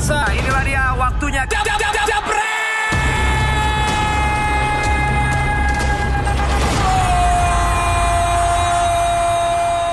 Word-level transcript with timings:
pemirsa, 0.00 0.32
inilah 0.32 0.64
dia 0.64 0.84
waktunya. 0.96 1.42
Jab, 1.44 1.60
jab, 1.60 1.76
jab, 1.76 1.92
jab, 2.08 2.24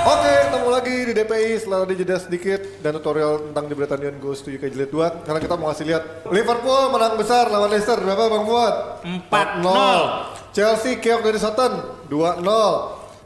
Oke, 0.08 0.32
ketemu 0.48 0.70
lagi 0.72 0.96
di 1.04 1.12
DPI 1.12 1.52
setelah 1.60 1.84
ada 1.84 1.92
jeda 1.92 2.18
sedikit 2.24 2.60
dan 2.80 2.96
tutorial 2.96 3.52
tentang 3.52 3.68
The 3.68 3.76
Bretonian 3.76 4.16
Goes 4.24 4.40
to 4.48 4.56
UK 4.56 4.72
Jilid 4.72 4.96
2. 4.96 5.28
Karena 5.28 5.40
kita 5.44 5.60
mau 5.60 5.68
ngasih 5.68 5.84
lihat 5.84 6.04
Liverpool 6.32 6.88
menang 6.96 7.20
besar 7.20 7.52
lawan 7.52 7.68
Leicester. 7.68 8.00
Berapa 8.00 8.32
Bang 8.32 8.48
Fuad? 8.48 8.76
4-0. 9.28 10.56
Chelsea 10.56 11.04
keok 11.04 11.20
dari 11.28 11.36
Soton 11.36 12.08
2-0. 12.08 12.48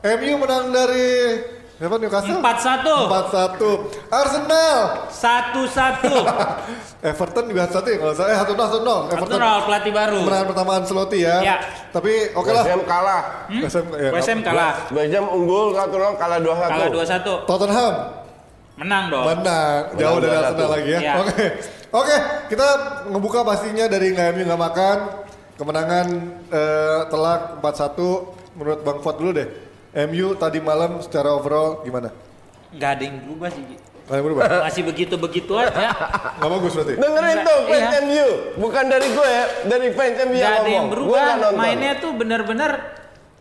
MU 0.02 0.34
menang 0.42 0.74
dari 0.74 1.38
Siapa 1.82 1.98
Newcastle? 1.98 2.38
4-1. 2.46 3.10
4-1. 3.10 4.14
Arsenal. 4.14 4.78
Satu-satu. 5.10 6.14
Everton 7.10 7.50
juga 7.50 7.66
satu 7.66 7.90
ya 7.90 7.98
kalau 7.98 8.14
saya 8.14 8.38
satu 8.38 8.54
nol 8.86 9.10
Satu 9.10 9.18
Everton 9.18 9.40
nol 9.42 9.60
pelatih 9.66 9.90
baru. 9.90 10.18
kemenangan 10.22 10.48
pertama 10.54 10.72
Ancelotti 10.78 11.26
ya. 11.26 11.42
Ya. 11.42 11.58
Tapi 11.90 12.38
oke 12.38 12.54
lah. 12.54 12.64
West 12.70 12.86
kalah. 12.86 13.22
West 13.50 13.76
Ham, 13.82 13.86
ya, 13.98 14.10
West 14.14 14.30
Ham 14.30 14.40
kalah. 14.46 14.74
West 14.94 15.10
Ham 15.18 15.26
unggul 15.34 15.74
1-0 15.74 16.22
kalah 16.22 16.38
2-1. 16.38 16.70
Kalah 16.70 16.90
2-1. 16.94 17.50
Tottenham 17.50 17.94
Menang 18.78 19.04
dong. 19.10 19.26
menang 19.26 19.82
jauh 19.98 20.18
Menang 20.22 20.22
dari 20.22 20.38
2-1. 20.38 20.46
Arsenal 20.46 20.70
lagi 20.70 20.90
ya. 20.94 21.00
Ya. 21.02 21.14
Oke. 21.18 21.46
Oke, 21.92 22.16
kita 22.54 22.68
ngebuka 23.10 23.40
pastinya 23.42 23.90
dari 23.90 24.14
nggak 24.14 24.38
MU 24.38 24.42
nggak 24.46 24.62
makan. 24.70 24.98
Kemenangan 25.58 26.08
eh, 26.46 27.00
telak 27.10 27.58
4-1 27.58 28.54
menurut 28.54 28.80
Bang 28.86 29.02
Fuad 29.02 29.18
dulu 29.18 29.34
deh. 29.34 29.71
MU 29.92 30.28
tadi 30.40 30.64
malam 30.64 31.04
secara 31.04 31.36
overall 31.36 31.84
gimana? 31.84 32.16
Nggak 32.72 32.92
ada 32.96 33.04
yang 33.04 33.18
berubah 33.28 33.50
sih. 33.52 33.64
Nggak 33.68 34.08
ada 34.08 34.16
yang 34.16 34.28
berubah? 34.32 34.44
Masih 34.64 34.84
begitu-begitu 34.88 35.52
aja. 35.60 35.92
Nggak 36.40 36.50
bagus 36.56 36.72
berarti? 36.80 36.94
Dengerin 36.96 37.38
tuh 37.44 37.58
fans 37.68 37.92
iya. 37.92 38.00
MU. 38.00 38.28
Bukan 38.64 38.84
dari 38.88 39.08
gue 39.12 39.28
ya, 39.28 39.46
dari 39.68 39.88
fans 39.92 40.18
MU 40.24 40.36
yang 40.40 40.54
ada 40.56 40.70
yang 40.70 40.88
ngomong. 40.88 40.88
Berubah. 40.96 41.24
nonton. 41.36 41.60
Mainnya 41.60 41.94
tuh 42.00 42.12
bener-bener 42.16 42.72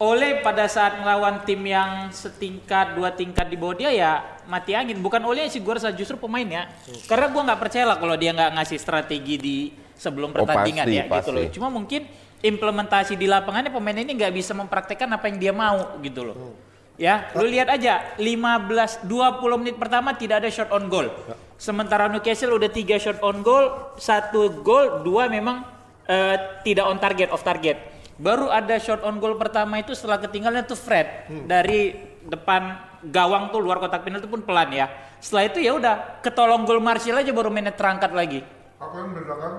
oleh 0.00 0.40
pada 0.40 0.64
saat 0.64 0.96
ngelawan 0.96 1.44
tim 1.44 1.60
yang 1.60 2.08
setingkat 2.08 2.96
dua 2.96 3.12
tingkat 3.12 3.44
di 3.52 3.56
bawah 3.60 3.76
dia 3.76 3.92
ya 3.92 4.12
mati 4.48 4.72
angin. 4.72 4.96
Bukan 4.96 5.20
oleh 5.20 5.44
sih 5.52 5.60
gue 5.60 5.74
rasa 5.76 5.92
justru 5.92 6.16
pemainnya 6.16 6.72
karena 7.04 7.28
gue 7.28 7.42
nggak 7.44 7.60
percaya 7.60 7.84
lah 7.84 8.00
kalau 8.00 8.16
dia 8.16 8.32
nggak 8.32 8.56
ngasih 8.56 8.78
strategi 8.80 9.36
di 9.36 9.56
sebelum 10.00 10.32
Oh, 10.32 10.48
pertandingan 10.48 10.88
pasti, 10.88 10.96
ya 10.96 11.04
gitu 11.04 11.30
loh. 11.36 11.44
pasti. 11.44 11.54
cuma 11.60 11.68
mungkin 11.68 12.08
implementasi 12.40 13.20
di 13.20 13.28
lapangannya 13.28 13.68
pemain 13.68 13.92
ini 14.00 14.16
nggak 14.16 14.32
bisa 14.32 14.56
mempraktekkan 14.56 15.12
apa 15.12 15.28
yang 15.28 15.36
dia 15.36 15.52
mau 15.52 16.00
gitu 16.00 16.32
loh. 16.32 16.56
Ya 16.96 17.28
lu 17.36 17.44
lihat 17.44 17.68
aja 17.68 18.16
15 18.16 19.04
20 19.04 19.60
menit 19.60 19.76
pertama 19.76 20.16
tidak 20.16 20.40
ada 20.40 20.48
shot 20.48 20.72
on 20.72 20.88
goal. 20.88 21.12
Sementara 21.60 22.08
Newcastle 22.08 22.56
udah 22.56 22.72
tiga 22.72 22.96
shot 22.96 23.20
on 23.20 23.44
goal 23.44 23.92
satu 24.00 24.64
gol 24.64 25.04
dua 25.04 25.28
memang 25.28 25.60
eh, 26.08 26.64
tidak 26.64 26.88
on 26.88 26.96
target 26.96 27.28
off 27.28 27.44
target 27.44 27.99
baru 28.20 28.52
ada 28.52 28.76
shot 28.76 29.00
on 29.00 29.16
goal 29.16 29.40
pertama 29.40 29.80
itu 29.80 29.96
setelah 29.96 30.20
ketinggalan 30.20 30.68
tuh 30.68 30.76
Fred 30.76 31.24
dari 31.48 31.96
depan 32.20 32.76
gawang 33.08 33.48
tuh 33.48 33.64
luar 33.64 33.80
kotak 33.80 34.04
penalti 34.04 34.28
pun 34.28 34.44
pelan 34.44 34.68
ya 34.70 34.86
setelah 35.24 35.48
itu 35.48 35.58
ya 35.64 35.72
udah 35.72 36.20
ketolong 36.20 36.68
gol 36.68 36.84
Martial 36.84 37.16
aja 37.16 37.32
baru 37.32 37.48
mainnya 37.48 37.72
terangkat 37.72 38.12
lagi 38.12 38.44
Apa 38.76 38.92
yang 38.92 39.08
membedakan 39.12 39.52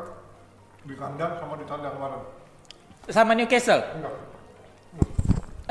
di 0.81 0.93
kandang 0.93 1.31
sama 1.41 1.53
di 1.57 1.65
tandang 1.65 1.93
kemarin? 1.97 2.21
sama 3.09 3.31
Newcastle 3.33 3.81
Enggak. 3.97 4.13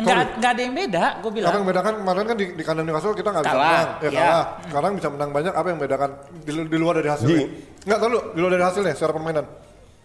Enggak, 0.01 0.17
enggak 0.41 0.51
ada 0.57 0.63
yang 0.65 0.75
beda, 0.75 1.05
gue 1.21 1.29
Apa 1.29 1.37
bilang. 1.37 1.53
yang 1.53 1.63
membedakan 1.69 1.95
kemarin 2.01 2.25
kan 2.25 2.37
di, 2.41 2.47
di 2.57 2.63
kandang 2.65 2.87
Newcastle 2.89 3.13
kita 3.13 3.29
nggak 3.37 3.45
bisa 3.45 3.59
menang, 3.61 3.89
ya, 4.01 4.01
ya. 4.01 4.11
kalah. 4.17 4.47
Sekarang 4.65 4.91
bisa 4.97 5.09
menang 5.13 5.31
banyak. 5.37 5.53
Apa 5.53 5.67
yang 5.69 5.77
membedakan 5.77 6.11
di, 6.41 6.51
di 6.57 6.79
luar 6.81 6.95
dari 7.05 7.09
hasilnya? 7.13 7.37
Ji. 7.37 7.45
Nggak 7.85 7.99
tahu 8.01 8.09
lu, 8.09 8.21
di 8.33 8.39
luar 8.41 8.53
dari 8.57 8.65
hasilnya 8.65 8.93
secara 8.97 9.13
permainan. 9.13 9.45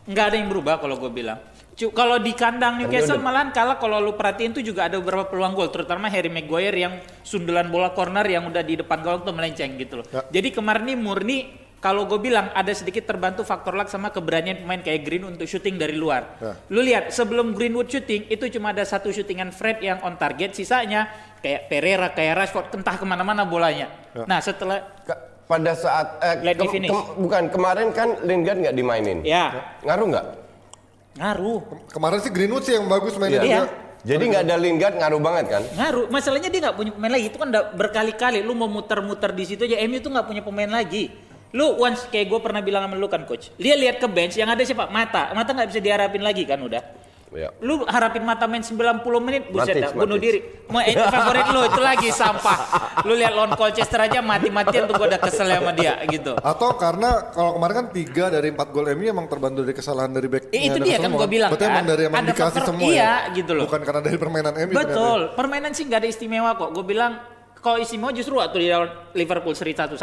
Enggak 0.03 0.25
ada 0.27 0.35
yang 0.35 0.49
berubah 0.51 0.73
kalau 0.83 0.95
gue 0.99 1.11
bilang. 1.15 1.39
Cu- 1.75 1.91
kalau 1.91 2.15
di 2.23 2.31
kandang 2.31 2.79
Newcastle 2.79 3.19
malahan 3.19 3.51
kalah 3.51 3.75
kalau 3.75 3.99
lu 3.99 4.15
perhatiin 4.15 4.55
tuh 4.55 4.63
juga 4.63 4.87
ada 4.87 4.95
beberapa 4.95 5.27
peluang 5.27 5.51
gol, 5.51 5.67
terutama 5.67 6.07
Harry 6.07 6.31
Maguire 6.31 6.71
yang 6.79 6.93
sundulan 7.19 7.67
bola 7.67 7.91
corner 7.91 8.23
yang 8.23 8.47
udah 8.47 8.63
di 8.63 8.79
depan 8.79 9.03
gawang 9.03 9.27
tuh 9.27 9.35
melenceng 9.35 9.75
gitu 9.75 9.99
loh. 9.99 10.05
Ya. 10.07 10.23
Jadi 10.39 10.55
kemarin 10.55 10.87
ini 10.87 10.95
murni 10.95 11.37
kalau 11.83 12.07
gue 12.07 12.15
bilang 12.15 12.47
ada 12.55 12.71
sedikit 12.71 13.03
terbantu 13.03 13.43
faktor 13.43 13.75
luck 13.75 13.91
sama 13.91 14.07
keberanian 14.07 14.63
pemain 14.63 14.79
kayak 14.79 15.03
Green 15.03 15.27
untuk 15.27 15.43
syuting 15.43 15.75
dari 15.75 15.99
luar. 15.99 16.39
Ya. 16.39 16.55
Lu 16.71 16.79
lihat 16.79 17.11
sebelum 17.11 17.51
Greenwood 17.51 17.91
syuting 17.91 18.31
itu 18.31 18.47
cuma 18.55 18.71
ada 18.71 18.87
satu 18.87 19.11
syutingan 19.11 19.51
Fred 19.51 19.83
yang 19.83 19.99
on 19.99 20.15
target, 20.15 20.55
sisanya 20.55 21.11
kayak 21.43 21.67
Pereira, 21.67 22.07
kayak 22.15 22.39
Rashford, 22.39 22.71
entah 22.71 22.95
ke 22.95 23.03
mana-mana 23.03 23.43
bolanya. 23.43 23.91
Ya. 24.15 24.23
Nah 24.23 24.39
setelah 24.39 24.79
Ke- 25.03 25.19
pada 25.43 25.75
saat 25.75 26.23
eh, 26.23 26.39
Let 26.39 26.55
me 26.55 26.71
finish. 26.71 26.89
bukan 27.19 27.51
kemarin 27.51 27.91
kan 27.91 28.15
Lingard 28.23 28.63
nggak 28.63 28.73
dimainin. 28.73 29.19
ya 29.27 29.75
Ngaruh 29.83 30.07
nggak? 30.15 30.25
Ngaruh, 31.15 31.59
Kemarin 31.89 32.19
sih 32.19 32.31
Greenwood 32.31 32.63
sih 32.63 32.75
yang 32.75 32.85
bagus 32.85 33.15
mainnya 33.15 33.41
Iya. 33.41 33.59
juga. 33.63 33.85
Jadi 34.05 34.23
nggak 34.29 34.43
ada 34.45 34.55
Lingard 34.61 34.95
ngaruh 35.01 35.17
banget 35.17 35.45
kan? 35.49 35.63
Ngaruh. 35.65 36.05
Masalahnya 36.13 36.49
dia 36.53 36.61
nggak 36.61 36.77
punya 36.77 36.91
pemain 36.93 37.09
lagi. 37.09 37.25
Itu 37.33 37.37
kan 37.41 37.49
berkali-kali. 37.73 38.45
Lu 38.45 38.53
mau 38.53 38.69
muter-muter 38.69 39.33
di 39.33 39.43
situ 39.49 39.65
aja. 39.65 39.81
MU 39.81 39.97
tuh 39.97 40.13
nggak 40.13 40.27
punya 40.29 40.41
pemain 40.45 40.69
lagi. 40.69 41.09
Lu 41.57 41.73
once 41.81 42.05
kayak 42.13 42.29
gue 42.29 42.39
pernah 42.43 42.61
bilang 42.61 42.85
sama 42.85 43.01
lu 43.01 43.09
kan 43.09 43.25
coach. 43.25 43.49
Dia 43.57 43.73
lihat 43.73 43.97
ke 43.97 44.05
bench 44.05 44.37
yang 44.37 44.45
ada 44.45 44.61
siapa? 44.61 44.93
Mata. 44.93 45.33
Mata 45.33 45.57
nggak 45.57 45.73
bisa 45.73 45.81
diharapin 45.81 46.21
lagi 46.21 46.45
kan 46.45 46.61
udah. 46.61 46.85
Ya. 47.35 47.49
Lu 47.59 47.83
harapin 47.83 48.23
mata 48.23 48.47
main 48.47 48.63
90 48.63 49.03
menit 49.19 49.51
buset 49.51 49.75
Matic, 49.75 49.83
dah, 49.83 49.91
bunuh 49.91 50.15
diri. 50.15 50.39
Mau 50.71 50.79
eh, 50.79 50.95
favorit 50.95 51.45
lu 51.51 51.61
itu 51.67 51.81
lagi 51.83 52.09
sampah. 52.09 52.57
Lu 53.03 53.13
lihat 53.13 53.35
lawan 53.35 53.53
Colchester 53.59 53.99
aja 53.99 54.23
mati-matian 54.23 54.87
tuh 54.87 54.95
gue 54.95 55.07
udah 55.11 55.21
kesel 55.21 55.51
sama 55.51 55.75
dia 55.75 55.99
gitu. 56.07 56.33
Atau 56.39 56.79
karena 56.79 57.35
kalau 57.35 57.59
kemarin 57.59 57.75
kan 57.75 57.87
tiga 57.91 58.25
dari 58.31 58.55
empat 58.55 58.67
gol 58.71 58.87
MU 58.95 59.05
emang 59.05 59.27
terbantu 59.27 59.67
dari 59.67 59.75
kesalahan 59.75 60.11
dari 60.15 60.27
back. 60.31 60.43
Eh, 60.55 60.71
itu 60.71 60.79
dia 60.79 60.97
kan 60.97 61.11
gua 61.11 61.27
bilang 61.27 61.51
Berarti 61.51 61.65
kan. 61.67 61.73
emang 61.75 61.85
dari 61.85 62.01
emang 62.07 62.19
Ada 62.23 62.31
dikasih 62.31 62.43
faktor- 62.47 62.67
semua 62.71 62.87
iya, 62.89 63.03
ya. 63.03 63.35
gitu 63.35 63.51
loh. 63.51 63.63
Bukan 63.67 63.81
karena 63.83 64.01
dari 64.01 64.17
permainan 64.17 64.53
MU. 64.55 64.73
Betul, 64.73 65.19
permainan 65.35 65.71
sih 65.75 65.83
nggak 65.85 65.99
ada 66.01 66.09
istimewa 66.09 66.49
kok. 66.55 66.71
Gue 66.71 66.85
bilang 66.87 67.13
kalau 67.59 67.81
istimewa 67.81 68.13
justru 68.13 68.37
waktu 68.37 68.57
di 68.61 68.69
Liverpool 69.17 69.57
seri 69.57 69.73
1-1 69.73 69.97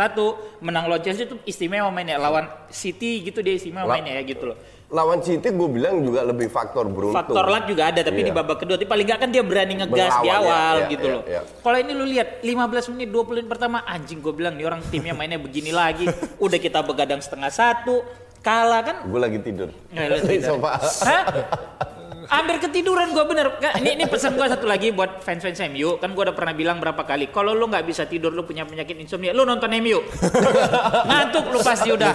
menang 0.66 0.90
lawan 0.90 0.98
Chelsea 0.98 1.30
itu 1.30 1.38
istimewa 1.46 1.94
mainnya 1.94 2.18
lawan 2.18 2.50
City 2.68 3.22
gitu 3.22 3.38
dia 3.38 3.54
istimewa 3.54 3.86
mainnya 3.86 4.18
ya 4.18 4.22
gitu 4.26 4.50
loh. 4.50 4.58
Lawan 4.92 5.24
City 5.24 5.48
gue 5.48 5.68
bilang 5.72 6.04
juga 6.04 6.20
lebih 6.20 6.52
faktor 6.52 6.84
beruntung. 6.84 7.16
Faktor 7.16 7.48
luck 7.48 7.64
juga 7.64 7.88
ada 7.88 8.04
tapi 8.04 8.20
Iya. 8.20 8.28
di 8.28 8.32
babak 8.36 8.56
kedua 8.60 8.76
tapi 8.76 8.84
paling 8.84 9.06
nggak 9.08 9.20
kan 9.24 9.28
dia 9.32 9.40
berani 9.40 9.72
ngegas 9.80 10.12
di 10.20 10.28
Melawan, 10.28 10.44
awal 10.44 10.74
ya, 10.76 10.84
ya, 10.84 10.92
gitu 10.92 11.06
ya, 11.08 11.14
loh. 11.16 11.22
ya. 11.24 11.40
Kalau 11.64 11.76
ini 11.80 11.92
lu 11.96 12.04
lihat 12.04 12.28
15 12.44 12.92
menit 12.92 13.08
20 13.08 13.40
menit 13.40 13.48
pertama 13.48 13.80
anjing 13.88 14.20
gue 14.20 14.32
bilang 14.36 14.52
nih 14.52 14.68
orang 14.68 14.84
timnya 14.92 15.16
mainnya 15.16 15.40
begini 15.40 15.72
lagi. 15.72 16.04
Udah 16.44 16.60
kita 16.60 16.84
begadang 16.84 17.24
setengah 17.24 17.48
satu 17.48 18.04
kalah 18.44 18.82
kan 18.84 18.96
Gue 19.08 19.20
lagi 19.22 19.38
tidur. 19.40 19.72
Di 19.88 20.20
tidur. 20.28 20.60
Hah? 21.08 21.22
Hampir 22.28 22.56
ketiduran 22.62 23.10
gue 23.10 23.24
bener. 23.26 23.46
Nggak, 23.58 23.72
Ini, 23.82 23.90
ini 23.98 24.04
pesan 24.06 24.36
gue 24.38 24.46
satu 24.46 24.66
lagi 24.68 24.94
buat 24.94 25.24
fans-fans 25.24 25.58
MU. 25.72 25.98
Kan 25.98 26.14
gue 26.14 26.22
udah 26.22 26.36
pernah 26.36 26.54
bilang 26.54 26.78
berapa 26.78 27.02
kali. 27.02 27.32
Kalau 27.34 27.56
lu 27.56 27.66
nggak 27.66 27.82
bisa 27.86 28.06
tidur, 28.06 28.30
lu 28.30 28.46
punya 28.46 28.62
penyakit 28.62 28.94
insomnia, 28.98 29.34
lu 29.34 29.42
nonton 29.42 29.70
MU. 29.82 29.98
Ngantuk 31.08 31.50
lu 31.50 31.58
pasti 31.64 31.88
udah. 31.90 32.12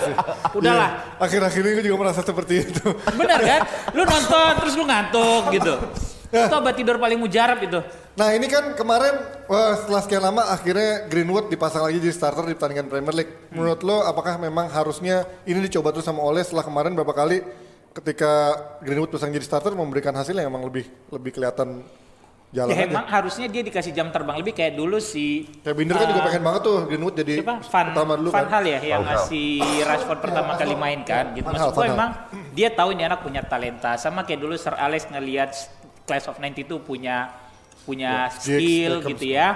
Udahlah. 0.56 0.90
Iya. 1.18 1.24
Akhir-akhir 1.24 1.62
ini 1.66 1.74
gue 1.82 1.86
juga 1.92 1.98
merasa 2.08 2.22
seperti 2.22 2.54
itu. 2.64 2.86
Bener 3.18 3.40
kan? 3.42 3.62
Lu 3.92 4.04
nonton 4.06 4.52
terus 4.64 4.74
lu 4.78 4.84
ngantuk 4.88 5.44
gitu. 5.52 5.74
Itu 6.28 6.56
obat 6.60 6.76
tidur 6.76 7.00
paling 7.00 7.20
mujarab 7.20 7.60
itu. 7.64 7.80
Nah 8.18 8.34
ini 8.34 8.50
kan 8.52 8.76
kemarin 8.76 9.16
wah, 9.48 9.78
setelah 9.80 10.02
sekian 10.04 10.24
lama 10.26 10.44
akhirnya 10.52 11.08
Greenwood 11.08 11.48
dipasang 11.48 11.88
lagi 11.88 12.04
jadi 12.04 12.12
starter 12.12 12.44
di 12.44 12.58
pertandingan 12.58 12.92
Premier 12.92 13.16
League. 13.16 13.34
Menurut 13.54 13.80
lo 13.86 14.04
apakah 14.04 14.36
memang 14.36 14.68
harusnya 14.68 15.24
ini 15.48 15.64
dicoba 15.64 15.96
terus 15.96 16.04
sama 16.04 16.20
Oleh 16.26 16.44
setelah 16.44 16.68
kemarin 16.68 16.98
berapa 16.98 17.14
kali 17.16 17.40
ketika 17.98 18.32
Greenwood 18.80 19.10
pasang 19.10 19.34
jadi 19.34 19.42
starter 19.42 19.74
memberikan 19.74 20.14
hasil 20.14 20.38
yang 20.38 20.48
emang 20.48 20.62
lebih 20.62 20.86
lebih 21.10 21.34
kelihatan 21.34 21.82
jalan 22.48 22.72
Ya 22.72 22.80
aja. 22.80 22.88
emang 22.88 23.06
harusnya 23.10 23.48
dia 23.50 23.60
dikasih 23.60 23.92
jam 23.92 24.08
terbang. 24.08 24.38
Lebih 24.38 24.54
kayak 24.54 24.78
dulu 24.78 25.02
si 25.02 25.44
Kayak 25.66 25.76
Binder 25.76 25.96
kan 25.98 26.08
juga 26.08 26.22
pengen 26.24 26.44
banget 26.46 26.62
tuh 26.64 26.78
Greenwood 26.86 27.16
jadi 27.18 27.34
siapa? 27.42 27.56
Van 27.60 27.86
pertama 27.92 28.14
dulu 28.16 28.30
Van 28.30 28.46
kan. 28.46 28.52
Hal 28.54 28.64
ya 28.64 28.80
yang 28.86 29.02
ngasih 29.04 29.50
Rashford 29.84 30.20
pertama 30.22 30.52
kali 30.56 30.76
main 30.78 31.00
kan 31.04 31.26
gitu. 31.34 31.44
Van 31.44 31.54
maksud 31.58 31.70
gue 31.70 31.76
Van 31.76 31.90
Hal. 31.90 31.96
emang 31.98 32.10
dia 32.54 32.70
tahu 32.70 32.90
ini 32.94 33.04
anak 33.04 33.20
punya 33.20 33.42
talenta. 33.44 33.92
Sama 33.98 34.24
kayak 34.24 34.40
dulu 34.40 34.54
Sir 34.56 34.78
Alex 34.78 35.10
ngelihat 35.10 35.52
Class 36.06 36.30
of 36.30 36.38
92 36.40 36.64
punya 36.80 37.34
punya 37.84 38.28
Ya, 38.28 38.32
skill 38.32 38.94
Giggs, 39.02 39.10
gitu 39.16 39.26
ya. 39.34 39.48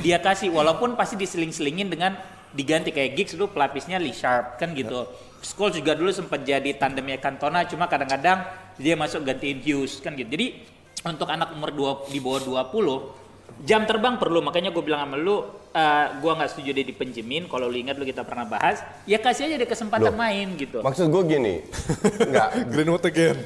Dia 0.00 0.16
kasih 0.18 0.48
walaupun 0.48 0.96
pasti 0.96 1.14
diseling-selingin 1.14 1.88
dengan 1.88 2.16
diganti 2.50 2.90
kayak 2.90 3.12
Giggs 3.14 3.32
dulu 3.36 3.52
pelapisnya 3.52 3.96
Lee 3.96 4.12
Sharp 4.12 4.56
kan 4.56 4.72
gitu 4.72 5.04
Scholes 5.44 5.76
juga 5.76 5.92
dulu 5.92 6.08
sempat 6.08 6.40
jadi 6.40 6.72
tandemnya 6.80 7.20
Cantona 7.20 7.68
cuma 7.68 7.84
kadang-kadang 7.84 8.48
dia 8.80 8.96
masuk 8.96 9.22
gantiin 9.22 9.60
Hughes 9.60 10.00
kan 10.00 10.16
gitu 10.16 10.26
jadi 10.32 10.56
untuk 11.04 11.28
anak 11.28 11.52
umur 11.52 11.68
dua, 11.68 11.92
di 12.08 12.16
bawah 12.16 12.64
20 12.72 13.22
jam 13.62 13.86
terbang 13.86 14.18
perlu 14.18 14.42
makanya 14.42 14.74
gue 14.74 14.82
bilang 14.82 15.06
sama 15.06 15.14
lu 15.20 15.46
eh, 15.70 16.06
gue 16.18 16.32
nggak 16.32 16.48
setuju 16.50 16.70
dia 16.74 16.86
dipenjemin 16.90 17.46
kalau 17.46 17.70
lu 17.70 17.76
ingat 17.78 17.94
lu 17.94 18.02
kita 18.02 18.26
pernah 18.26 18.48
bahas 18.48 18.82
ya 19.06 19.20
kasih 19.20 19.46
aja 19.46 19.56
dia 19.62 19.68
kesempatan 19.68 20.10
Loh. 20.10 20.18
main 20.18 20.58
gitu 20.58 20.82
Maksud 20.82 21.06
gue 21.12 21.22
gini, 21.28 21.54
nggak 22.34 22.48
Greenwood 22.72 23.04
again. 23.06 23.36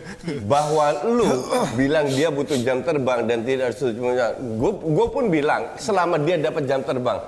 bahwa 0.49 1.03
lu 1.13 1.29
bilang 1.77 2.09
dia 2.09 2.33
butuh 2.33 2.57
jam 2.63 2.81
terbang 2.81 3.29
dan 3.29 3.45
tidak 3.45 3.77
setuju. 3.77 4.33
Gue 4.57 4.73
gue 4.81 5.07
pun 5.13 5.25
bilang 5.29 5.77
selama 5.77 6.17
dia 6.23 6.41
dapat 6.41 6.65
jam 6.65 6.81
terbang. 6.81 7.21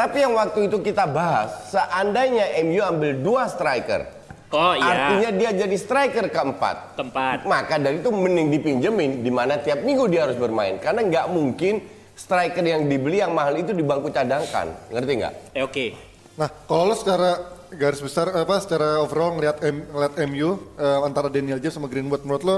Tapi 0.00 0.16
yang 0.24 0.32
waktu 0.32 0.72
itu 0.72 0.80
kita 0.80 1.04
bahas, 1.04 1.68
seandainya 1.68 2.56
MU 2.64 2.80
ambil 2.80 3.20
dua 3.20 3.52
striker, 3.52 4.08
Oh 4.50 4.74
iya. 4.74 5.14
Artinya 5.14 5.30
dia 5.36 5.50
jadi 5.62 5.76
striker 5.78 6.26
keempat. 6.26 6.98
Keempat. 6.98 7.46
Maka 7.46 7.78
dari 7.78 8.02
itu 8.02 8.10
mending 8.10 8.50
dipinjemin 8.50 9.22
di 9.22 9.30
mana 9.30 9.62
tiap 9.62 9.86
minggu 9.86 10.10
dia 10.10 10.26
harus 10.26 10.34
bermain 10.34 10.74
karena 10.82 11.06
nggak 11.06 11.26
mungkin 11.30 11.86
striker 12.18 12.64
yang 12.64 12.90
dibeli 12.90 13.22
yang 13.22 13.30
mahal 13.30 13.54
itu 13.54 13.70
di 13.70 13.84
bangku 13.86 14.10
cadangkan. 14.10 14.74
Ngerti 14.90 15.12
nggak? 15.22 15.34
Eh, 15.54 15.62
Oke. 15.62 15.94
Nah, 16.34 16.50
kalau 16.66 16.90
lo 16.90 16.98
secara 16.98 17.60
garis 17.70 18.02
besar 18.02 18.34
apa 18.34 18.58
secara 18.58 18.98
overall 18.98 19.38
ngeliat 19.38 19.62
M, 19.62 19.86
ngeliat 19.86 20.14
MU 20.26 20.48
eh, 20.80 20.98
antara 21.06 21.30
Daniel 21.30 21.62
James 21.62 21.76
sama 21.76 21.86
Greenwood 21.86 22.26
menurut 22.26 22.42
lo 22.42 22.56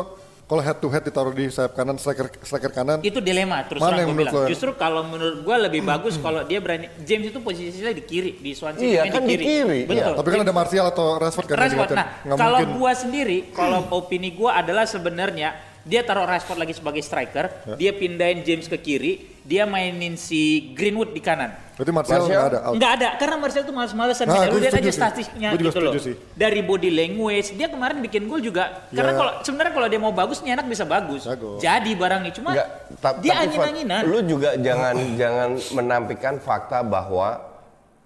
kalau 0.52 0.60
head 0.60 0.76
to 0.76 0.88
head 0.92 1.00
ditaruh 1.00 1.32
di 1.32 1.48
sayap 1.48 1.72
kanan 1.72 1.96
striker 1.96 2.28
striker 2.44 2.68
kanan 2.68 3.00
Itu 3.00 3.24
dilema 3.24 3.64
terus 3.64 3.80
Mana 3.80 4.04
yang 4.04 4.12
gue 4.12 4.20
menurut 4.20 4.28
bilang. 4.28 4.44
lo? 4.44 4.50
Justru 4.52 4.70
kalau 4.76 5.00
menurut 5.00 5.38
gua 5.40 5.56
lebih 5.64 5.80
bagus 5.80 6.20
kalau 6.20 6.44
dia 6.44 6.60
berani 6.60 6.92
James 7.08 7.32
itu 7.32 7.40
posisinya 7.40 7.88
di 7.88 8.04
kiri 8.04 8.36
di 8.36 8.52
Swansea 8.52 8.84
Iya, 8.84 9.08
kan 9.08 9.24
di 9.24 9.40
kiri, 9.40 9.88
Betul. 9.88 9.96
iya. 9.96 10.12
tapi 10.12 10.28
kan 10.28 10.40
ada 10.44 10.52
Martial 10.52 10.84
atau 10.92 11.16
Rashford 11.16 11.46
kan 11.48 11.56
Rashford. 11.56 11.90
Nah, 11.96 12.06
kalau 12.36 12.60
gua 12.76 12.92
sendiri, 12.92 13.48
kalau 13.56 13.88
opini 13.96 14.28
gua 14.36 14.60
adalah 14.60 14.84
sebenarnya 14.84 15.71
dia 15.82 16.00
taruh 16.00 16.22
Rashford 16.22 16.58
lagi 16.58 16.72
sebagai 16.72 17.00
striker, 17.00 17.46
Ya. 17.64 17.74
dia 17.76 17.90
pindahin 17.92 18.42
James 18.42 18.66
ke 18.66 18.76
kiri, 18.76 19.12
dia 19.42 19.62
mainin 19.64 20.14
si 20.14 20.70
Greenwood 20.72 21.10
di 21.10 21.18
kanan. 21.18 21.50
berarti 21.72 21.88
Martial 21.90 22.14
Martial? 22.14 22.30
nggak 22.30 22.46
ada 22.46 22.58
out. 22.60 22.74
Enggak 22.76 22.92
ada, 22.92 23.08
karena 23.16 23.36
Martial 23.36 23.64
tuh 23.64 23.74
males-malesan. 23.74 24.24
Nah, 24.24 24.46
Lu 24.46 24.60
lihat 24.60 24.74
aja 24.76 24.92
statistiknya 24.92 25.48
gitu 25.52 25.80
loh. 25.80 25.92
sih. 25.96 26.14
Dari 26.32 26.60
body 26.60 26.90
language, 26.92 27.48
dia 27.52 27.66
kemarin 27.66 27.98
bikin 27.98 28.28
gol 28.28 28.38
juga. 28.38 28.86
Karena 28.88 29.10
Ya. 29.10 29.18
kalau 29.18 29.32
sebenarnya 29.42 29.72
kalau 29.72 29.88
dia 29.88 29.98
mau 29.98 30.12
bagus, 30.12 30.38
nih 30.40 30.54
anak 30.54 30.68
bisa 30.68 30.84
bagus. 30.84 31.24
Jago. 31.24 31.58
Jadi 31.58 31.90
barangnya 31.92 32.30
cuma 32.30 32.54
Nggak, 32.54 32.68
ta- 33.00 33.18
dia 33.18 33.34
angin-anginan. 33.36 34.02
Lu 34.04 34.22
juga 34.22 34.54
jangan 34.54 34.94
jangan 35.16 35.50
menampilkan 35.72 36.34
fakta 36.38 36.84
bahwa 36.84 37.40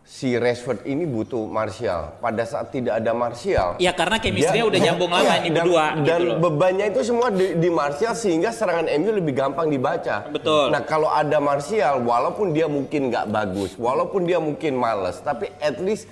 si 0.07 0.33
Rashford 0.35 0.87
ini 0.87 1.03
butuh 1.05 1.45
Martial. 1.45 2.15
Pada 2.17 2.43
saat 2.43 2.71
tidak 2.71 2.97
ada 2.97 3.11
Martial, 3.13 3.75
Ya 3.77 3.91
karena 3.91 4.17
chemistry-nya 4.17 4.55
dia- 4.57 4.71
udah 4.71 4.81
nyambung 4.81 5.11
lama 5.11 5.27
Iya, 5.27 5.35
ini 5.37 5.49
dan, 5.51 5.57
berdua 5.61 5.85
Dan 5.85 5.99
gitu 5.99 6.23
loh. 6.25 6.39
bebannya 6.41 6.87
itu 6.87 7.01
semua 7.03 7.29
di, 7.29 7.47
di 7.55 7.69
Martial 7.69 8.15
sehingga 8.15 8.49
serangan 8.49 8.87
MU 8.89 9.11
lebih 9.13 9.35
gampang 9.35 9.67
dibaca. 9.67 10.25
Betul. 10.27 10.71
Nah 10.71 10.83
kalau 10.83 11.11
ada 11.11 11.37
Martial, 11.39 11.99
walaupun 12.01 12.51
dia 12.51 12.65
mungkin 12.67 13.11
nggak 13.11 13.27
bagus, 13.29 13.75
walaupun 13.77 14.23
dia 14.23 14.39
mungkin 14.39 14.73
males, 14.75 15.19
tapi 15.21 15.51
at 15.59 15.77
least 15.77 16.07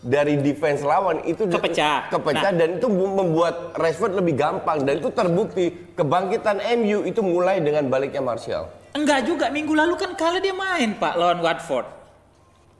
dari 0.00 0.38
defense 0.38 0.80
lawan 0.80 1.20
itu 1.24 1.44
Kepecah. 1.44 2.08
kepecah 2.08 2.48
Nah. 2.48 2.56
dan 2.56 2.78
itu 2.78 2.88
bu- 2.88 3.12
membuat 3.12 3.74
Rashford 3.74 4.14
lebih 4.14 4.32
gampang 4.32 4.80
dan 4.80 4.96
itu 4.96 5.10
terbukti 5.10 5.68
kebangkitan 5.92 6.56
MU 6.78 7.02
itu 7.02 7.20
mulai 7.20 7.58
dengan 7.58 7.84
baliknya 7.84 8.22
Martial. 8.22 8.70
Enggak 8.90 9.22
juga, 9.22 9.46
minggu 9.48 9.70
lalu 9.70 9.94
kan 9.94 10.14
kalah 10.14 10.38
dia 10.38 10.50
main 10.50 10.94
Pak 10.94 11.14
lawan 11.14 11.38
Watford. 11.40 11.99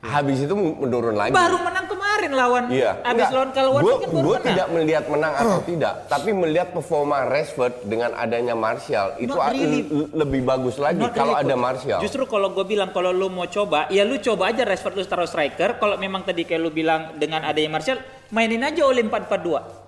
Habis 0.01 0.49
itu 0.49 0.55
menurun 0.57 1.13
lagi. 1.13 1.29
Baru 1.31 1.61
menang 1.61 1.85
kemarin 1.85 2.33
lawan. 2.33 2.65
Iya. 2.73 3.05
Abis 3.05 3.29
lawan 3.29 3.53
kalau 3.53 3.71
Watford 3.77 4.01
kan 4.01 4.09
baru 4.09 4.17
Gue 4.17 4.33
menang. 4.33 4.49
tidak 4.49 4.67
melihat 4.73 5.05
menang 5.07 5.33
atau 5.35 5.61
tidak, 5.63 5.95
tapi 6.09 6.31
melihat 6.33 6.69
performa 6.71 7.17
Rashford 7.23 7.75
dengan 7.85 8.11
adanya 8.15 8.57
Martial 8.57 9.13
itu 9.19 9.37
really. 9.37 9.85
lebih 10.11 10.41
bagus 10.43 10.81
lagi 10.81 10.97
Not 10.99 11.13
kalau 11.13 11.37
really, 11.37 11.53
ada. 11.53 11.55
Martial. 11.55 11.99
Justru 12.01 12.25
kalau 12.25 12.49
gue 12.51 12.65
bilang 12.65 12.91
kalau 12.91 13.13
lu 13.13 13.29
mau 13.29 13.45
coba, 13.45 13.89
ya 13.89 14.01
lu 14.03 14.17
coba 14.17 14.49
aja 14.49 14.65
Rashford 14.65 14.97
lu 14.97 15.05
taruh 15.05 15.29
striker. 15.29 15.77
Kalau 15.77 15.95
memang 15.95 16.25
tadi 16.25 16.49
kayak 16.49 16.61
lu 16.61 16.73
bilang 16.73 17.15
dengan 17.15 17.45
adanya 17.45 17.69
Martial, 17.71 18.01
mainin 18.31 18.65
aja 18.65 18.81
oleh 18.83 19.05
4-4-2. 19.05 19.85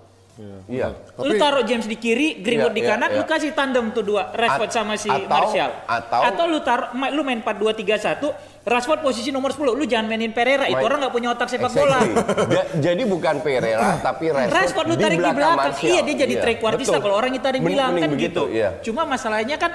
Iya. 0.65 0.89
lu 1.15 1.29
Tapi- 1.29 1.37
taruh 1.37 1.61
James 1.61 1.85
di 1.85 1.93
kiri, 1.93 2.41
Greenwood 2.41 2.73
Iya, 2.73 2.77
di 2.77 2.81
iya, 2.81 2.89
kanan, 2.91 3.09
iya. 3.13 3.17
lu 3.17 3.23
kasih 3.23 3.53
tandem 3.53 3.93
tuh 3.93 4.01
dua, 4.01 4.29
Rashford 4.29 4.69
At- 4.69 4.73
sama 4.75 4.93
si 4.93 5.05
atau- 5.05 5.29
Martial. 5.29 5.69
atau- 5.85 6.49
lu 6.49 6.57
taruh 6.61 6.89
lu 7.09 7.21
main 7.21 7.37
4-2-3-1, 7.37 8.33
Rashford 8.63 9.03
posisi 9.03 9.27
nomor 9.27 9.51
10, 9.51 9.75
lu 9.75 9.83
jangan 9.83 10.07
mainin 10.07 10.31
Pereira, 10.31 10.63
itu 10.65 10.79
orang 10.79 11.03
nggak 11.03 11.11
punya 11.11 11.35
otak 11.35 11.51
sepak 11.51 11.67
bola. 11.69 11.99
Exactly. 11.99 12.47
Ja- 12.47 12.67
jadi 12.79 13.03
bukan 13.03 13.35
Pereira 13.43 13.99
tapi 13.99 14.31
Rashford, 14.31 14.55
Rashford 14.55 14.87
lu 14.87 14.95
tarik 14.95 15.19
di 15.19 15.27
belakang. 15.27 15.57
Martial. 15.59 15.89
Iya 15.91 16.01
dia 16.01 16.15
jadi 16.15 16.33
Iya, 16.33 16.41
trequartista 16.41 16.97
kalau 16.97 17.15
orang 17.19 17.35
kita 17.35 17.47
Men- 17.51 17.63
bilang 17.67 17.91
mending 17.91 18.03
kan 18.07 18.11
begitu, 18.15 18.41
gitu. 18.47 18.55
Iya. 18.55 18.69
Cuma 18.79 19.03
masalahnya 19.03 19.59
kan 19.59 19.71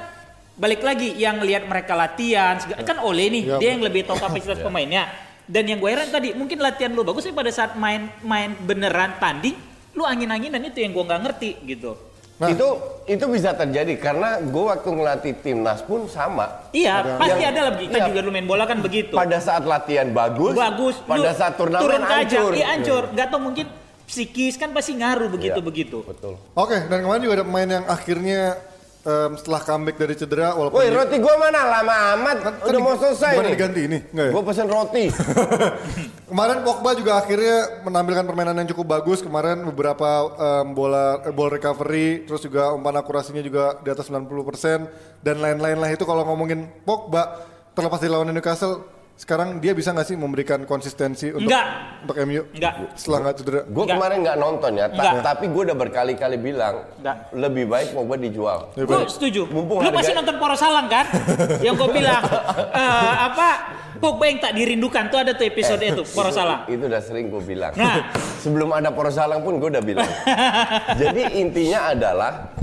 balik 0.56 0.80
lagi 0.80 1.12
yang 1.14 1.36
lihat 1.38 1.68
mereka 1.68 1.92
latihan 1.92 2.56
segala- 2.56 2.80
kan 2.82 2.96
oleh 2.98 3.28
nih 3.28 3.42
Iya, 3.44 3.56
dia 3.60 3.68
yang 3.76 3.84
lebih 3.84 4.08
tahu 4.08 4.16
kapasitas 4.16 4.56
pemainnya. 4.58 5.04
Dan 5.44 5.64
yang 5.64 5.80
gue 5.80 5.88
heran 5.88 6.08
tadi 6.08 6.32
mungkin 6.32 6.56
latihan 6.56 6.88
lu 6.88 7.04
bagus 7.04 7.24
tapi 7.24 7.36
pada 7.36 7.52
saat 7.52 7.76
main 7.76 8.08
main 8.20 8.56
beneran 8.58 9.16
tanding 9.16 9.56
lu 9.92 10.04
angin-anginan 10.04 10.60
itu 10.60 10.80
yang 10.80 10.96
gue 10.96 11.04
nggak 11.04 11.20
ngerti 11.28 11.50
gitu. 11.68 11.92
Nah. 12.38 12.54
Itu 12.54 12.68
itu 13.10 13.24
bisa 13.26 13.50
terjadi 13.50 13.98
karena 13.98 14.38
gue 14.38 14.64
waktu 14.70 14.86
ngelatih 14.86 15.34
timnas 15.42 15.82
pun 15.82 16.06
sama. 16.06 16.70
Iya, 16.70 17.18
pasti 17.18 17.42
Yang- 17.42 17.50
ada 17.50 17.60
lah 17.66 17.72
kita 17.74 17.98
iya. 17.98 18.06
juga 18.06 18.18
lu 18.22 18.30
main 18.30 18.46
bola 18.46 18.62
kan 18.62 18.78
begitu. 18.78 19.18
Pada 19.18 19.42
saat 19.42 19.66
latihan 19.66 20.06
bagus, 20.14 20.54
bagus. 20.54 20.96
pada 21.02 21.18
lu 21.18 21.34
saat 21.34 21.54
turnamen 21.58 21.82
turun 21.82 22.02
hancur. 22.06 22.50
Iya 22.54 22.66
hancur. 22.78 23.02
Nggak 23.10 23.26
tahu 23.34 23.40
mungkin 23.42 23.66
psikis 24.06 24.54
kan 24.54 24.70
pasti 24.70 24.94
ngaruh 24.94 25.28
begitu 25.34 25.58
begitu. 25.58 25.98
Betul. 26.06 26.38
Oke, 26.54 26.78
dan 26.86 26.98
kemarin 27.02 27.20
juga 27.26 27.34
ada 27.42 27.46
pemain 27.50 27.68
yang 27.68 27.84
akhirnya 27.90 28.40
em, 29.00 29.30
setelah 29.34 29.60
comeback 29.60 29.96
dari 29.96 30.14
cedera 30.14 30.52
walaupun 30.52 30.76
Woi 30.76 30.86
di- 30.86 30.94
roti 30.94 31.16
gue 31.16 31.34
mana 31.34 31.60
lama 31.62 31.94
amat, 32.14 32.36
Kan- 32.38 32.56
kan 32.56 32.66
udah 32.66 32.72
di- 32.72 32.84
mau 32.84 32.94
selesai 32.94 33.32
nih. 33.36 33.50
diganti 33.50 33.80
ini, 33.84 33.98
ya? 34.10 34.30
Gue 34.30 34.42
pesen 34.42 34.66
roti. 34.66 35.04
Kemarin 36.28 36.60
Pogba 36.60 36.92
juga 36.92 37.16
akhirnya 37.16 37.56
menampilkan 37.82 38.20
permainan 38.22 38.52
yang 38.54 38.68
cukup 38.68 38.86
bagus. 38.92 39.18
Kemarin 39.18 39.64
beberapa 39.64 40.08
em, 40.30 40.66
bola 40.70 41.22
eh, 41.22 41.32
ball 41.32 41.48
recovery, 41.50 42.24
terus 42.24 42.40
juga 42.40 42.70
umpan 42.70 42.94
akurasinya 42.94 43.40
juga 43.40 43.78
di 43.78 43.88
atas 43.88 44.06
90% 44.06 44.28
dan 45.18 45.36
lain-lain 45.38 45.78
lah 45.78 45.88
itu 45.88 46.04
kalau 46.04 46.24
ngomongin 46.24 46.68
Pogba 46.82 47.40
terlepas 47.72 47.96
dari 47.96 48.10
lawan 48.10 48.28
Newcastle, 48.28 48.84
sekarang 49.18 49.58
dia 49.58 49.74
bisa 49.74 49.90
nggak 49.90 50.06
sih 50.06 50.14
memberikan 50.14 50.62
konsistensi 50.62 51.28
untuk 51.28 51.50
Enggak. 51.50 51.66
untuk 52.00 52.16
MU 52.22 52.42
Enggak. 52.48 52.74
setelah 52.94 53.18
nggak 53.20 53.34
cedera? 53.34 53.60
Gue 53.66 53.84
kemarin 53.84 54.18
nggak 54.22 54.38
nonton 54.38 54.72
ya, 54.72 54.86
ta- 54.86 54.94
Enggak. 54.94 55.14
tapi 55.26 55.44
gue 55.48 55.62
udah 55.66 55.76
berkali-kali 55.76 56.36
bilang 56.38 56.86
Enggak. 56.96 57.16
lebih 57.34 57.64
baik 57.66 57.88
Pogba 57.90 58.14
dijual. 58.14 58.58
Lebih 58.72 58.86
Gue 58.86 58.98
baik. 59.02 59.10
setuju. 59.10 59.42
Mumpung 59.50 59.76
lu 59.76 59.82
harga- 59.84 59.98
masih 59.98 60.14
nonton 60.14 60.36
Poros 60.38 60.56
Salang 60.56 60.86
kan? 60.86 61.06
yang 61.66 61.74
gue 61.74 61.88
bilang 61.90 62.22
eh, 62.70 63.14
apa? 63.26 63.48
Pogba 63.98 64.24
yang 64.24 64.38
tak 64.38 64.54
dirindukan 64.54 65.10
tuh 65.10 65.18
ada 65.18 65.34
tuh 65.34 65.44
episode 65.44 65.82
itu 65.82 66.02
Poros 66.06 66.32
Salang. 66.32 66.62
Itu 66.64 66.86
udah 66.86 67.02
sering 67.02 67.26
gue 67.26 67.42
bilang. 67.42 67.74
Nah. 67.74 68.06
Sebelum 68.46 68.70
ada 68.70 68.94
poros 68.94 69.12
salang 69.12 69.42
pun 69.42 69.58
gue 69.58 69.66
udah 69.68 69.82
bilang. 69.82 70.06
Jadi 71.02 71.42
intinya 71.42 71.90
adalah 71.90 72.54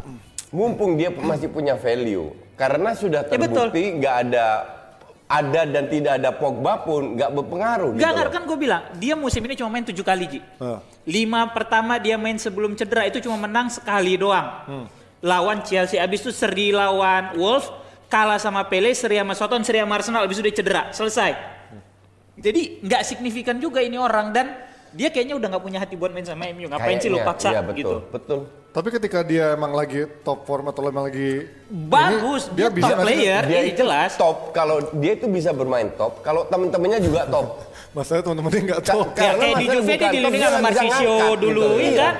mumpung 0.49 0.95
dia 0.95 1.11
masih 1.11 1.51
punya 1.51 1.75
value 1.75 2.31
karena 2.55 2.95
sudah 2.95 3.27
Ya, 3.27 3.35
betul. 3.35 3.67
terbukti 3.67 3.99
nggak 3.99 4.15
ada 4.23 4.47
ada 5.25 5.65
dan 5.65 5.89
tidak 5.89 6.21
ada 6.21 6.29
Pogba 6.29 6.85
pun 6.85 7.17
nggak 7.17 7.33
berpengaruh 7.33 7.97
Gak 7.97 8.13
gitu. 8.13 8.29
kan 8.29 8.43
gue 8.45 8.57
bilang 8.61 8.81
dia 9.01 9.17
musim 9.17 9.41
ini 9.41 9.57
cuma 9.57 9.73
main 9.73 9.81
tujuh 9.81 10.05
kali 10.05 10.25
Ji. 10.29 10.39
Ah. 10.61 10.77
Lima 11.05 11.49
pertama 11.49 11.97
dia 11.97 12.13
main 12.13 12.37
sebelum 12.37 12.77
cedera 12.77 13.09
itu 13.09 13.17
cuma 13.25 13.41
menang 13.41 13.73
sekali 13.73 14.21
doang. 14.21 14.47
Hmm. 14.69 14.85
Lawan 15.25 15.65
Chelsea 15.65 15.97
abis 15.97 16.21
itu 16.21 16.29
seri 16.29 16.69
lawan 16.69 17.33
Wolves 17.41 17.65
kalah 18.05 18.37
sama 18.37 18.69
Pele, 18.69 18.93
seri 18.93 19.17
sama 19.17 19.33
Soton, 19.33 19.65
seri 19.65 19.81
sama 19.81 19.97
Arsenal 19.97 20.29
abis 20.29 20.37
itu 20.37 20.45
dia 20.45 20.55
cedera 20.61 20.83
selesai. 20.93 21.33
Jadi 22.37 22.85
nggak 22.85 23.01
signifikan 23.01 23.57
juga 23.57 23.81
ini 23.81 23.97
orang 23.97 24.29
dan 24.29 24.53
dia 24.95 25.11
kayaknya 25.11 25.35
udah 25.35 25.47
nggak 25.49 25.63
punya 25.63 25.77
hati 25.77 25.93
buat 25.93 26.09
main 26.09 26.23
sama 26.23 26.47
MU. 26.49 26.65
Ngapain 26.65 26.97
sih 26.97 27.07
lu 27.07 27.19
Kayaknya, 27.19 27.29
paksa 27.29 27.49
iya, 27.49 27.59
betul, 27.59 27.75
gitu? 27.75 27.95
Betul. 28.09 28.39
Tapi 28.71 28.87
ketika 28.89 29.19
dia 29.21 29.45
emang 29.51 29.71
lagi 29.71 30.03
top 30.21 30.43
form 30.43 30.67
atau 30.67 30.83
emang 30.83 31.05
lagi 31.05 31.47
Bagus, 31.69 32.47
ini, 32.49 32.55
dia, 32.57 32.67
bisa 32.69 32.91
top 32.91 33.03
player, 33.03 33.41
Dia 33.41 33.51
iya 33.53 33.61
itu 33.65 33.77
jelas. 33.77 34.11
top 34.15 34.51
kalau 34.51 34.77
dia 34.93 35.11
itu 35.13 35.27
bisa 35.27 35.51
bermain 35.51 35.87
top 35.93 36.19
kalau 36.21 36.43
teman-temannya 36.45 36.99
juga 36.99 37.23
top. 37.25 37.47
Masalahnya 37.95 38.23
teman-temannya 38.25 38.61
nggak 38.65 38.81
Ka- 38.81 38.89
tahu. 38.89 39.01
Ya, 39.13 39.31
kayak 39.33 39.55
di 39.55 39.65
Juve 39.69 39.85
dia 39.85 39.95
top, 39.97 40.11
dilindungi 40.11 40.37
dia 40.37 40.49
sama 40.49 40.63
Marcisio 40.65 41.13
dulu, 41.37 41.63
iya 41.77 41.91
kan? 41.95 42.15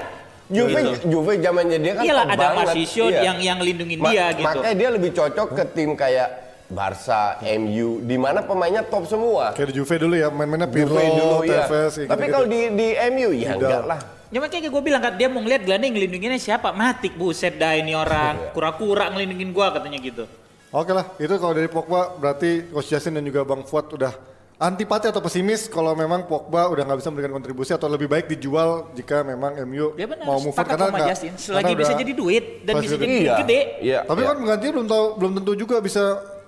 Juve, 0.45 0.77
Gitu. 0.77 0.91
Juve 1.09 1.31
zamannya 1.41 1.77
dia 1.81 1.91
kan 1.91 2.03
Iyalah, 2.05 2.23
top 2.23 2.31
ada 2.31 2.39
banget. 2.39 2.57
Marcisio 2.61 3.05
Iya. 3.05 3.21
yang- 3.23 3.39
yang 3.41 3.59
lindungin 3.59 3.97
Ma- 3.97 4.07
dia 4.07 4.25
gitu. 4.31 4.45
Makanya 4.45 4.75
dia 4.75 4.89
lebih 4.93 5.11
cocok 5.11 5.47
ke 5.51 5.63
tim 5.73 5.89
kayak 5.93 6.29
Barca, 6.65 7.37
MU, 7.55 8.01
di 8.01 8.17
mana 8.17 8.41
pemainnya 8.41 8.81
top 8.81 9.05
semua. 9.05 9.53
Kayak 9.53 9.69
di 9.69 9.75
Juve 9.77 9.95
dulu 9.97 10.15
ya, 10.15 10.27
main-mainnya 10.27 10.65
Pirlo, 10.65 10.97
Juve 10.97 11.05
dulu 11.11 11.37
ya. 11.43 11.63
Tevez, 11.63 11.93
kayak 11.95 12.09
Tapi 12.09 12.25
kalau 12.27 12.47
di 12.47 12.59
di 12.71 12.87
MU 13.09 13.29
ya 13.31 13.53
Tidak. 13.53 13.57
enggak 13.59 13.83
lah. 13.85 13.99
Ya 14.27 14.39
makanya 14.39 14.67
gue 14.67 14.81
bilang 14.81 14.99
kan 14.99 15.13
dia 15.13 15.29
mau 15.29 15.39
ngeliat 15.39 15.61
gelandang 15.61 15.93
ngelindunginnya 15.93 16.41
siapa? 16.41 16.73
Matik 16.73 17.13
buset 17.13 17.55
dah 17.55 17.71
ini 17.71 17.93
Iya. 17.93 18.01
orang 18.01 18.33
kura-kura 18.51 19.07
ngelindungin 19.07 19.49
gua 19.49 19.69
katanya 19.71 19.97
gitu. 19.97 20.25
Oke 20.69 20.91
lah, 20.91 21.05
itu 21.15 21.31
kalau 21.37 21.53
dari 21.53 21.69
Pogba 21.69 22.11
berarti 22.11 22.67
Coach 22.67 22.89
Justin 22.89 23.15
dan 23.15 23.23
juga 23.23 23.45
Bang 23.45 23.63
Fuad 23.63 23.85
udah 23.87 24.11
antipati 24.57 25.07
atau 25.07 25.19
pesimis 25.19 25.67
kalau 25.67 25.93
memang 25.93 26.25
Pogba 26.25 26.67
udah 26.67 26.83
nggak 26.83 26.99
bisa 26.99 27.09
memberikan 27.11 27.33
kontribusi 27.33 27.71
atau 27.71 27.85
lebih 27.85 28.07
baik 28.07 28.27
dijual 28.27 28.89
jika 28.91 29.21
memang 29.21 29.55
MU 29.61 29.93
Ya 29.93 30.03
benar, 30.03 30.25
mau 30.25 30.35
move 30.35 30.51
on 30.51 30.57
sepakat 30.57 30.75
sama 30.75 30.89
nggak- 30.91 31.09
Justin. 31.13 31.31
Selagi 31.37 31.63
karena 31.63 31.79
bisa 31.79 31.93
jadi 31.93 32.11
duit 32.11 32.45
dan 32.61 32.73
bisa 32.75 32.95
jadi 32.97 33.05
duit 33.05 33.21
Iya. 33.21 33.35
gede. 33.37 33.59
Iya. 33.79 33.99
Tapi 34.03 34.19
iya. 34.19 34.27
kan 34.27 34.35
penggantinya 34.35 34.71
belum 34.73 34.87
tahu 34.89 35.05
belum 35.15 35.31
tentu 35.37 35.51
juga 35.55 35.75
bisa 35.79 36.03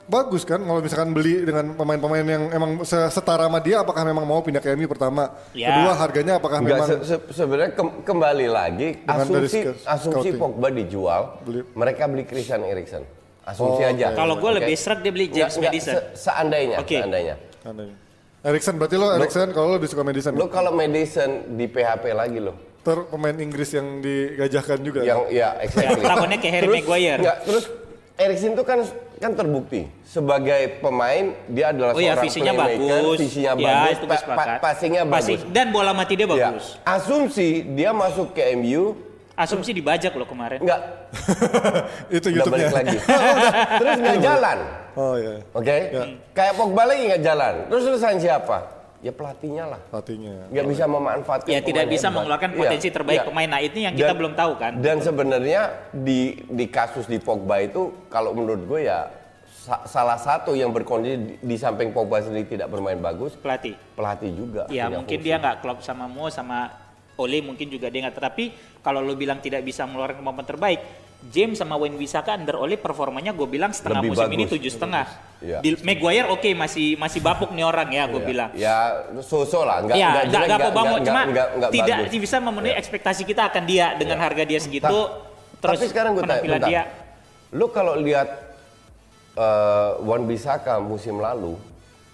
bagus 0.07 0.41
kan 0.41 0.57
kalau 0.57 0.79
misalkan 0.79 1.11
beli 1.11 1.43
dengan 1.43 1.71
pemain-pemain 1.73 2.23
yang 2.23 2.43
emang 2.49 2.71
se- 2.81 3.11
setara 3.11 3.43
sama 3.43 3.59
dia 3.59 3.83
apakah 3.83 4.01
memang 4.01 4.23
mau 4.23 4.39
pindah 4.39 4.57
ke 4.57 4.71
MU 4.71 4.87
pertama 4.87 5.35
Ya. 5.51 5.67
kedua 5.69 5.91
harganya 5.93 6.33
apakah 6.35 6.57
Enggak, 6.57 6.77
memang 6.77 6.89
se- 6.89 7.03
se- 7.05 7.23
sebenarnya 7.33 7.71
kem- 7.73 7.97
kembali 8.01 8.47
lagi 8.47 8.87
asumsi 9.03 9.59
asumsi 9.77 10.07
scouting. 10.31 10.35
Pogba 10.37 10.67
dijual, 10.69 11.21
Beli. 11.41 11.59
mereka 11.73 12.07
beli 12.07 12.23
Christian 12.23 12.63
Eriksen. 12.63 13.03
Asumsi 13.43 13.79
Oh, 13.79 13.89
aja. 13.89 14.05
oke. 14.09 14.15
Kalau 14.17 14.35
gue 14.37 14.47
Oke? 14.49 14.57
lebih 14.59 14.75
seret 14.75 14.99
dia 14.99 15.07
beli 15.09 15.27
James 15.29 15.51
enggak, 15.53 15.71
Madison. 15.71 15.93
se- 15.93 16.07
seandainya, 16.21 16.77
Oke. 16.77 16.97
seandainya. 16.97 17.35
Erikson 18.41 18.75
berarti 18.75 18.95
lo 18.95 19.07
Erikson 19.13 19.47
kalau 19.51 19.67
lo 19.67 19.75
lebih 19.75 19.89
suka 19.89 20.01
Madison 20.01 20.31
Lo 20.33 20.47
kalau 20.47 20.71
Madison 20.71 21.29
di 21.51 21.65
PHP 21.65 22.03
lagi 22.11 22.39
lo. 22.39 22.53
ter 22.79 22.95
pemain 23.05 23.35
Inggris 23.35 23.69
yang 23.69 23.99
digajahkan 23.99 24.79
juga. 24.79 25.03
yang 25.03 25.27
ya 25.27 25.59
exactly. 25.59 25.99
Ya, 25.99 26.07
takutnya 26.07 26.37
kayak 26.37 26.53
Harry 26.53 26.67
Terus, 26.69 26.79
Maguire. 26.81 27.19
enggak, 27.19 27.37
terus 27.43 27.65
Erikson 28.15 28.51
itu 28.51 28.63
kan 28.63 28.79
kan 29.17 29.33
terbukti 29.33 29.89
sebagai 30.03 30.77
pemain 30.77 31.33
dia 31.47 31.69
adalah 31.69 31.91
Oh 31.91 32.00
ya 32.00 32.13
seorang 32.13 32.24
visinya 32.24 32.51
playmaker, 32.53 32.77
bagus. 32.77 33.17
visinya 33.17 33.51
ya, 33.51 33.65
bagus, 33.65 33.89
itu 33.91 34.05
pa- 34.05 34.25
pa- 34.29 34.59
passingnya 34.59 35.03
Passing- 35.03 35.39
bagus. 35.41 35.51
Dan 35.51 35.65
bola 35.71 35.91
mati 35.91 36.13
dia 36.13 36.27
Ya. 36.27 36.33
bagus. 36.50 36.65
Asumsi 36.83 37.50
dia 37.67 37.89
masuk 37.91 38.31
ke 38.31 38.45
MU 38.53 38.93
Asumsi 39.33 39.69
dibajak 39.71 40.13
loh 40.13 40.25
kemarin. 40.25 40.57
enggak 40.59 40.81
itu 42.09 42.25
udah 42.31 42.45
balik 42.47 42.74
lagi. 42.74 42.97
terus 43.81 43.95
nggak 44.00 44.17
jalan. 44.19 44.57
Oh 44.93 45.13
iya, 45.13 45.33
Oke? 45.51 45.75
Kayak 46.33 46.53
Pogba 46.53 46.83
lagi 46.83 47.01
nggak 47.05 47.21
jalan. 47.21 47.53
Terus 47.69 47.83
urusan 47.88 48.17
siapa? 48.17 48.57
Ya 48.98 49.13
pelatihnya 49.13 49.66
lah. 49.68 49.82
hatinya. 49.92 50.50
Nggak 50.50 50.66
bisa 50.68 50.86
memanfaatkan 50.86 51.50
Ya 51.50 51.62
tidak 51.62 51.86
bisa 51.86 52.08
hebat. 52.08 52.16
mengeluarkan 52.18 52.50
Iya, 52.50 52.58
potensi 52.58 52.88
terbaik 52.89 53.20
iya. 53.20 53.27
pemain. 53.30 53.46
Nah 53.48 53.62
itu 53.62 53.77
yang 53.77 53.94
kita 53.94 54.10
Dan- 54.10 54.18
belum 54.18 54.34
tahu 54.34 54.51
kan. 54.58 54.72
Dan 54.75 54.98
sebenarnya 55.00 55.62
di 55.94 56.20
di 56.44 56.66
kasus 56.66 57.06
di 57.06 57.18
Pogba 57.18 57.62
itu 57.62 57.94
kalau 58.08 58.34
menurut 58.34 58.66
gue 58.66 58.82
ya 58.84 59.06
sa- 59.48 59.86
salah 59.86 60.18
satu 60.18 60.51
yang 60.51 60.74
berkondisi 60.74 61.13
di, 61.16 61.34
di 61.39 61.56
samping 61.56 61.94
Pogba 61.94 62.20
sendiri 62.20 62.50
tidak 62.50 62.68
bermain 62.68 62.98
bagus, 62.98 63.38
Pelatih. 63.38 63.77
pelatih 63.94 64.34
juga. 64.34 64.63
Ya 64.68 64.89
mungkin 64.89 65.06
fungsi. 65.13 65.24
dia 65.24 65.38
nggak 65.38 65.58
klop 65.60 65.80
sama 65.80 66.06
Mo 66.06 66.27
sama 66.27 66.74
Ole 67.16 67.42
mungkin 67.42 67.66
juga 67.68 67.89
dia 67.89 68.01
nggak. 68.01 68.16
Tetapi 68.16 68.44
kalau 68.80 69.00
lo 69.00 69.13
bilang 69.13 69.38
tidak 69.38 69.62
bisa 69.62 69.84
mengeluarkan 69.84 70.22
kemampuan 70.22 70.46
terbaik, 70.48 70.80
James 71.27 71.55
sama 71.55 71.75
Wan 71.75 71.91
Bissaka 71.91 72.34
under 72.34 72.55
Ole 72.55 72.75
performanya 72.75 73.29
gue 73.29 73.43
bilang 73.43 73.69
setengah 73.69 74.00
Lebih 74.00 74.12
musim 74.12 74.29
ini 74.29 74.43
bagus. 74.43 74.53
tujuh 74.55 74.72
setengah. 74.72 75.05
Iya. 75.38 75.60
Di 75.60 75.69
Maguire 75.81 76.27
oke 76.27 76.50
masih 76.53 76.96
masih 76.96 77.19
bapuk 77.19 77.51
nih 77.51 77.62
orang 77.62 77.88
ya 77.89 78.03
gue 78.05 78.17
Ya, 78.17 78.25
bilang. 78.25 78.50
Ya 78.53 78.77
so-so 79.19 79.62
lah, 79.62 79.81
nggak 79.81 79.93
ya 79.93 80.07
nggak 80.07 80.24
nggak 80.24 80.41
nggak 80.41 80.72
nggak- 80.72 81.03
cuma 81.03 81.22
nggak- 81.25 81.50
nggak 81.53 81.72
tidak 81.74 81.98
bagus. 82.01 82.17
bisa 82.17 82.38
memenuhi 82.39 82.74
ekspektasi 82.74 83.22
kita 83.24 83.41
akan 83.46 83.63
dia 83.63 83.93
dengan 83.93 84.17
harga 84.17 84.43
dia 84.43 84.57
segitu. 84.57 84.88
Ta- 84.88 85.12
terus 85.60 85.77
Tapi 85.77 85.88
sekarang 85.88 86.12
gue 86.13 86.24
tanya, 86.24 86.41
bentar. 86.41 86.67
dia 86.67 86.84
Lu 87.50 87.67
kalau 87.67 87.96
lihat 87.96 88.27
eh, 89.36 89.91
Wan 90.01 90.24
Bisaka 90.24 90.79
musim 90.79 91.17
lalu, 91.17 91.55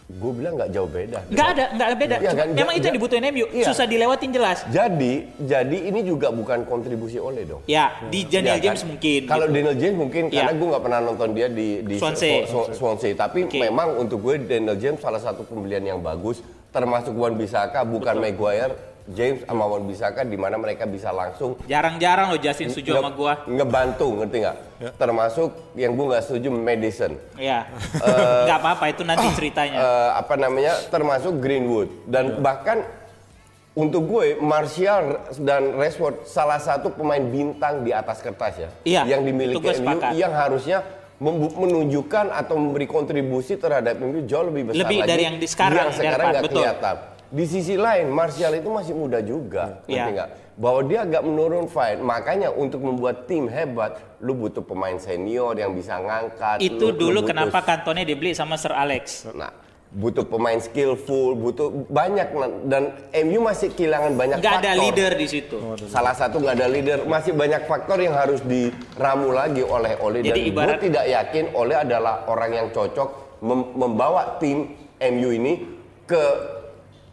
gue 0.05 0.31
bilang 0.31 0.53
nggak 0.53 0.69
jauh 0.69 0.85
beda. 0.85 1.23
nggak 1.25 1.47
ada 1.49 1.65
nggak 1.71 1.87
ada 1.87 1.95
beda. 1.95 2.15
Iya 2.15 2.29
Cuma 2.29 2.39
kan, 2.39 2.47
Memang 2.53 2.73
itu 2.75 2.85
yang 2.85 2.95
dibutuhin 2.95 3.23
MU. 3.25 3.45
Iya. 3.49 3.65
Susah 3.65 3.85
dilewatin 3.85 4.29
jelas. 4.29 4.57
Jadi, 4.67 5.13
jadi 5.39 5.77
ini 5.79 5.99
juga 6.01 6.27
bukan 6.29 6.63
kontribusi 6.63 7.17
oleh 7.17 7.43
dong. 7.43 7.63
Ya 7.65 7.95
di 8.05 8.23
Daniel 8.23 8.55
Iya 8.55 8.61
kan? 8.61 8.65
James 8.69 8.83
mungkin. 8.85 9.19
Kalau 9.25 9.45
gitu. 9.47 9.55
Daniel 9.55 9.75
James 9.75 9.97
mungkin 9.97 10.23
Iya. 10.27 10.35
karena 10.37 10.53
gue 10.53 10.67
nggak 10.69 10.83
pernah 10.83 10.99
nonton 11.01 11.29
dia 11.31 11.47
di 11.47 11.67
di 11.81 11.95
Swansea. 11.97 12.43
Sw- 12.43 12.47
Sw- 12.51 12.69
Swansea. 12.75 13.11
Tapi 13.13 13.39
Oke. 13.47 13.57
memang 13.57 13.95
untuk 13.97 14.19
gue 14.21 14.35
Daniel 14.39 14.75
James 14.75 14.99
salah 14.99 15.19
satu 15.19 15.43
pembelian 15.43 15.81
yang 15.81 15.99
bagus, 15.99 16.43
termasuk 16.69 17.15
Wan 17.15 17.33
Bisaka, 17.33 17.81
bukan 17.81 18.19
Maguire. 18.19 18.92
James 19.11 19.43
sama 19.43 19.67
Wan 19.67 19.83
Bisaka 19.83 20.23
di 20.23 20.39
mana 20.39 20.55
mereka 20.55 20.87
bisa 20.87 21.11
langsung 21.11 21.59
Jarang-jarang 21.67 22.31
lo 22.31 22.39
Justin 22.39 22.71
setuju 22.71 23.03
sama 23.03 23.11
gua. 23.11 23.43
ngebantu, 23.43 24.07
ngerti 24.23 24.37
nggak? 24.47 24.57
Termasuk 24.95 25.49
yang 25.75 25.91
gue 25.91 26.05
nggak 26.07 26.23
setuju 26.23 26.47
Madison. 26.55 27.11
Ya. 27.35 27.67
nggak 28.47 28.57
apa-apa 28.63 28.85
itu 28.95 29.03
nanti 29.03 29.27
ceritanya. 29.37 29.79
Eh, 29.83 30.09
apa 30.15 30.33
namanya? 30.39 30.73
Termasuk 30.87 31.43
Greenwood 31.43 31.91
dan 32.07 32.39
bahkan 32.39 32.87
untuk 33.75 34.07
gue 34.07 34.37
Martial 34.39 35.19
dan 35.43 35.75
Rashford 35.75 36.23
salah 36.23 36.61
satu 36.61 36.93
pemain 36.93 37.19
bintang 37.19 37.83
di 37.83 37.91
atas 37.91 38.23
kertas 38.23 38.53
ya. 38.55 38.69
Iya, 38.87 39.01
yang 39.17 39.27
dimiliki 39.27 39.83
MU 39.83 39.99
yang 40.15 40.31
harusnya 40.31 40.79
menunjukkan 41.57 42.35
atau 42.35 42.55
memberi 42.59 42.87
kontribusi 42.87 43.55
terhadap 43.55 43.99
MU 43.99 44.23
jauh 44.27 44.47
lebih 44.47 44.71
besar 44.71 44.79
Lebih 44.87 44.99
lagi 45.03 45.09
dari 45.09 45.23
yang 45.27 45.37
di 45.39 45.47
sekarang, 45.47 45.89
yang 45.89 45.91
sekarang 45.91 46.25
nggak 46.31 46.43
betul. 46.47 46.63
kelihatan. 46.63 46.95
Di 47.33 47.49
sisi 47.49 47.73
lain 47.73 48.13
Martial 48.13 48.53
itu 48.53 48.69
masih 48.69 48.93
muda 48.93 49.17
juga, 49.17 49.81
ngerti 49.83 49.89
Iya. 49.89 50.13
nggak? 50.13 50.29
Bahwa 50.53 50.79
dia 50.85 51.01
agak 51.01 51.21
menurun 51.23 51.65
fight. 51.65 51.97
Makanya 51.97 52.53
untuk 52.53 52.77
membuat 52.79 53.25
tim 53.25 53.49
hebat, 53.49 53.97
lu 54.19 54.37
butuh 54.37 54.61
pemain 54.61 54.93
senior 54.95 55.57
yang 55.57 55.73
bisa 55.73 55.97
ngangkat. 55.97 56.61
itu 56.61 56.77
lu- 56.79 56.93
lu 56.93 56.99
dulu 57.01 57.19
butuh 57.19 57.29
kenapa 57.33 57.57
Kantone 57.59 58.05
dibeli 58.05 58.31
sama 58.31 58.53
Sir 58.53 58.69
Alex. 58.69 59.25
Nah, 59.33 59.49
butuh 59.89 60.21
pemain 60.23 60.57
skillful, 60.57 61.33
butuh 61.33 61.89
banyak 61.89 62.27
dan 62.63 62.93
MU 63.19 63.41
masih 63.41 63.69
kehilangan 63.71 64.13
banyak 64.13 64.37
ada 64.37 64.49
faktor. 64.61 64.77
leader 64.77 65.11
di 65.15 65.25
situ. 65.27 65.57
Salah 65.89 66.13
satu 66.13 66.37
nggak 66.37 66.53
ada 66.53 66.67
leader, 66.67 66.99
masih 67.03 67.33
banyak 67.33 67.65
faktor 67.65 67.97
yang 67.97 68.13
harus 68.13 68.45
diramu 68.45 69.33
lagi 69.33 69.65
oleh 69.65 69.97
Ole 69.97 70.21
dan 70.21 70.29
Jadi 70.29 70.41
ibarat- 70.47 70.77
gue 70.77 70.85
tidak 70.85 71.05
yakin 71.07 71.45
Ole 71.51 71.73
adalah 71.73 72.29
orang 72.29 72.51
yang 72.53 72.67
cocok 72.69 73.09
mem- 73.41 73.73
membawa 73.73 74.37
tim 74.37 74.69
MU 74.99 75.29
ini 75.29 75.53
ke 76.05 76.21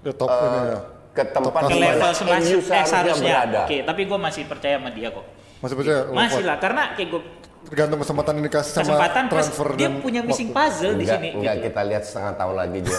The 0.01 0.13
top 0.13 0.29
eh, 0.29 0.41
ini 0.41 0.61
ya. 0.67 0.79
ke 1.11 1.23
tempat 1.27 1.63
Ke 1.63 1.75
level 1.75 2.01
MU 2.01 2.09
eh, 2.09 2.15
seharusnya 2.15 2.81
seharusnya. 2.83 3.33
berada. 3.37 3.61
Oke, 3.63 3.77
tapi 3.83 4.03
gue 4.05 4.19
masih 4.19 4.43
percaya 4.45 4.75
sama 4.77 4.91
dia 4.91 5.09
kok. 5.11 5.25
Masih 5.61 5.75
percaya? 5.77 6.01
Masih 6.09 6.43
lah, 6.43 6.57
karena 6.57 6.83
kayak 6.95 7.11
gue 7.11 7.23
Tergantung 7.61 8.01
kesempatan 8.01 8.33
yang 8.35 8.47
dikasih 8.49 8.73
sama 8.73 8.81
kesempatan 8.81 9.25
transfer 9.29 9.69
dia 9.77 9.85
dan 9.85 10.01
punya 10.01 10.21
missing 10.25 10.49
waktu. 10.49 10.65
puzzle 10.65 10.95
di 10.97 11.05
Enggak, 11.05 11.13
sini. 11.15 11.29
enggak 11.37 11.55
Gitu. 11.55 11.65
kita 11.69 11.81
lihat 11.85 12.03
setengah 12.03 12.33
tahun 12.35 12.55
lagi 12.57 12.79
dia. 12.81 12.97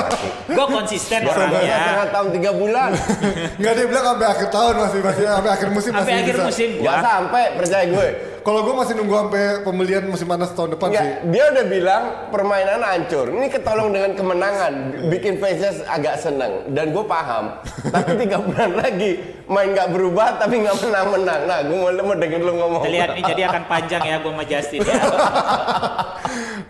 Gue 0.52 0.66
konsisten 0.68 1.20
Setengah 1.22 1.48
orangnya. 1.48 2.04
tahun 2.12 2.28
tiga 2.30 2.50
bulan. 2.52 2.90
Enggak 3.58 3.72
dia 3.72 3.86
bilang 3.88 4.04
sampai 4.06 4.26
akhir 4.28 4.48
tahun 4.50 4.74
masih 4.76 5.00
masih 5.00 5.22
sampai 5.26 5.50
akhir 5.50 5.68
musim 5.72 5.90
Sampai 5.90 6.04
masih 6.04 6.20
akhir 6.20 6.34
bisa. 6.34 6.44
musim 6.44 6.68
Gak 6.76 6.82
gua. 6.84 7.00
sampai 7.02 7.44
percaya 7.56 7.84
gue. 7.88 8.08
Kalau 8.42 8.66
gue 8.66 8.74
masih 8.74 8.98
nunggu 8.98 9.14
sampai 9.14 9.42
pembelian 9.62 10.02
musim 10.10 10.26
panas 10.26 10.50
tahun 10.50 10.74
depan 10.74 10.90
Enggak, 10.90 11.06
sih. 11.06 11.14
dia 11.30 11.44
udah 11.54 11.64
bilang 11.70 12.02
permainan 12.34 12.82
hancur. 12.82 13.30
Ini 13.30 13.46
ketolong 13.46 13.94
dengan 13.94 14.18
kemenangan, 14.18 14.72
bikin 15.14 15.38
fansnya 15.38 15.70
agak 15.86 16.18
seneng. 16.18 16.74
Dan 16.74 16.90
gue 16.90 17.04
paham. 17.06 17.54
Tapi 17.86 18.10
tiga 18.18 18.42
bulan 18.42 18.74
lagi 18.74 19.22
main 19.46 19.70
nggak 19.74 19.94
berubah 19.94 20.42
tapi 20.42 20.58
nggak 20.58 20.74
menang-menang. 20.82 21.40
Nah, 21.46 21.58
gue 21.62 21.76
mau 21.78 21.90
mau 21.94 22.16
denger 22.18 22.40
lu 22.42 22.52
ngomong. 22.58 22.82
Lihat 22.82 23.14
nih 23.14 23.24
jadi 23.30 23.42
akan 23.46 23.62
panjang 23.70 24.02
ya 24.02 24.16
gue 24.18 24.32
sama 24.34 24.44
Justin 24.44 24.80
ya. 24.82 24.94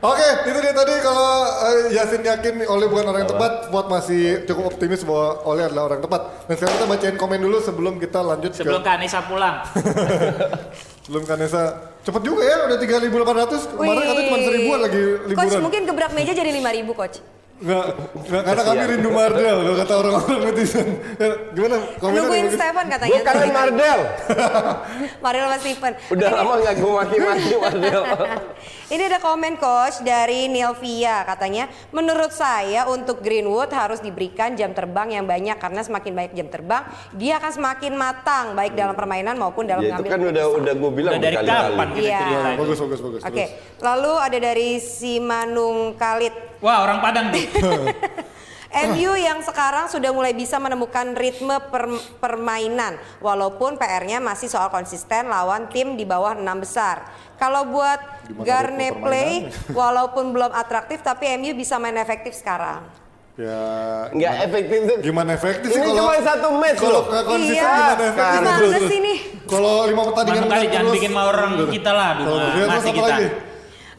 Oke, 0.02 0.28
itu 0.50 0.58
dia 0.58 0.74
tadi 0.74 0.98
kalau 0.98 1.46
eh, 1.46 1.94
Yasin 1.94 2.26
yakin 2.26 2.66
Oleh 2.66 2.90
bukan 2.90 3.06
orang 3.06 3.22
yang 3.22 3.30
tepat, 3.30 3.70
Fuad 3.70 3.86
masih 3.86 4.42
cukup 4.50 4.74
optimis 4.74 5.06
bahwa 5.06 5.46
Oleh 5.46 5.70
adalah 5.70 5.86
orang 5.86 6.02
yang 6.02 6.06
tepat. 6.10 6.22
Dan 6.50 6.54
sekarang 6.58 6.74
kita 6.74 6.86
bacain 6.90 7.16
komen 7.16 7.38
dulu 7.38 7.56
sebelum 7.62 7.94
kita 8.02 8.18
lanjut 8.18 8.50
Sebelum 8.50 8.82
ke 8.82 8.90
Kanesa 8.90 9.22
pulang. 9.30 9.62
sebelum 11.06 11.24
Kanesa. 11.26 11.92
Cepet 12.02 12.22
juga 12.26 12.42
ya, 12.42 12.66
udah 12.66 12.78
3.800. 12.82 13.78
Kemarin 13.78 14.02
katanya 14.02 14.26
cuma 14.26 14.38
seribuan 14.42 14.78
lagi 14.82 15.02
Coach 15.02 15.30
liburan. 15.30 15.62
mungkin 15.62 15.82
gebrak 15.86 16.10
meja 16.18 16.32
jadi 16.34 16.50
5000 16.50 16.98
coach. 16.98 17.16
Enggak, 17.62 17.84
enggak 18.12 18.42
karena 18.42 18.62
kami 18.64 18.82
rindu 18.90 19.10
Mardel 19.10 19.56
loh 19.62 19.74
kata 19.78 19.92
orang-orang 19.94 20.40
netizen. 20.44 20.88
Ya, 21.14 21.30
Gimana? 21.54 21.76
Nungguin 21.96 22.44
bagus? 22.44 22.58
Stefan 22.58 22.86
katanya. 22.90 23.18
Kangen 23.22 23.50
Mardel. 23.52 24.00
Mariel 25.22 25.44
sama 25.46 25.56
Stephen. 25.56 25.92
Udah 26.10 26.28
lama 26.32 26.52
nggak 26.58 26.74
gue 26.74 26.90
maki-maki 26.92 27.52
Mardel. 27.56 28.02
Ini 28.92 29.02
ada 29.06 29.18
komen 29.18 29.56
coach 29.56 30.02
dari 30.02 30.46
Nelvia 30.46 31.24
katanya, 31.24 31.64
menurut 31.90 32.28
saya 32.28 32.84
untuk 32.84 33.24
Greenwood 33.24 33.72
harus 33.72 34.02
diberikan 34.02 34.52
jam 34.52 34.74
terbang 34.74 35.08
yang 35.12 35.24
banyak 35.24 35.56
karena 35.56 35.80
semakin 35.80 36.12
banyak 36.12 36.32
jam 36.34 36.48
terbang, 36.50 36.82
dia 37.14 37.38
akan 37.38 37.52
semakin 37.52 37.92
matang 37.94 38.46
baik 38.52 38.74
dalam 38.74 38.92
permainan 38.92 39.38
maupun 39.38 39.64
dalam 39.64 39.80
ya 39.80 39.96
itu 39.96 40.04
kan 40.04 40.20
udah 40.20 40.44
udah 40.52 40.74
gue 40.74 40.90
bilang 40.92 41.12
Udah 41.14 41.22
dari 41.22 41.36
berkali-kali. 41.38 41.72
kapan 41.72 41.88
kita 41.88 42.02
Iya. 42.02 42.18
cerita 42.20 42.36
ini? 42.44 42.58
Bagus, 42.58 42.78
bagus, 42.80 43.00
bagus. 43.00 43.20
Oke, 43.22 43.32
bagus. 43.38 43.50
lalu 43.80 44.12
ada 44.18 44.38
dari 44.42 44.70
Simanung 44.76 45.78
Khalid. 45.94 46.51
Wah 46.62 46.78
orang 46.80 47.02
Padang 47.02 47.26
tuh. 47.28 47.42
MU 48.88 49.12
yang 49.12 49.44
sekarang 49.44 49.84
sudah 49.84 50.08
mulai 50.08 50.32
bisa 50.32 50.56
menemukan 50.56 51.12
ritme 51.12 51.60
per- 51.68 51.92
permainan 52.16 52.96
walaupun 53.20 53.76
PR-nya 53.76 54.16
masih 54.16 54.48
soal 54.48 54.72
konsisten 54.72 55.28
lawan 55.28 55.68
tim 55.68 55.92
di 55.92 56.08
bawah 56.08 56.32
enam 56.32 56.56
besar. 56.56 57.04
Kalau 57.36 57.68
buat 57.68 58.00
Garne 58.40 58.96
play 58.96 59.52
walaupun 59.76 60.32
belum 60.32 60.48
atraktif 60.50 61.04
tapi 61.04 61.36
MU 61.36 61.52
bisa 61.52 61.76
main 61.76 61.92
efektif 61.94 62.32
sekarang. 62.32 62.80
Ya, 63.32 63.60
Nggak 64.08 64.34
efektif 64.42 64.78
tuh. 64.86 64.96
gimana 65.02 65.30
efektif 65.32 65.68
sih 65.68 65.76
Ini 65.76 65.88
kalau 65.88 65.96
cuma 65.98 66.12
satu 66.22 66.48
match 66.52 66.78
kalau 66.78 66.92
loh. 66.94 67.04
konsisten 67.26 67.56
Iya, 67.56 67.64
gimana 67.66 67.92
efektif? 67.92 68.28
gimana 68.32 68.78
sih 68.82 68.98
ini? 68.98 69.14
Kalau 69.42 69.74
lima 69.84 70.02
pertandingan 70.06 70.42
menang 70.42 70.62
jangan 70.62 70.80
terus, 70.82 70.96
bikin 70.96 71.10
mau 71.10 71.26
orang 71.26 71.50
gitu. 71.54 71.64
kita 71.72 71.90
lah, 71.90 72.10
Kalau 72.14 72.36
apa 72.40 72.80
kita. 72.82 73.04
lagi? 73.10 73.26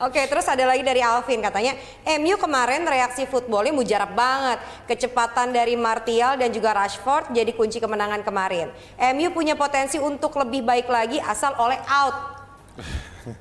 Oke, 0.01 0.25
terus 0.25 0.49
ada 0.49 0.65
lagi 0.65 0.81
dari 0.81 1.05
Alvin 1.05 1.37
katanya 1.37 1.77
MU 2.17 2.33
kemarin 2.41 2.81
reaksi 2.81 3.29
footballnya 3.29 3.69
mujarab 3.69 4.17
banget. 4.17 4.57
Kecepatan 4.89 5.53
dari 5.53 5.77
Martial 5.77 6.33
dan 6.33 6.49
juga 6.49 6.73
Rashford 6.73 7.29
jadi 7.29 7.53
kunci 7.53 7.77
kemenangan 7.77 8.25
kemarin. 8.25 8.73
MU 9.13 9.29
punya 9.29 9.53
potensi 9.53 10.01
untuk 10.01 10.33
lebih 10.41 10.65
baik 10.65 10.89
lagi 10.89 11.21
asal 11.21 11.53
oleh 11.61 11.77
out. 11.85 12.15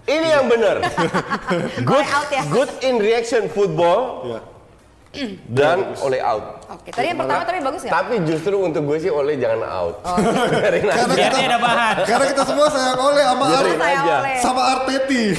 Ini 0.04 0.28
yang 0.38 0.47
benar. 0.47 0.78
good, 1.88 2.06
out 2.12 2.30
ya. 2.30 2.42
good 2.52 2.71
in 2.85 3.00
reaction 3.00 3.49
football. 3.50 4.28
Iya. 4.28 4.51
Dan 5.47 5.92
oleh 5.99 6.19
out. 6.19 6.64
Oke, 6.66 6.88
tadi 6.88 7.07
yang 7.07 7.21
pertama 7.21 7.45
tapi 7.45 7.61
bagus 7.61 7.85
nggak? 7.85 7.92
Tapi 7.92 8.14
justru 8.25 8.57
untuk 8.57 8.83
gue 8.83 8.99
sih 8.99 9.12
oleh 9.12 9.37
jangan 9.37 9.61
out. 9.62 9.95
Oh, 10.02 10.16
Biarin 10.50 10.83
aja. 10.83 10.97
Karena 10.99 11.14
Biar 11.14 11.31
kita, 11.31 11.45
ada 11.47 11.59
bahan. 11.59 11.95
karena 12.02 12.25
kita 12.26 12.42
semua 12.42 12.66
sayang 12.66 12.97
oleh 12.99 13.23
sama 13.23 13.45
Ar 13.47 13.64
aja. 13.69 14.14
oleh. 14.19 14.37
sama 14.40 14.62
Arteti. 14.71 15.25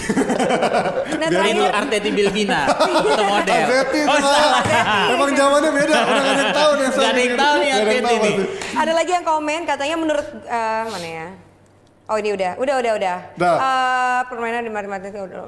Nah, 1.13 1.30
Ini 1.30 1.36
terakhir, 1.56 1.72
Arteti 1.74 2.10
Bilbina 2.12 2.62
itu 2.68 3.24
model. 3.24 3.53
Arteti 3.56 4.00
Oh, 4.03 4.08
sama 4.12 4.27
salah. 4.27 4.62
Emang 5.08 5.30
zamannya 5.32 5.72
beda, 5.72 5.94
udah 5.96 6.03
gak 6.03 6.27
ada 6.27 6.42
yang 6.42 6.53
tahu 6.53 6.72
nih. 6.74 6.88
Nggak 6.89 7.08
ada 7.08 7.22
yang 7.22 7.38
tahu 7.38 7.53
nih 7.56 7.70
Arteti 7.72 8.15
pasti. 8.20 8.44
ada 8.75 8.92
lagi 8.92 9.12
yang 9.13 9.25
komen 9.25 9.60
katanya 9.63 9.96
menurut 9.96 10.27
eh, 10.44 10.84
mana 10.86 11.08
ya? 11.08 11.27
Oh 12.03 12.18
ini 12.20 12.30
udah, 12.30 12.51
udah, 12.58 12.75
udah, 12.77 12.92
udah. 12.94 13.18
Dah. 13.34 13.56
Eh, 13.56 14.22
permainan 14.27 14.62
di 14.62 14.72
mati 14.84 15.08
itu 15.08 15.20
udah. 15.22 15.42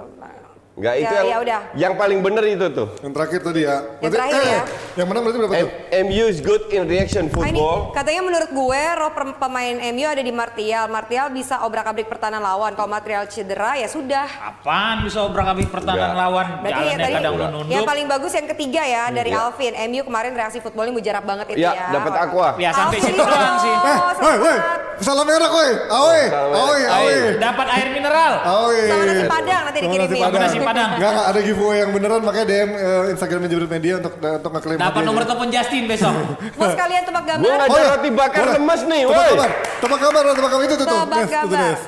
Enggak 0.75 0.95
itu 0.97 1.07
Ya, 1.07 1.15
yang 1.15 1.25
ya 1.25 1.37
udah. 1.39 1.59
yang 1.73 1.93
paling 1.95 2.19
bener 2.19 2.43
itu 2.45 2.67
tuh. 2.69 2.91
Yang 2.99 3.11
terakhir 3.15 3.39
tadi 3.41 3.61
ya. 3.63 3.77
Yang 3.97 4.11
terakhir 4.11 4.41
ya. 4.43 4.61
Yang 4.93 5.07
menang 5.07 5.21
berarti 5.23 5.37
berapa 5.39 5.53
tuh? 5.55 5.69
MU 6.03 6.23
is 6.25 6.39
good 6.41 6.63
in 6.67 6.83
reaction 6.83 7.23
Ah, 7.25 7.47
ini 7.47 7.55
football. 7.55 7.77
katanya 7.91 8.21
menurut 8.21 8.49
gue 8.51 8.81
roh 8.93 9.11
pem- 9.13 9.37
pemain 9.37 9.75
MU 9.89 10.03
ada 10.05 10.19
di 10.19 10.33
Martial. 10.33 10.83
Martial 10.85 11.31
bisa 11.31 11.63
obrak-abrik 11.63 12.05
pertahanan 12.05 12.43
lawan. 12.43 12.75
Kalau 12.75 12.85
Martial 12.85 13.23
cedera 13.25 13.73
ya 13.73 13.87
sudah. 13.87 14.27
Apaan 14.27 15.01
bisa 15.01 15.23
obrak-abrik 15.23 15.71
pertahanan 15.71 16.11
lawan? 16.13 16.59
Berarti 16.59 16.67
ya 16.67 16.83
Jalannya 16.91 16.99
tadi 16.99 17.13
kadang 17.15 17.33
lu 17.55 17.59
yang 17.65 17.83
paling 17.85 18.05
bagus 18.05 18.31
yang 18.33 18.47
ketiga 18.49 18.81
ya 18.83 19.03
dari 19.09 19.31
Iya. 19.31 19.41
Alvin. 19.41 19.73
MU 19.87 20.01
kemarin 20.03 20.31
reaksi 20.33 20.59
footballnya 20.59 20.91
mujarab 20.91 21.23
banget 21.23 21.47
itu 21.49 21.63
Ya, 21.63 21.71
ya. 21.71 21.87
dapat 21.93 22.13
aqua. 22.19 22.49
Ya 22.57 22.69
sampai 22.69 22.99
Alvin 22.99 23.15
situ 23.15 23.21
doang 23.21 23.55
sih. 23.57 23.71
Eh, 23.71 23.97
woi, 24.17 24.35
woi. 24.41 24.57
Salam 24.97 25.23
merah 25.23 25.47
kowe. 25.47 25.69
Awe, 25.89 26.21
awe, 26.31 26.79
awe. 26.89 27.15
Dapat 27.37 27.67
air 27.69 27.87
mineral. 27.89 28.33
Awe. 28.41 28.79
Sama 28.85 29.03
nasi 29.05 29.23
padang 29.25 29.61
nanti 29.65 29.79
Sama 29.79 29.87
dikirimin. 29.87 30.11
nasi 30.11 30.23
padang. 30.23 30.41
Nasi 30.41 30.59
padang. 30.65 30.89
Enggak, 30.91 31.11
enggak 31.11 31.27
ada 31.27 31.39
giveaway 31.41 31.77
yang 31.77 31.91
beneran 31.91 32.21
makanya 32.21 32.47
DM 32.47 32.69
eh, 32.71 33.03
Instagramnya 33.09 33.47
Jebret 33.47 33.71
Media 33.71 33.93
untuk 33.97 34.13
untuk 34.15 34.51
ngeklaim 34.51 34.77
Dapat 34.77 35.01
nomor 35.01 35.21
telepon 35.23 35.47
Justin 35.47 35.83
besok. 35.85 36.13
Mau 36.57 36.67
sekalian 36.67 37.01
tebak 37.03 37.23
gambar? 37.25 37.45
Oh, 37.45 37.55
ada 37.55 37.77
iya. 37.77 37.87
roti 37.91 38.09
bakar 38.11 38.41
Boleh. 38.41 38.55
lemes 38.55 38.81
nih, 38.83 39.01
Tebak 39.01 39.15
woi. 39.15 39.29
gambar, 39.29 39.49
tebak 39.77 39.99
gambar, 39.99 40.23
tebak 40.31 40.49
gambar 40.49 40.65
itu 40.65 40.75
tuh. 40.75 40.87
Tebak 40.87 41.05
tuh, 41.05 41.29
gambar. 41.31 41.59
Nes. 41.61 41.81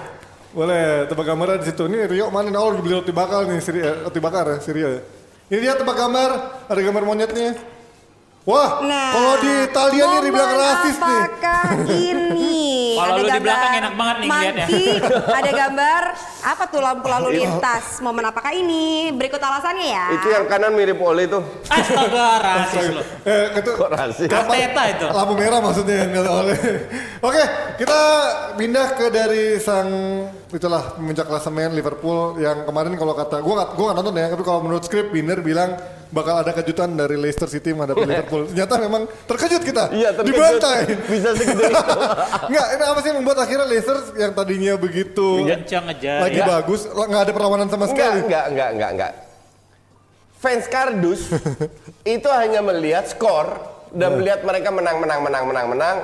Boleh, 0.50 0.86
tebak 1.05 1.25
gambarnya 1.25 1.57
di 1.57 1.65
situ. 1.65 1.84
Ini 1.86 2.00
Rio 2.07 2.25
mana 2.27 2.48
nih? 2.48 2.57
Oh, 2.57 2.69
beli 2.74 2.93
roti 2.96 3.12
bakar 3.12 3.46
nih, 3.46 3.60
Siri, 3.60 3.79
eh, 3.79 3.96
roti 4.01 4.17
bakar 4.17 4.46
ya, 4.48 4.57
Siri 4.57 4.79
ya. 4.79 4.89
Ini 5.48 5.57
dia 5.60 5.74
tebak 5.74 5.93
gambar, 5.93 6.29
ada 6.65 6.79
gambar 6.79 7.03
monyetnya. 7.03 7.53
Wah, 8.43 8.79
Nah, 8.79 9.12
kalau 9.12 9.34
di 9.38 9.51
Italia 9.62 10.03
nih 10.07 10.19
dibilang 10.24 10.51
rasis 10.53 10.96
nih. 10.96 11.19
apakah 11.19 11.63
ini? 11.84 12.46
Kalau 12.97 13.13
Ada 13.13 13.13
lu 13.13 13.21
di 13.21 13.29
gambar 13.29 13.45
belakang 13.45 13.73
enak 13.77 13.93
banget 13.93 14.15
nih 14.17 14.29
monkey, 14.29 14.85
ada 15.29 15.51
gambar 15.53 16.01
apa 16.41 16.63
tuh 16.65 16.81
lampu 16.81 17.07
lalu 17.07 17.27
lintas? 17.37 17.85
Momen 18.01 18.25
apakah 18.25 18.51
ini? 18.53 19.13
Berikut 19.13 19.37
alasannya 19.37 19.87
ya. 19.93 20.05
Itu 20.17 20.27
yang 20.33 20.45
kanan 20.49 20.73
mirip 20.73 20.97
Ole 20.97 21.29
tuh. 21.29 21.43
Astaga, 21.69 22.27
rasis 22.41 22.85
lu. 22.89 23.01
Eh, 23.23 23.45
itu 23.61 23.69
Kok 23.73 23.89
rasis? 23.93 24.29
Arteta 24.29 24.83
itu. 24.89 25.05
lampu 25.13 25.33
merah 25.37 25.59
maksudnya 25.61 25.95
yang 26.09 26.25
oleh. 26.25 26.57
Oke, 27.21 27.43
kita 27.77 27.99
pindah 28.57 28.87
ke 28.97 29.05
dari 29.13 29.61
sang 29.61 29.89
itulah 30.47 30.95
pemuncak 30.95 31.27
klasemen 31.27 31.75
Liverpool 31.75 32.39
yang 32.39 32.63
kemarin 32.63 32.95
kalau 32.95 33.13
kata 33.13 33.43
gua 33.43 33.53
nggak 33.61 33.69
gua 33.75 33.85
nggak 33.91 33.97
nonton 33.99 34.13
ya, 34.15 34.25
tapi 34.31 34.43
kalau 34.47 34.59
menurut 34.63 34.83
skrip 34.87 35.11
Binder 35.11 35.43
bilang 35.43 35.75
bakal 36.07 36.39
ada 36.39 36.55
kejutan 36.55 36.95
dari 36.95 37.19
Leicester 37.19 37.51
City 37.51 37.75
menghadapi 37.75 38.07
Liverpool. 38.09 38.47
Ternyata 38.47 38.79
memang 38.79 39.01
terkejut 39.27 39.59
kita. 39.59 39.91
Iya, 39.91 40.15
terkejut. 40.15 40.39
Dibantai. 40.39 40.79
Bisa 41.03 41.29
segede 41.35 41.63
itu. 41.67 41.83
Enggak, 42.49 42.67
ini 42.71 42.83
apa 42.88 43.00
sih 43.00 43.10
yang 43.10 43.20
membuat 43.20 43.39
akhirnya 43.39 43.65
Leicester 43.65 43.98
yang 44.15 44.32
tadinya 44.32 44.74
begitu 44.75 45.44
Kencang 45.44 45.84
ngejar. 45.88 46.17
lagi 46.24 46.39
ya. 46.39 46.46
bagus, 46.48 46.82
nggak 46.86 47.22
ada 47.22 47.34
perlawanan 47.34 47.67
sama 47.67 47.86
sekali. 47.86 48.24
enggak, 48.24 48.46
enggak, 48.50 48.70
enggak, 48.72 48.89
enggak. 48.96 49.12
Fans 50.38 50.65
kardus 50.67 51.22
itu 52.06 52.29
hanya 52.29 52.62
melihat 52.62 53.10
skor 53.10 53.58
dan 53.89 54.22
melihat 54.22 54.46
mereka 54.46 54.70
menang, 54.70 54.98
menang, 54.98 55.20
menang, 55.20 55.44
menang, 55.46 55.65
menang. 55.67 55.98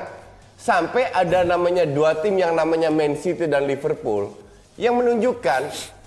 Sampai 0.56 1.12
ada 1.12 1.44
namanya 1.44 1.84
dua 1.84 2.16
tim 2.16 2.34
yang 2.34 2.56
namanya 2.56 2.88
Man 2.88 3.14
City 3.14 3.46
dan 3.46 3.68
Liverpool 3.68 4.32
yang 4.74 4.96
menunjukkan 4.96 5.62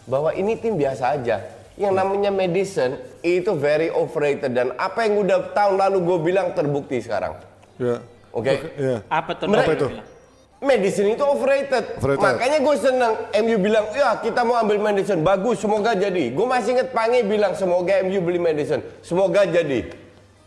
bahwa 0.06 0.32
ini 0.32 0.56
tim 0.56 0.74
biasa 0.74 1.12
aja. 1.12 1.44
Yang 1.76 1.92
namanya 1.92 2.30
Madison 2.32 2.96
itu 3.20 3.52
very 3.52 3.92
overrated 3.92 4.56
dan 4.56 4.72
apa 4.74 5.04
yang 5.04 5.20
udah 5.20 5.52
tahun 5.52 5.76
lalu 5.76 5.98
gue 6.02 6.18
bilang 6.24 6.56
terbukti 6.56 7.04
sekarang. 7.04 7.36
Ya. 7.76 8.00
Oke? 8.32 8.64
Iya. 8.74 9.04
Apa 9.06 9.36
tuh? 9.36 9.44
Mereka- 9.44 9.68
Apa 9.68 9.72
itu? 9.76 9.88
Madison 10.66 11.06
itu 11.06 11.22
overrated. 11.22 11.84
Overrated. 11.96 12.26
Makanya 12.26 12.58
gue 12.58 12.76
seneng 12.76 13.12
MU 13.38 13.56
bilang, 13.56 13.84
ya 13.94 14.18
kita 14.18 14.42
mau 14.42 14.58
ambil 14.58 14.82
Madison, 14.82 15.22
bagus, 15.22 15.56
semoga 15.56 15.94
jadi. 15.94 16.34
Gue 16.34 16.44
masih 16.44 16.74
inget 16.74 16.90
Pange 16.90 17.22
bilang, 17.22 17.54
semoga 17.54 18.02
MU 18.02 18.18
beli 18.18 18.36
Madison, 18.36 18.82
semoga 19.00 19.46
jadi. 19.46 19.86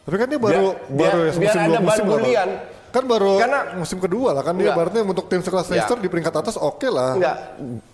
Tapi 0.04 0.16
kan 0.16 0.28
dia 0.28 0.38
baru 0.38 0.52
Biar- 0.52 0.80
biar- 0.90 1.14
baru 1.14 1.20
ya, 1.20 1.32
biar 1.32 1.40
musim 1.40 1.60
ada 1.60 1.70
dua 1.70 1.80
musim. 1.80 2.06
Bang. 2.06 2.52
Kan 2.90 3.04
baru 3.06 3.38
Karena- 3.38 3.66
musim 3.78 3.98
kedua 4.02 4.30
lah 4.34 4.42
kan 4.42 4.58
dia 4.58 4.74
berarti 4.74 4.98
untuk 5.00 5.30
tim 5.30 5.46
sekelas 5.46 5.70
Ya. 5.70 5.74
Leicester 5.78 6.02
di 6.02 6.10
peringkat 6.10 6.34
atas 6.34 6.58
oke 6.58 6.90
lah. 6.90 7.14
Enggak, 7.14 7.38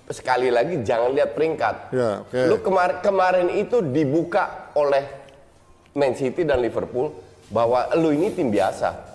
sekali 0.07 0.47
lagi 0.47 0.79
jangan 0.81 1.11
lihat 1.11 1.35
peringkat. 1.35 1.75
Ya, 1.91 2.23
oke. 2.23 2.39
Lu 2.47 2.55
kemar- 2.63 3.03
kemarin 3.03 3.51
itu 3.51 3.83
dibuka 3.83 4.71
oleh 4.71 5.03
Man 5.91 6.15
City 6.15 6.47
dan 6.47 6.63
Liverpool 6.63 7.11
bahwa 7.51 7.91
lu 7.93 8.15
ini 8.15 8.31
tim 8.31 8.47
biasa. 8.47 9.14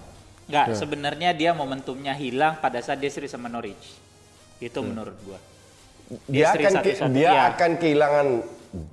Enggak, 0.51 0.67
Ya. 0.67 0.77
sebenarnya 0.77 1.31
dia 1.31 1.51
momentumnya 1.53 2.11
hilang 2.13 2.59
pada 2.59 2.83
saat 2.83 2.99
dia 2.99 3.07
seri 3.07 3.25
sama 3.25 3.47
Norwich. 3.47 3.95
Itu 4.59 4.83
menurut 4.83 5.15
gua. 5.23 5.39
Dia, 6.27 6.51
seri 6.51 6.67
akan 6.67 6.73
ke- 6.75 6.91
satu-satu, 6.91 7.15
dia 7.15 7.31
iya. 7.31 7.43
akan 7.49 7.71
kehilangan 7.79 8.27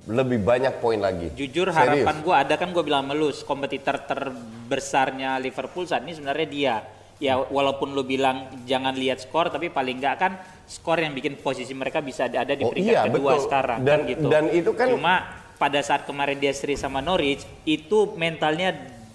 lebih 0.08 0.38
banyak 0.40 0.74
poin 0.78 0.98
lagi. 0.98 1.34
Jujur 1.34 1.68
Serius. 1.68 2.06
harapan 2.06 2.16
gua 2.22 2.34
ada 2.40 2.54
kan 2.54 2.70
gua 2.70 2.82
bilang 2.82 3.04
melus 3.04 3.42
kompetitor 3.42 3.98
terbesarnya 4.00 5.38
Liverpool 5.38 5.82
saat 5.82 6.02
ini 6.02 6.14
sebenarnya 6.14 6.48
dia. 6.48 6.76
Ya 7.18 7.34
walaupun 7.34 7.90
lu 7.90 8.02
bilang 8.02 8.46
jangan 8.62 8.94
lihat 8.94 9.18
skor 9.18 9.50
tapi 9.50 9.66
paling 9.68 9.98
enggak 9.98 10.16
kan 10.16 10.32
skor 10.64 11.02
yang 11.02 11.10
bikin 11.10 11.34
posisi 11.36 11.74
mereka 11.74 11.98
bisa 11.98 12.30
ada 12.30 12.46
di 12.46 12.62
Oh, 12.62 12.70
peringkat 12.70 12.94
iya, 12.94 13.02
kedua 13.04 13.34
betul. 13.34 13.44
sekarang 13.44 13.78
Dan- 13.82 13.90
kan 13.98 14.00
gitu. 14.06 14.26
dan 14.28 14.44
itu 14.48 14.70
kan- 14.72 14.88
cuma 14.88 15.14
pada 15.58 15.82
saat 15.82 16.06
kemarin 16.06 16.38
dia 16.38 16.54
seri 16.54 16.78
sama 16.78 17.02
Norwich 17.02 17.42
itu 17.64 18.14
mentalnya 18.14 18.70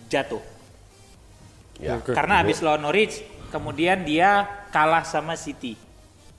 jatuh. 0.06 0.44
Ya. 1.84 2.00
Karena 2.00 2.40
habis 2.40 2.64
lawan 2.64 2.80
Norwich, 2.80 3.20
kemudian 3.52 4.02
dia 4.02 4.48
kalah 4.72 5.04
sama 5.04 5.36
City. 5.36 5.76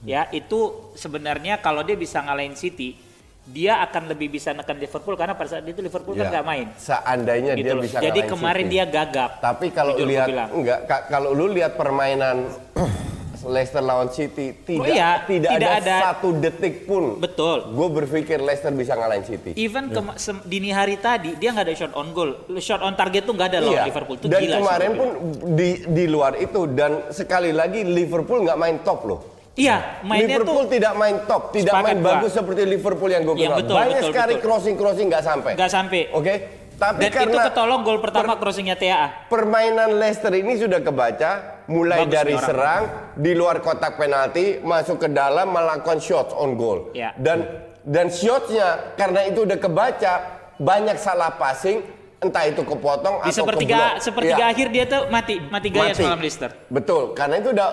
Ya, 0.01 0.25
itu 0.29 0.57
sebenarnya 0.93 1.57
kalau 1.57 1.81
dia 1.81 1.93
bisa 1.93 2.19
ngalahin 2.19 2.53
City, 2.53 2.97
dia 3.43 3.77
akan 3.79 4.09
lebih 4.09 4.29
bisa 4.31 4.51
nekan 4.51 4.73
Liverpool 4.75 5.13
karena 5.13 5.33
pada 5.33 5.49
saat 5.51 5.65
itu 5.65 5.77
Liverpool 5.77 6.13
kan 6.13 6.25
Ya. 6.25 6.31
nggak 6.33 6.45
main. 6.45 6.67
Seandainya 6.75 7.53
Gitu 7.53 7.61
dia 7.63 7.73
loh. 7.73 7.83
bisa 7.85 7.97
Jadi 8.01 8.19
kemarin 8.25 8.65
City. 8.65 8.73
dia 8.73 8.85
gagap. 8.85 9.31
Tapi 9.37 9.65
kalau 9.69 9.93
lihat 9.95 10.27
enggak 10.49 10.79
ka- 10.83 11.05
kalau 11.07 11.29
lu 11.31 11.45
lihat 11.47 11.73
permainan 11.73 12.49
Leicester 13.47 13.79
lawan 13.79 14.09
City 14.09 14.51
tidak 14.57 14.81
Oh 14.81 14.87
iya, 14.87 15.21
tidak, 15.21 15.51
tidak 15.51 15.71
ada, 15.71 15.79
ada- 15.79 15.99
satu 16.09 16.29
detik 16.33 16.83
pun 16.83 17.17
Betul. 17.17 17.69
gue 17.69 17.87
berpikir 17.93 18.37
Leicester 18.37 18.69
bisa 18.71 18.93
ngalahin 18.93 19.23
City. 19.23 19.53
Even 19.55 19.89
kema- 19.89 20.15
sem- 20.15 20.41
dini 20.43 20.69
hari 20.69 20.97
tadi 20.97 21.33
dia 21.33 21.49
nggak 21.49 21.63
ada 21.63 21.75
shot 21.75 21.93
on 21.93 22.11
goal, 22.11 22.31
shot 22.57 22.79
on 22.79 22.93
target 22.93 23.23
tuh 23.23 23.31
nggak 23.31 23.47
ada 23.47 23.59
loh 23.59 23.73
Liverpool 23.79 24.17
tuh 24.17 24.25
Iya. 24.25 24.33
dan 24.33 24.41
gila. 24.41 24.55
kemarin 24.59 24.91
pun 24.91 25.09
di 25.53 25.69
di 25.85 26.05
luar 26.05 26.33
itu 26.35 26.61
dan 26.67 26.91
sekali 27.09 27.49
lagi 27.49 27.81
Liverpool 27.81 28.41
nggak 28.41 28.57
main 28.57 28.77
top 28.81 29.01
loh. 29.03 29.21
Iya, 29.55 30.01
mainnya 30.01 30.35
Liverpool 30.35 30.61
tuh 30.61 30.69
tidak 30.69 30.93
main 30.93 31.15
top, 31.23 31.43
tidak 31.49 31.79
main 31.79 31.97
gua. 31.97 32.19
bagus 32.19 32.31
seperti 32.33 32.61
Liverpool 32.65 33.07
yang 33.07 33.23
gue 33.23 33.35
kenal. 33.37 33.55
betul, 33.55 33.71
Banyak 33.73 33.95
betul, 33.97 34.09
sekali 34.09 34.33
betul. 34.33 34.43
crossing 34.43 34.75
crossing 34.75 35.07
nggak 35.07 35.23
sampai. 35.23 35.51
nggak 35.55 35.71
sampai. 35.71 36.01
Oke, 36.11 36.33
tapi 36.75 36.99
Dan 36.99 37.07
itu 37.07 37.15
karena 37.15 37.43
ketolong 37.47 37.81
gol 37.81 37.99
pertama 37.99 38.35
crossingnya 38.35 38.75
TAA. 38.75 39.07
permainan 39.25 39.95
Leicester 39.95 40.33
ini 40.33 40.57
sudah 40.57 40.83
kebaca 40.83 41.54
mulai 41.67 42.05
Bagus 42.05 42.13
dari 42.13 42.33
orang. 42.33 42.45
serang 42.45 42.83
di 43.15 43.31
luar 43.31 43.57
kotak 43.59 43.95
penalti 43.95 44.45
masuk 44.61 44.97
ke 44.99 45.09
dalam 45.09 45.49
melakukan 45.49 45.97
shots 45.97 46.31
on 46.31 46.53
goal 46.53 46.89
Ya. 46.91 47.11
dan 47.15 47.45
dan 47.81 48.07
shotsnya 48.07 48.93
karena 48.93 49.25
itu 49.25 49.43
udah 49.43 49.55
kebaca 49.55 50.13
banyak 50.55 50.95
salah 50.95 51.33
passing 51.33 51.81
entah 52.17 52.43
itu 52.43 52.61
kepotong 52.61 53.21
Di 53.21 53.29
atau 53.29 53.37
sepertiga 53.43 53.75
keblok. 53.75 54.01
sepertiga 54.01 54.37
Ya, 54.39 54.47
akhir 54.49 54.67
dia 54.69 54.85
tuh 54.87 55.01
mati, 55.07 55.35
mati 55.43 55.67
gaya 55.69 55.91
mati. 55.91 55.99
semalam 55.99 56.21
betul 56.67 57.01
karena 57.13 57.35
itu 57.37 57.49
udah 57.51 57.67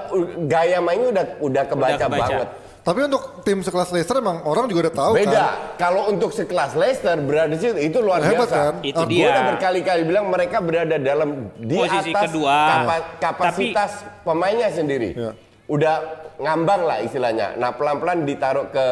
gaya 0.47 0.79
mainnya 0.79 1.09
udah 1.11 1.25
udah 1.41 1.65
kebaca, 1.65 1.97
kebaca. 1.99 2.21
banget 2.29 2.49
Tapi 2.83 2.99
untuk 3.01 3.23
tim 3.41 3.59
sekelas 3.59 3.89
Leicester 3.89 4.19
emang 4.19 4.43
orang 4.43 4.67
juga 4.67 4.91
udah 4.91 4.95
tahu 4.97 5.13
beda 5.15 5.31
kan. 5.31 5.47
kalau 5.79 6.11
untuk 6.11 6.31
sekelas 6.31 6.75
Leicester 6.75 7.15
berada 7.17 7.47
di 7.49 7.57
situ 7.57 7.79
itu 7.79 7.99
luar 7.99 8.19
Hebat 8.21 8.43
biasa 8.43 8.57
kan? 8.59 8.75
Itu 8.83 8.99
Gue 9.01 9.11
dia. 9.15 9.31
udah 9.31 9.43
berkali-kali 9.49 10.03
bilang 10.03 10.27
mereka 10.27 10.59
berada 10.59 10.97
dalam 10.97 11.47
di 11.55 11.79
Posisi 11.79 12.11
atas 12.11 12.23
kedua. 12.27 12.57
kapa- 12.83 13.07
kapasitas 13.21 13.91
pemainnya 14.21 14.67
sendiri. 14.69 15.15
Ya. 15.15 15.31
Udah 15.65 15.95
ngambang 16.37 16.83
lah 16.83 16.99
istilahnya. 17.01 17.55
Nah 17.55 17.71
pelan-pelan 17.71 18.27
ditaruh 18.27 18.67
ke 18.69 18.87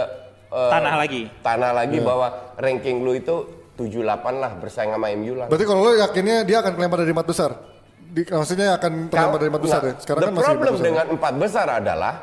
eh, 0.48 0.70
Tanah 0.70 0.94
lagi. 0.96 1.22
Tanah 1.40 1.70
lagi 1.72 1.98
Ya. 1.98 2.04
bahwa 2.04 2.26
ranking 2.56 3.02
lu 3.02 3.10
itu 3.12 3.36
78 3.74 4.06
lah 4.36 4.54
bersaing 4.54 4.92
sama 4.92 5.10
MU 5.10 5.34
lah. 5.34 5.46
Berarti 5.46 5.66
kalau 5.66 5.82
lo 5.82 5.98
yakinnya 5.98 6.42
dia 6.42 6.58
akan 6.58 6.72
kelempar 6.74 7.02
dari 7.02 7.10
empat 7.10 7.26
besar? 7.26 7.50
Di, 8.00 8.22
maksudnya 8.24 8.74
akan 8.74 8.92
terlempar 9.06 9.38
dari 9.38 9.50
empat 9.50 9.62
besar 9.62 9.80
Nah, 9.80 9.88
ya? 9.88 9.94
Sekarang 9.98 10.20
the 10.20 10.26
kan 10.26 10.32
masih 10.32 10.44
problem 10.44 10.58
empat 10.60 10.70
besar. 10.72 10.86
dengan 10.86 11.06
empat 11.10 11.34
besar 11.36 11.66
adalah 11.72 12.14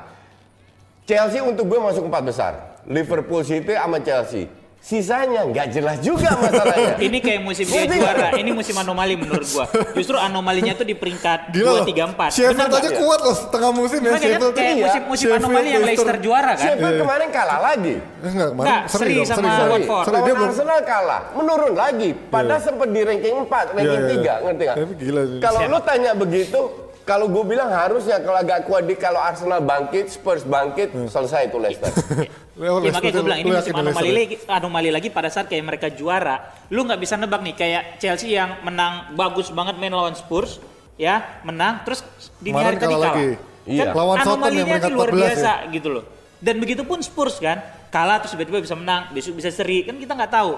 Chelsea 1.07 1.39
untuk 1.39 1.71
gue 1.71 1.79
masuk 1.79 2.11
empat 2.11 2.19
besar. 2.19 2.53
Liverpool 2.83 3.39
City 3.39 3.79
sama 3.79 4.03
Chelsea. 4.03 4.51
Sisanya 4.77 5.47
nggak 5.47 5.67
jelas 5.73 5.97
juga 6.03 6.35
masalahnya. 6.35 6.99
Ini 7.07 7.17
kayak 7.23 7.41
musim 7.47 7.65
dia 7.65 7.87
juara. 7.87 8.35
Ini 8.35 8.51
musim 8.51 8.75
anomali 8.75 9.15
menurut 9.15 9.47
gua. 9.55 9.65
Justru 9.95 10.19
anomalinya 10.19 10.75
tuh 10.75 10.83
di 10.83 10.93
peringkat 10.95 11.55
Gila 11.55 11.81
2 11.83 11.91
3 11.91 11.95
loh. 11.95 12.07
4. 12.13 12.31
Sheffield 12.31 12.71
aja 12.71 12.89
kuat 12.93 13.19
loh 13.23 13.35
setengah 13.35 13.71
musim 13.73 13.99
ya 14.03 14.11
kan 14.15 14.19
Sheffield. 14.21 14.53
kayak 14.53 14.73
iya. 14.75 14.85
musim 14.85 15.01
musim 15.07 15.27
Sheffield, 15.27 15.43
anomali 15.47 15.69
yang 15.71 15.83
Leicester. 15.87 16.17
Juara 16.19 16.53
kan. 16.53 16.63
Sheffield 16.63 16.95
kemarin 16.99 17.27
kalah 17.31 17.59
lagi. 17.59 17.95
Enggak, 18.19 18.47
kemarin 18.51 18.67
seri, 18.67 18.87
seri 18.91 19.15
dong, 19.15 19.27
sama 19.27 19.47
seri. 19.47 19.71
Watford. 19.71 20.05
Seri, 20.05 20.19
dia 20.19 20.33
belum 20.35 20.51
Arsenal 20.51 20.79
kalah, 20.83 21.21
menurun 21.35 21.73
lagi. 21.73 22.09
Padahal 22.27 22.59
Iya. 22.59 22.67
sempat 22.67 22.87
di 22.91 23.01
ranking 23.01 23.35
4, 23.47 23.65
ranking 23.75 24.03
iya, 24.03 24.11
3, 24.11 24.19
iya. 24.19 24.35
ngerti 24.43 24.63
nggak? 24.63 24.75
Tapi 24.75 24.93
gila 24.99 25.21
sih. 25.23 25.39
Kalau 25.39 25.59
lu 25.67 25.79
tanya 25.87 26.11
begitu, 26.15 26.61
kalau 27.07 27.31
gue 27.31 27.43
bilang 27.47 27.71
harusnya 27.71 28.19
kalau 28.19 28.35
agak 28.35 28.67
kuat 28.67 28.83
di 28.83 28.99
kalau 28.99 29.23
Arsenal 29.23 29.63
bangkit, 29.63 30.11
Spurs 30.11 30.43
bangkit, 30.43 30.91
Hmm. 30.91 31.07
selesai 31.07 31.47
itu 31.47 31.55
Leicester. 31.55 31.87
Leo, 32.59 32.81
Ya, 32.83 32.89
makanya 32.89 33.13
gue 33.15 33.25
bilang 33.25 33.39
ini 33.39 33.49
musim 33.53 33.71
anomali 33.71 34.11
lagi, 34.11 34.35
anomali 34.49 34.89
lagi 34.91 35.07
pada 35.13 35.29
saat 35.31 35.45
kayak 35.47 35.63
mereka 35.63 35.87
juara. 35.87 36.51
Lu 36.67 36.83
nggak 36.83 36.99
bisa 36.99 37.15
nebak 37.15 37.39
nih 37.45 37.55
kayak 37.55 37.83
Chelsea 37.97 38.35
yang 38.35 38.59
menang 38.65 39.15
bagus 39.15 39.47
banget 39.53 39.77
main 39.79 39.93
lawan 39.93 40.17
Spurs, 40.17 40.59
ya 40.99 41.21
menang 41.47 41.85
terus 41.87 42.03
di 42.41 42.51
hari 42.51 42.75
tadi 42.75 42.91
kalah 42.91 43.13
lagi. 43.15 43.27
Iya. 43.63 43.93
Lawan 43.93 44.15
Southampton 44.19 44.51
yang 44.57 44.67
luar 44.91 45.09
14 45.13 45.15
biasa 45.15 45.51
ya. 45.63 45.71
gitu 45.71 45.87
loh. 45.93 46.03
Dan 46.41 46.59
begitu 46.59 46.81
pun 46.83 46.99
Spurs 46.99 47.37
kan 47.39 47.61
kalah 47.87 48.19
terus 48.19 48.33
tiba-tiba 48.35 48.59
bisa 48.59 48.75
menang, 48.75 49.13
besok 49.13 49.37
bisa 49.37 49.53
seri 49.53 49.85
kan 49.87 49.95
kita 49.95 50.11
nggak 50.17 50.33
tahu. 50.33 50.53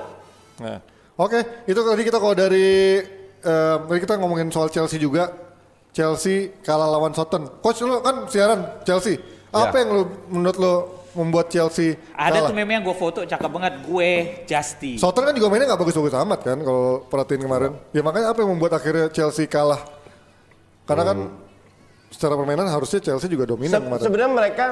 Nah, 0.66 0.80
Oke, 1.20 1.44
itu 1.68 1.76
tadi 1.84 2.02
kita 2.08 2.16
kalau 2.16 2.32
dari 2.32 2.96
eh, 3.44 3.76
tadi 3.76 4.00
kita 4.00 4.16
ngomongin 4.16 4.48
soal 4.56 4.72
Chelsea 4.72 4.96
juga. 4.96 5.49
Chelsea 5.90 6.54
kalah 6.62 6.88
lawan 6.88 7.12
Southampton. 7.12 7.60
Coach 7.60 7.82
lu 7.82 8.00
kan 8.00 8.26
siaran 8.26 8.60
Chelsea. 8.84 9.18
Apa 9.50 9.74
Ya. 9.74 9.80
yang 9.82 9.90
lu 9.92 10.04
menurut 10.30 10.58
lu 10.58 10.74
membuat 11.10 11.50
Chelsea 11.50 11.98
Ada 12.14 12.38
kalah? 12.38 12.50
tuh 12.50 12.56
meme 12.56 12.72
yang 12.72 12.86
gue 12.86 12.94
foto 12.94 13.26
cakep 13.26 13.50
banget 13.50 13.74
gue 13.82 14.10
Justy. 14.46 14.92
Southampton 14.96 15.26
kan 15.26 15.36
juga 15.36 15.48
mainnya 15.50 15.68
nggak 15.68 15.82
bagus-bagus 15.82 16.14
amat 16.16 16.40
kan 16.44 16.58
kalau 16.60 16.86
perhatiin 17.04 17.42
kemarin. 17.42 17.72
Ya 17.90 18.02
makanya 18.02 18.30
apa 18.30 18.40
yang 18.40 18.50
membuat 18.54 18.78
akhirnya 18.78 19.10
Chelsea 19.10 19.46
kalah? 19.46 19.82
Karena 20.86 21.04
kan 21.04 21.18
secara 22.10 22.34
permainan 22.34 22.66
harusnya 22.66 23.02
Chelsea 23.02 23.26
juga 23.26 23.46
dominan 23.46 23.78
Se- 23.78 23.86
kemarin. 23.86 24.04
sebenarnya 24.06 24.32
mereka 24.32 24.66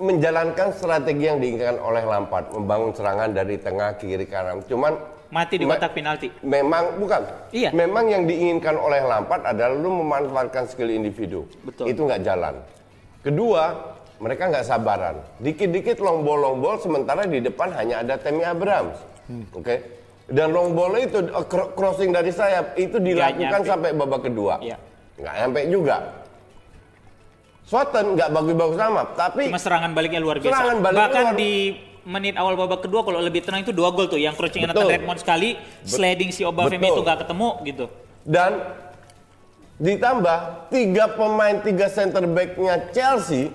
menjalankan 0.00 0.66
strategi 0.72 1.24
yang 1.24 1.38
diinginkan 1.38 1.76
oleh 1.76 2.02
Lampard, 2.02 2.50
membangun 2.50 2.90
serangan 2.90 3.30
dari 3.30 3.58
tengah 3.58 3.94
ke 3.94 4.08
kiri 4.08 4.24
kanan. 4.24 4.62
Cuman 4.64 4.94
Mati 5.30 5.54
di 5.56 5.64
kotak 5.64 5.94
penalti. 5.94 6.26
Memang 6.42 6.98
bukan. 6.98 7.22
Iya. 7.50 7.70
Memang 7.70 8.06
yang 8.06 8.26
diinginkan 8.26 8.74
oleh 8.74 8.98
Lampard 9.00 9.46
adalah 9.46 9.70
lu 9.72 9.90
memanfaatkan 9.96 10.66
skill 10.66 10.90
individu. 10.90 11.46
Betul. 11.62 11.86
Itu 11.86 12.02
nggak 12.02 12.20
jalan. 12.20 12.58
Kedua, 13.22 13.62
mereka 14.18 14.50
nggak 14.50 14.66
sabaran. 14.66 15.22
Dikit-dikit 15.38 15.98
long 15.98 16.20
ball 16.20 16.40
long 16.40 16.58
ball 16.58 16.76
sementara 16.76 17.24
di 17.24 17.38
depan 17.38 17.70
hanya 17.72 18.02
ada 18.02 18.18
Temi 18.18 18.42
Abrams. 18.42 18.98
Hmm. 19.30 19.46
Oke. 19.52 20.02
Dan 20.26 20.50
long 20.50 20.74
ball 20.74 20.98
itu 20.98 21.22
eh, 21.22 21.46
cro- 21.46 21.70
crossing 21.72 22.10
dari 22.10 22.30
sayap 22.30 22.74
itu 22.74 22.98
dilakukan 22.98 23.38
nyampe. 23.62 23.70
sampai 23.70 23.90
babak 23.94 24.26
kedua. 24.26 24.58
Iya. 24.58 24.78
Nggak 25.14 25.34
nyampe 25.36 25.60
juga. 25.70 25.96
Sutton 27.62 28.18
nggak 28.18 28.30
bagus-bagus 28.34 28.78
amat, 28.82 29.08
tapi 29.14 29.46
Cuma 29.46 29.62
serangan 29.62 29.94
baliknya 29.94 30.18
luar 30.18 30.42
biasa. 30.42 30.50
Serangan 30.50 30.78
baliknya 30.82 31.02
Bahkan 31.06 31.24
luar- 31.24 31.38
di 31.38 31.52
menit 32.04 32.34
awal 32.34 32.54
babak 32.54 32.84
kedua 32.84 33.02
kalau 33.02 33.18
lebih 33.18 33.44
tenang 33.44 33.62
itu 33.62 33.70
dua 33.70 33.90
gol 33.90 34.06
tuh 34.06 34.16
yang 34.16 34.32
Nathan 34.34 34.70
Betul. 34.70 34.90
Redmond 34.90 35.18
sekali, 35.20 35.56
sliding 35.84 36.30
si 36.30 36.42
Obafemi 36.42 36.86
itu 36.86 37.00
nggak 37.00 37.26
ketemu 37.26 37.48
gitu. 37.64 37.84
Dan 38.20 38.50
ditambah 39.80 40.38
tiga 40.68 41.04
pemain 41.16 41.56
tiga 41.64 41.88
center 41.88 42.28
backnya 42.28 42.92
Chelsea 42.92 43.48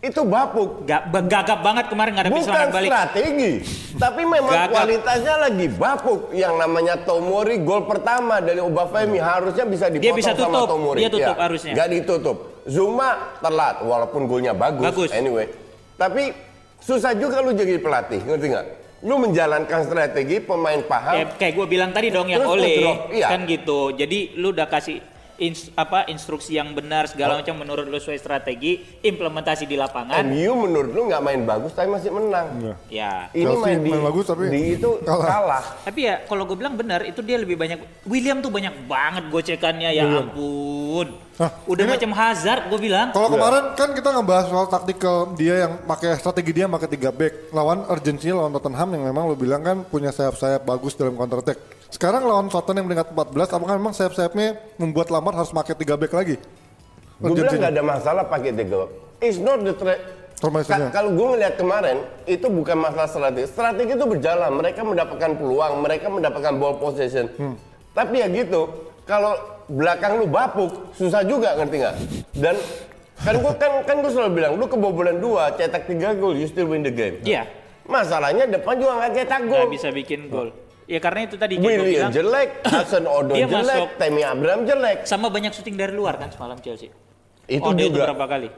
itu 0.00 0.20
bapuk. 0.24 0.88
Gak 0.88 1.12
gagap 1.28 1.60
banget 1.60 1.92
kemarin 1.92 2.16
ngadepin 2.16 2.40
Bukan 2.40 2.48
serangan 2.48 2.72
balik. 2.72 2.88
strategi, 2.88 3.52
tapi 4.00 4.22
memang 4.24 4.48
Gagap. 4.48 4.72
kualitasnya 4.72 5.34
lagi 5.36 5.66
bapuk. 5.68 6.20
Yang 6.32 6.54
namanya 6.56 6.94
Tomori 7.04 7.60
gol 7.60 7.84
pertama 7.84 8.40
dari 8.40 8.64
Obafemi 8.64 9.20
harusnya 9.20 9.68
bisa 9.68 9.92
dipotong 9.92 10.16
bisa 10.16 10.32
sama 10.32 10.64
tutup, 10.64 10.68
Tomori. 10.72 10.98
dia 11.04 11.10
tutup 11.12 11.36
Ya, 11.36 11.44
harusnya. 11.44 11.72
Nggak 11.76 11.88
ditutup. 11.92 12.36
Zuma 12.64 13.10
telat, 13.40 13.84
walaupun 13.84 14.24
golnya 14.24 14.56
bagus. 14.56 14.84
Bagus. 14.84 15.10
Anyway, 15.12 15.52
tapi 15.96 16.32
susah 16.80 17.12
juga 17.14 17.44
lu 17.44 17.52
jadi 17.54 17.78
pelatih, 17.78 18.20
ngerti 18.24 18.46
nggak? 18.50 18.66
Lu 19.00 19.16
menjalankan 19.16 19.80
strategi 19.88 20.44
pemain 20.44 20.80
paham. 20.84 21.14
Kayak, 21.16 21.28
kayak 21.40 21.54
gue 21.56 21.66
bilang 21.68 21.90
tadi 21.92 22.12
dong 22.12 22.28
yang 22.28 22.44
oleh 22.44 23.08
iya. 23.16 23.32
kan 23.32 23.48
gitu. 23.48 23.96
Jadi 23.96 24.36
lu 24.36 24.52
udah 24.52 24.68
kasih 24.68 25.00
ins- 25.40 25.72
apa 25.72 26.04
instruksi 26.06 26.54
yang 26.54 26.70
benar 26.70 27.08
segala 27.08 27.40
macam 27.40 27.56
menurut 27.56 27.82
lu 27.82 27.96
sesuai 27.96 28.20
strategi, 28.20 28.78
implementasi 29.00 29.64
di 29.64 29.74
lapangan. 29.74 30.20
MU 30.22 30.52
menurut 30.60 30.90
lu 30.90 31.08
nggak 31.08 31.18
main 31.18 31.42
bagus 31.42 31.72
tapi 31.72 31.88
masih 31.88 32.12
menang. 32.12 32.76
Ya. 32.86 33.32
Ini 33.32 33.48
Chelsea 33.48 33.64
main, 33.64 33.78
di, 33.80 33.90
main 33.90 34.04
bagus 34.04 34.24
tapi 34.24 34.42
di 34.46 34.76
itu 34.76 34.90
kalah. 35.08 35.26
kalah. 35.26 35.64
Tapi 35.82 36.00
ya 36.02 36.22
kalau 36.22 36.44
gue 36.44 36.54
bilang 36.54 36.76
benar 36.76 37.00
itu 37.02 37.18
dia 37.20 37.34
lebih 37.34 37.56
banyak 37.56 37.80
William 38.04 38.38
tuh 38.38 38.52
banyak 38.52 38.84
banget 38.84 39.24
gocekannya 39.26 39.90
ya 39.90 40.04
ampun. 40.04 41.08
Hah, 41.34 41.50
Udah 41.64 41.84
ini- 41.84 41.92
macam 41.96 42.10
Hazard 42.12 42.68
gue 42.68 42.78
bilang. 42.78 43.08
Kalau 43.10 43.32
kemarin 43.32 43.72
kan 43.72 43.96
kita 43.96 44.12
ngebahas 44.12 44.46
soal 44.46 44.68
taktikal 44.68 45.32
dia 45.32 45.64
yang 45.64 45.72
pakai 45.82 46.12
strategi 46.14 46.52
dia 46.52 46.68
pakai 46.68 46.88
tiga 46.90 47.08
back 47.10 47.48
lawan 47.50 47.88
urgensinya 47.88 48.36
lawan 48.38 48.52
Tottenham 48.52 48.88
yang 48.92 49.04
memang 49.04 49.24
lo 49.24 49.34
bilang 49.34 49.64
kan 49.64 49.80
punya 49.82 50.12
sayap-sayap 50.12 50.62
bagus 50.62 50.92
dalam 50.92 51.16
counter 51.16 51.40
attack. 51.40 51.79
Sekarang 51.90 52.22
lawan 52.22 52.46
Southampton 52.46 52.78
yang 52.78 52.86
peringkat 52.86 53.08
14 53.12 53.50
apakah 53.50 53.74
memang 53.74 53.92
sayap-sayapnya 53.92 54.48
membuat 54.78 55.10
Lampard 55.10 55.36
harus 55.36 55.50
pakai 55.50 55.74
tiga 55.74 55.98
back 55.98 56.14
lagi? 56.14 56.38
Gue 57.18 57.36
bilang 57.36 57.52
nggak 57.52 57.72
ada 57.74 57.84
masalah 57.84 58.24
pakai 58.24 58.54
tiga. 58.54 58.86
It's 59.20 59.36
not 59.36 59.60
the. 59.60 59.74
Ka- 59.76 60.00
Kalau 60.90 61.10
gue 61.12 61.26
ngeliat 61.36 61.54
kemarin 61.54 61.96
itu 62.24 62.48
bukan 62.48 62.80
masalah 62.80 63.04
strategi. 63.04 63.44
Strategi 63.44 63.92
itu 63.92 64.06
berjalan. 64.08 64.50
Mereka 64.54 64.80
mendapatkan 64.80 65.30
peluang, 65.36 65.72
mereka 65.84 66.08
mendapatkan 66.08 66.56
ball 66.56 66.80
possession. 66.80 67.28
Hmm. 67.36 67.54
Tapi 67.92 68.24
ya 68.24 68.28
gitu. 68.32 68.70
Kalau 69.04 69.36
belakang 69.68 70.16
lu 70.16 70.24
bapuk, 70.24 70.94
susah 70.94 71.20
juga 71.20 71.58
ngerti 71.58 71.76
nggak? 71.76 71.94
Dan 72.40 72.56
kan 73.20 73.34
gue 73.36 73.52
kan 73.58 73.72
kan 73.84 73.96
gue 74.00 74.08
selalu 74.08 74.30
bilang, 74.32 74.52
lu 74.56 74.64
kebobolan 74.64 75.20
dua, 75.20 75.52
cetak 75.52 75.84
tiga 75.84 76.16
gol, 76.16 76.32
you 76.32 76.48
still 76.48 76.70
win 76.72 76.80
the 76.80 76.94
game. 76.94 77.20
Iya. 77.20 77.44
Masalahnya 77.84 78.48
depan 78.48 78.80
juga 78.80 78.96
nggak 78.96 79.12
cetak 79.12 79.40
gol. 79.44 79.60
Nggak 79.60 79.72
bisa 79.76 79.88
bikin 79.92 80.20
gol. 80.32 80.48
Ya 80.90 80.98
karena 80.98 81.20
itu 81.22 81.38
tadi 81.38 81.54
William 81.54 81.86
bilang 81.86 82.10
jelek, 82.10 82.66
Odoi 83.22 83.38
Dia 83.38 83.46
jelek, 83.46 83.78
masuk. 83.78 83.88
Temi 83.94 84.22
Abraham 84.26 84.60
jelek. 84.66 84.98
sama 85.06 85.30
banyak 85.30 85.54
syuting 85.54 85.78
dari 85.78 85.94
luar 85.94 86.18
kan 86.18 86.34
semalam 86.34 86.58
Chelsea. 86.58 86.90
Itu 87.46 87.62
oh, 87.62 87.70
dia 87.70 87.86
itu 87.86 87.94
juga. 87.94 88.10
berapa 88.10 88.26
kali? 88.26 88.50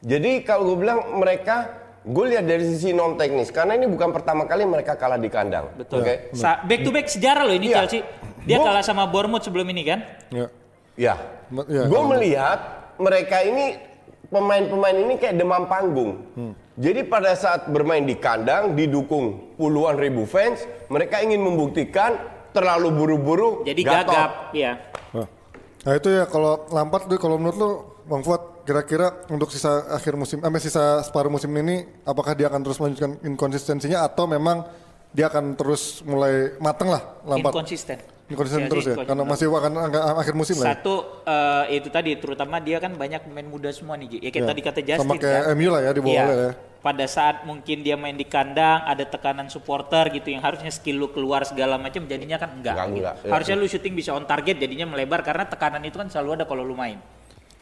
Jadi 0.00 0.40
kalau 0.48 0.72
gue 0.72 0.76
bilang 0.80 1.20
mereka, 1.20 1.68
gue 2.08 2.24
lihat 2.32 2.48
dari 2.48 2.64
sisi 2.64 2.96
non 2.96 3.20
teknis 3.20 3.52
karena 3.52 3.76
ini 3.76 3.84
bukan 3.84 4.16
pertama 4.16 4.48
kali 4.48 4.64
mereka 4.64 4.96
kalah 4.96 5.20
di 5.20 5.28
kandang. 5.28 5.76
Betul. 5.76 6.00
Oke. 6.00 6.32
Sa- 6.32 6.64
back 6.64 6.80
to 6.80 6.90
back 6.90 7.06
sejarah 7.12 7.44
loh 7.44 7.52
ini 7.52 7.68
Iya. 7.68 7.84
Chelsea. 7.84 8.00
Dia 8.48 8.56
Gua- 8.56 8.72
kalah 8.72 8.82
sama 8.82 9.04
Bournemouth 9.04 9.44
sebelum 9.44 9.68
ini 9.68 9.82
kan? 9.84 10.00
Ya. 10.32 10.46
Ya. 10.96 11.14
Ya, 11.68 11.84
gue 11.84 11.92
kalau- 11.92 12.08
melihat 12.16 12.58
mereka 12.96 13.44
ini 13.44 13.76
pemain-pemain 14.32 14.96
ini 14.96 15.14
kayak 15.20 15.36
demam 15.36 15.68
panggung. 15.68 16.16
Hmm. 16.32 16.56
Jadi 16.72 17.04
pada 17.04 17.36
saat 17.36 17.68
bermain 17.68 18.00
di 18.00 18.16
kandang 18.16 18.72
didukung 18.72 19.52
puluhan 19.60 20.00
ribu 20.00 20.24
fans, 20.24 20.64
mereka 20.88 21.20
ingin 21.20 21.44
membuktikan 21.44 22.16
terlalu 22.56 22.88
buru-buru. 22.96 23.50
Jadi 23.68 23.84
gatot. 23.84 24.08
gagap, 24.08 24.30
ya. 24.56 24.80
Nah, 25.12 25.28
nah 25.84 25.92
itu 26.00 26.08
ya 26.08 26.24
kalau 26.24 26.64
Lampard 26.72 27.12
tuh 27.12 27.20
kalau 27.20 27.36
menurut 27.36 27.56
lu 27.60 27.70
Bang 28.08 28.24
Fuad 28.24 28.64
kira-kira 28.64 29.26
untuk 29.28 29.52
sisa 29.52 29.84
akhir 29.92 30.16
musim, 30.16 30.40
eh 30.40 30.62
sisa 30.62 31.04
separuh 31.04 31.28
musim 31.28 31.52
ini 31.60 31.84
apakah 32.08 32.32
dia 32.32 32.48
akan 32.48 32.60
terus 32.64 32.78
melanjutkan 32.80 33.20
inkonsistensinya 33.20 34.08
atau 34.08 34.24
memang 34.24 34.64
dia 35.12 35.28
akan 35.28 35.52
terus 35.60 36.00
mulai 36.08 36.56
mateng 36.56 36.88
lah 36.88 37.20
Lampard? 37.28 37.52
Inkonsisten. 37.52 38.00
Inkonsisten 38.32 38.64
Chelsea 38.64 38.72
terus 38.72 38.84
ya, 38.88 38.96
karena 39.04 39.22
masih 39.22 39.46
akan 39.48 39.72
akhir 40.16 40.34
musim 40.34 40.56
lah. 40.56 40.64
ya. 40.64 40.68
Satu 40.74 40.94
eh, 41.22 41.76
itu 41.76 41.88
tadi 41.88 42.10
terutama 42.16 42.56
dia 42.58 42.80
kan 42.80 42.92
banyak 42.92 43.28
pemain 43.28 43.44
muda 43.44 43.68
semua 43.70 43.94
nih 43.94 44.08
Ji. 44.08 44.18
Ya 44.18 44.30
kayak 44.30 44.44
Ya. 44.44 44.50
tadi 44.50 44.60
kata 44.60 44.80
Justin 44.80 45.04
Sama 45.04 45.14
kayak 45.16 45.42
kan. 45.44 45.54
MU 45.54 45.68
lah 45.68 45.80
ya 45.80 45.90
di 45.92 46.00
bawah 46.00 46.14
Iya. 46.14 46.24
oleh 46.24 46.38
ya. 46.40 46.52
Pada 46.82 47.06
saat 47.06 47.46
mungkin 47.46 47.76
dia 47.80 47.94
main 47.94 48.18
di 48.18 48.26
kandang 48.26 48.82
ada 48.82 49.04
tekanan 49.06 49.46
supporter 49.46 50.10
gitu 50.10 50.28
yang 50.28 50.42
harusnya 50.42 50.66
skill 50.68 50.98
lu 50.98 51.08
keluar 51.08 51.46
segala 51.46 51.78
macam 51.78 52.02
jadinya 52.04 52.34
kan 52.36 52.50
enggak. 52.52 52.74
Enggak, 52.74 52.86
gitu. 52.88 52.98
enggak. 52.98 53.14
Ya. 53.22 53.30
Harusnya 53.30 53.54
lu 53.54 53.66
syuting 53.66 53.94
bisa 53.94 54.10
on 54.10 54.26
target 54.26 54.58
jadinya 54.58 54.86
melebar 54.88 55.22
karena 55.22 55.46
tekanan 55.46 55.84
itu 55.84 55.94
kan 55.94 56.10
selalu 56.10 56.42
ada 56.42 56.44
kalau 56.44 56.66
lu 56.66 56.74
main. 56.74 56.98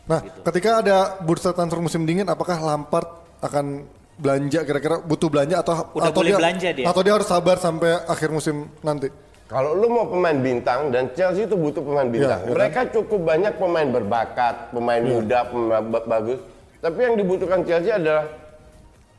Nah, 0.09 0.25
ketika 0.25 0.81
ada 0.81 1.21
bursa 1.21 1.53
transfer 1.53 1.79
musim 1.79 2.03
dingin, 2.03 2.25
apakah 2.27 2.57
Lampard 2.59 3.07
akan 3.39 3.85
belanja 4.17 4.65
kira-kira 4.65 5.01
butuh 5.01 5.29
belanja 5.29 5.61
atau 5.61 5.93
Udah 5.93 6.13
atau 6.13 6.21
boleh 6.21 6.37
belanja 6.37 6.69
dia. 6.73 6.85
atau 6.85 7.01
dia 7.01 7.13
harus 7.15 7.25
sabar 7.25 7.57
sampai 7.57 8.05
akhir 8.05 8.29
musim 8.29 8.69
nanti? 8.81 9.09
Kalau 9.51 9.75
lu 9.75 9.91
mau 9.91 10.07
pemain 10.07 10.39
bintang 10.39 10.95
dan 10.95 11.11
Chelsea 11.11 11.43
itu 11.43 11.59
butuh 11.59 11.83
pemain 11.83 12.07
bintang. 12.07 12.39
Iya, 12.39 12.47
iya 12.47 12.55
Mereka 12.55 12.81
cukup 12.95 13.21
banyak 13.27 13.59
pemain 13.59 13.89
berbakat, 13.91 14.71
pemain 14.71 15.03
muda, 15.03 15.43
pemain 15.43 15.83
ba- 15.83 16.07
bagus. 16.09 16.39
Tapi 16.79 16.99
yang 17.03 17.15
dibutuhkan 17.19 17.67
Chelsea 17.67 17.91
adalah 17.91 18.31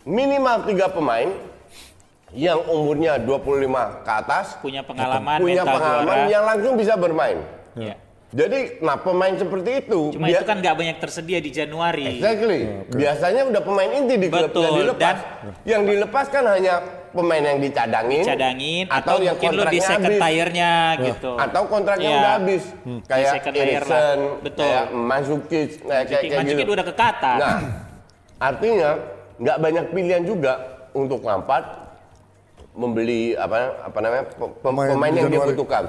minimal 0.01 0.63
tiga 0.63 0.87
pemain 0.87 1.29
yang 2.31 2.63
umurnya 2.63 3.19
25 3.19 4.07
ke 4.07 4.11
atas, 4.15 4.55
Punya 4.63 4.81
pengalaman, 4.81 5.35
punya 5.37 5.67
pengalaman 5.67 6.07
juara. 6.17 6.31
yang 6.31 6.43
langsung 6.47 6.73
bisa 6.79 6.95
bermain. 6.95 7.43
Ya. 7.75 7.99
Jadi, 8.31 8.79
nah 8.79 8.95
pemain 8.95 9.35
seperti 9.35 9.83
itu, 9.83 10.15
Cuma 10.15 10.31
dia- 10.31 10.39
itu 10.39 10.47
kan 10.47 10.63
nggak 10.63 10.75
banyak 10.79 10.97
tersedia 10.97 11.43
di 11.43 11.51
Januari. 11.51 12.23
Exactly. 12.23 12.87
Biasanya 12.87 13.51
udah 13.51 13.59
pemain 13.59 13.91
inti 13.91 14.15
di 14.15 14.31
klub 14.31 14.47
Betul, 14.47 14.63
yang 14.63 14.75
dilepas. 14.79 15.03
dan- 15.03 15.21
Yang 15.67 15.81
dilepas 15.85 16.25
kan 16.31 16.43
hanya 16.47 16.75
pemain 17.11 17.43
yang 17.43 17.59
dicadangin, 17.59 18.23
cadangin 18.23 18.85
atau, 18.87 19.19
yang 19.19 19.35
mungkin 19.35 19.49
lu 19.49 19.63
di 19.67 19.77
kontraknya 19.77 19.83
second 19.85 20.03
habis. 20.07 20.21
tire-nya 20.23 20.73
gitu. 21.03 21.31
atau 21.35 21.61
kontraknya 21.65 22.07
Iya. 22.07 22.17
udah 22.17 22.31
habis 22.33 22.63
kayak 23.03 23.27
lah. 23.43 23.61
Eriksen, 23.61 24.17
Betul. 24.41 24.63
kayak 24.63 24.85
Mandzukic, 24.91 25.69
kayak 25.81 26.03
kayak, 26.05 26.21
kayak 26.21 26.37
Manjukic 26.39 26.63
gitu. 26.63 26.71
udah 26.71 26.85
ke 26.85 26.95
Qatar. 26.95 27.37
Nah, 27.37 27.57
artinya 28.39 28.89
nggak 29.37 29.57
banyak 29.57 29.85
pilihan 29.91 30.23
juga 30.23 30.53
untuk 30.91 31.19
Lampard 31.21 31.65
membeli 32.71 33.35
apa 33.35 33.57
apa 33.83 33.97
namanya 33.99 34.23
pe- 34.25 34.37
pe- 34.39 34.53
Pemain 34.61 34.87
pemain, 34.89 35.11
yang 35.11 35.27
dia 35.27 35.41
butuhkan. 35.43 35.83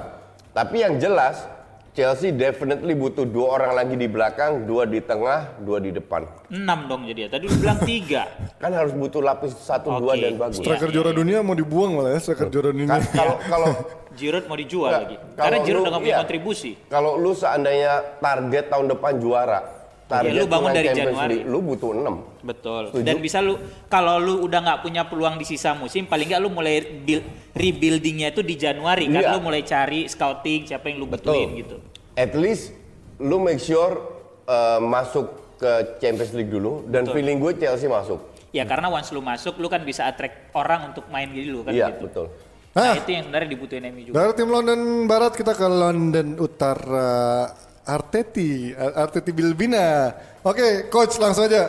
Tapi 0.51 0.75
yang 0.77 0.93
jelas 0.97 1.47
Chelsea 1.93 2.33
definitely 2.33 2.97
butuh 2.97 3.21
dua 3.21 3.53
orang 3.53 3.77
lagi 3.77 3.93
di 3.93 4.09
belakang, 4.09 4.65
dua 4.65 4.89
di 4.89 4.97
tengah, 4.97 5.61
dua 5.61 5.77
di 5.77 5.93
depan. 5.93 6.25
Enam 6.49 6.89
dong 6.89 7.05
jadi 7.05 7.29
ya. 7.29 7.37
Tadi 7.37 7.45
lu 7.45 7.53
bilang 7.55 7.77
tiga. 7.85 8.25
Kan 8.61 8.73
harus 8.73 8.97
butuh 8.97 9.21
lapis 9.21 9.53
satu 9.53 10.01
dua 10.01 10.17
Oke. 10.17 10.25
dan 10.25 10.33
bagus. 10.35 10.57
Striker 10.57 10.89
Iya, 10.89 10.95
juara 10.97 11.11
iya. 11.13 11.17
dunia 11.21 11.37
mau 11.39 11.53
dibuang 11.53 11.93
malah 11.93 12.17
ya, 12.17 12.19
striker 12.19 12.49
juara 12.49 12.73
dunia. 12.73 12.89
Ka- 12.89 13.13
Kalau 13.13 13.35
kalau 13.45 13.67
Giroud 14.17 14.45
mau 14.45 14.57
dijual 14.57 14.89
Nggak, 14.89 15.01
lagi. 15.05 15.15
Karena 15.37 15.57
Giroud 15.61 15.81
udah 15.81 15.91
nggak 15.93 16.01
punya 16.01 16.09
iya. 16.09 16.21
kontribusi. 16.25 16.71
kalau 16.87 17.11
lu 17.13 17.31
seandainya 17.33 17.93
target 18.17 18.65
tahun 18.67 18.85
depan 18.89 19.13
juara, 19.17 19.59
target 20.05 20.31
Iya, 20.31 20.41
lu 20.41 20.47
bangun 20.47 20.69
dari 20.69 20.87
Champions 20.87 21.09
Januari. 21.09 21.35
League, 21.35 21.47
lu 21.47 21.59
butuh 21.61 21.91
6. 21.91 22.43
Betul. 22.43 22.81
Setuju. 22.89 23.03
Dan 23.03 23.15
bisa 23.17 23.37
lu 23.39 23.53
kalau 23.87 24.15
lu 24.17 24.33
udah 24.41 24.59
nggak 24.61 24.79
punya 24.81 25.01
peluang 25.03 25.35
di 25.35 25.45
sisa 25.45 25.73
musim, 25.73 26.05
paling 26.05 26.27
nggak 26.27 26.41
lu 26.41 26.49
mulai 26.49 26.75
build, 26.81 27.23
rebuildingnya 27.53 28.29
itu 28.29 28.41
di 28.41 28.55
Januari 28.55 29.07
kan 29.07 29.21
Iya. 29.21 29.31
lu 29.31 29.39
mulai 29.39 29.61
cari 29.61 30.05
scouting 30.05 30.65
siapa 30.65 30.87
yang 30.87 30.97
lu 30.97 31.07
butuhin 31.07 31.49
gitu. 31.55 31.75
At 32.13 32.33
least 32.33 32.75
lu 33.17 33.37
make 33.37 33.57
sure 33.57 33.97
uh, 34.45 34.77
masuk 34.77 35.27
ke 35.55 35.71
Champions 35.97 36.33
League 36.33 36.49
dulu 36.49 36.83
dan 36.85 37.03
Betul. 37.03 37.15
feeling 37.15 37.37
gue 37.39 37.51
Chelsea 37.57 37.87
masuk. 37.87 38.19
Ya 38.51 38.63
karena 38.63 38.85
once 38.85 39.09
lu 39.09 39.17
masuk, 39.17 39.57
lu 39.57 39.65
kan 39.65 39.81
bisa 39.81 40.05
attract 40.05 40.53
orang 40.53 40.93
untuk 40.93 41.09
main 41.09 41.25
gitu 41.27 41.63
kan 41.63 41.73
Iya, 41.73 41.89
gitu. 41.89 42.05
betul. 42.05 42.25
Nah, 42.73 42.89
Ah. 42.89 42.97
itu 42.97 43.09
yang 43.09 43.23
sebenarnya 43.23 43.49
dibutuhin 43.49 43.85
MU 43.87 44.01
juga. 44.03 44.13
Dari 44.15 44.31
tim 44.33 44.49
London 44.49 44.79
Barat 45.05 45.33
kita 45.33 45.53
ke 45.53 45.65
London 45.65 46.27
Utara. 46.37 47.45
Arteti, 47.83 48.71
Ar- 48.71 49.07
Arteti 49.07 49.31
Bilbina. 49.31 50.11
Oke, 50.41 50.87
coach 50.87 51.15
langsung 51.17 51.45
aja. 51.45 51.67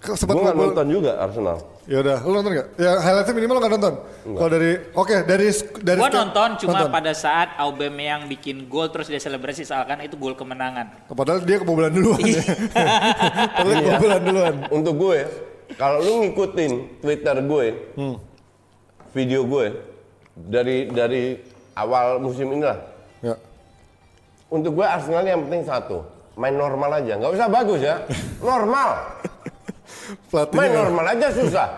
Sempat 0.00 0.32
Gue 0.32 0.42
ngobrol- 0.42 0.72
nonton 0.72 0.86
juga 0.88 1.12
Arsenal. 1.18 1.58
Ya 1.84 2.00
udah, 2.00 2.22
lu 2.22 2.32
nonton 2.32 2.52
nggak? 2.52 2.68
Ya 2.78 2.92
highlightnya 2.96 3.34
minimal 3.34 3.54
lu 3.54 3.60
nggak 3.60 3.74
nonton. 3.74 3.94
Kalau 4.30 4.48
dari, 4.48 4.70
oke 4.92 5.16
dari 5.24 5.46
dari 5.76 5.98
Gua 5.98 6.08
nonton 6.08 6.48
cuma 6.56 6.72
nonton. 6.78 6.88
pada 6.88 7.12
saat 7.12 7.48
Aubameyang 7.58 8.24
bikin 8.24 8.64
gol 8.64 8.88
terus 8.88 9.06
dia 9.06 9.18
selebrasi 9.18 9.62
seakan 9.62 10.00
itu 10.00 10.14
gol 10.14 10.32
kemenangan. 10.32 11.10
Padahal 11.10 11.42
dia 11.42 11.58
kebobolan 11.58 11.90
duluan. 11.90 12.16
Iya. 12.16 12.40
ya. 12.40 12.86
Padahal 13.58 13.80
kebobolan 13.82 14.20
duluan. 14.22 14.54
Untuk 14.70 14.94
gue, 14.96 15.18
kalau 15.74 15.98
lu 15.98 16.12
ngikutin 16.22 16.72
Twitter 16.98 17.36
gue, 17.42 17.66
Hmm. 17.92 18.16
video 19.10 19.40
gue 19.42 19.66
dari 20.32 20.88
dari 20.88 21.42
awal 21.74 22.16
musim 22.18 22.48
ini 22.48 22.62
lah. 22.62 22.78
Ya. 23.20 23.34
Untuk 24.50 24.74
gue 24.74 24.82
Arsenal 24.82 25.22
yang 25.22 25.46
penting 25.46 25.62
satu, 25.62 26.02
main 26.34 26.50
normal 26.50 26.98
aja, 26.98 27.14
nggak 27.22 27.32
usah 27.38 27.46
bagus 27.46 27.80
ya, 27.86 28.02
normal. 28.42 29.22
Main 30.50 30.74
normal 30.74 31.04
aja 31.14 31.30
susah. 31.30 31.68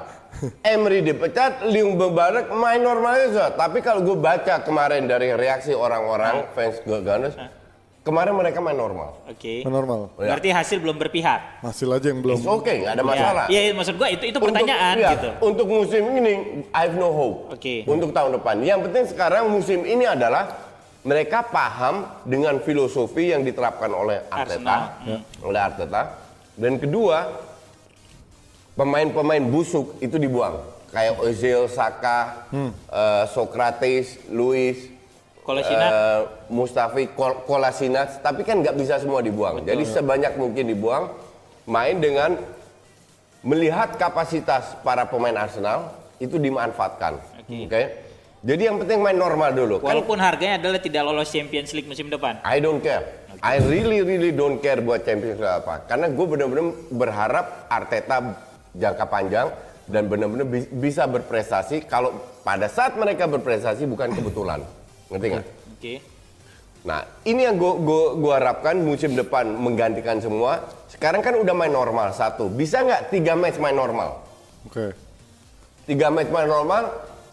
Emery 0.65 1.05
dipecat, 1.05 1.69
Liung 1.69 2.01
Bebarek 2.01 2.49
main 2.51 2.81
normal 2.81 3.21
aja 3.21 3.27
susah. 3.29 3.49
Tapi 3.55 3.85
kalau 3.85 4.01
gue 4.01 4.17
baca 4.17 4.65
kemarin 4.65 5.05
dari 5.05 5.37
reaksi 5.37 5.77
orang-orang 5.77 6.49
fans 6.57 6.81
Gunners, 6.83 7.37
kemarin 8.01 8.33
mereka 8.33 8.65
main 8.65 8.75
normal. 8.75 9.21
Oke. 9.29 9.69
main 9.69 9.75
normal. 9.77 10.09
Berarti 10.17 10.49
hasil 10.49 10.81
belum 10.81 10.97
berpihak. 10.97 11.61
Hasil 11.61 11.93
aja 11.93 12.09
yang 12.09 12.25
belum. 12.25 12.41
It's 12.41 12.49
okay, 12.49 12.89
nggak 12.89 12.95
ada 12.97 13.05
masalah. 13.05 13.45
Iya, 13.53 13.61
iya, 13.69 13.73
maksud 13.77 13.95
gua 14.01 14.09
itu 14.09 14.25
itu 14.33 14.41
Untuk- 14.41 14.49
pertanyaan 14.49 14.97
iya, 14.97 15.11
gitu. 15.13 15.29
Untuk 15.45 15.67
musim 15.69 16.03
ini, 16.09 16.65
I 16.73 16.89
have 16.89 16.97
no 16.97 17.13
hope. 17.13 17.53
Oke. 17.53 17.85
Untuk 17.85 18.17
tahun 18.17 18.41
depan. 18.41 18.65
Yang 18.65 18.89
penting 18.89 19.05
sekarang 19.13 19.53
musim 19.53 19.85
ini 19.85 20.09
adalah 20.09 20.72
mereka 21.03 21.43
paham 21.43 22.07
dengan 22.23 22.63
filosofi 22.63 23.35
yang 23.35 23.43
diterapkan 23.43 23.91
oleh 23.91 24.23
Arteta, 24.31 24.95
Arsenal. 25.03 25.21
oleh 25.43 25.61
Arteta. 25.61 26.03
Dan 26.55 26.79
kedua, 26.79 27.27
pemain-pemain 28.79 29.43
busuk 29.43 29.99
itu 29.99 30.15
dibuang. 30.17 30.63
Kayak 30.93 31.25
Ozil, 31.25 31.67
Saka, 31.73 32.47
eh, 32.53 33.25
Socrates, 33.33 34.21
Luis, 34.31 34.93
Kolasinac. 35.43 35.91
eh, 35.91 36.21
Mustafi, 36.53 37.11
Kol 37.17 37.43
Kolasinac. 37.49 38.23
Tapi 38.23 38.47
kan 38.47 38.63
nggak 38.63 38.77
bisa 38.79 39.01
semua 39.03 39.25
dibuang. 39.25 39.65
Jadi 39.65 39.83
sebanyak 39.83 40.39
mungkin 40.39 40.71
dibuang. 40.71 41.11
Main 41.67 41.99
dengan 41.99 42.39
melihat 43.43 43.99
kapasitas 43.99 44.79
para 44.87 45.07
pemain 45.07 45.35
Arsenal 45.35 45.91
itu 46.23 46.39
dimanfaatkan. 46.39 47.19
Oke. 47.67 47.83
Jadi 48.43 48.63
yang 48.67 48.77
penting 48.83 48.99
main 48.99 49.15
normal 49.15 49.55
dulu. 49.55 49.79
Kan 49.79 49.95
Walaupun 49.95 50.19
harganya 50.19 50.59
adalah 50.59 50.83
tidak 50.83 51.03
lolos 51.07 51.31
Champions 51.31 51.71
League 51.71 51.87
musim 51.87 52.11
depan. 52.11 52.43
I 52.43 52.59
don't 52.59 52.83
care. 52.83 53.07
I 53.39 53.63
really 53.63 54.03
really 54.03 54.35
don't 54.35 54.59
care 54.59 54.83
buat 54.83 55.07
Champions 55.07 55.39
League 55.39 55.47
apa. 55.63 55.87
Karena 55.87 56.11
gue 56.11 56.27
benar-benar 56.27 56.67
berharap 56.91 57.71
Arteta 57.71 58.35
jangka 58.75 59.07
panjang 59.07 59.47
dan 59.87 60.11
benar-benar 60.11 60.47
bi- 60.51 60.71
bisa 60.75 61.07
berprestasi. 61.07 61.87
Kalau 61.87 62.11
pada 62.43 62.67
saat 62.67 62.99
mereka 62.99 63.31
berprestasi 63.31 63.87
bukan 63.87 64.11
kebetulan, 64.11 64.59
ngerti 65.07 65.27
nggak? 65.39 65.47
Oke. 65.79 65.95
Nah 66.83 67.07
ini 67.23 67.47
yang 67.47 67.55
gue 67.55 67.79
gua 68.19 68.43
harapkan 68.43 68.75
musim 68.83 69.15
depan 69.15 69.55
menggantikan 69.55 70.19
semua. 70.19 70.67
Sekarang 70.91 71.23
kan 71.23 71.39
udah 71.39 71.55
main 71.55 71.71
normal 71.71 72.11
satu. 72.11 72.51
Bisa 72.51 72.83
nggak 72.83 73.15
tiga 73.15 73.39
match 73.39 73.63
main 73.63 73.79
normal? 73.79 74.19
Oke. 74.67 74.91
Tiga 75.87 76.11
match 76.11 76.31
main 76.35 76.51
normal. 76.51 76.91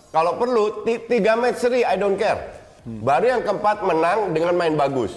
Kalau 0.10 0.36
perlu 0.36 0.82
ti- 0.82 1.02
tiga 1.06 1.38
match 1.38 1.62
seri, 1.62 1.86
I 1.86 1.94
don't 1.96 2.18
care. 2.18 2.50
Baru 2.84 3.30
yang 3.30 3.42
keempat 3.46 3.86
menang 3.86 4.34
dengan 4.34 4.58
main 4.58 4.74
bagus. 4.74 5.14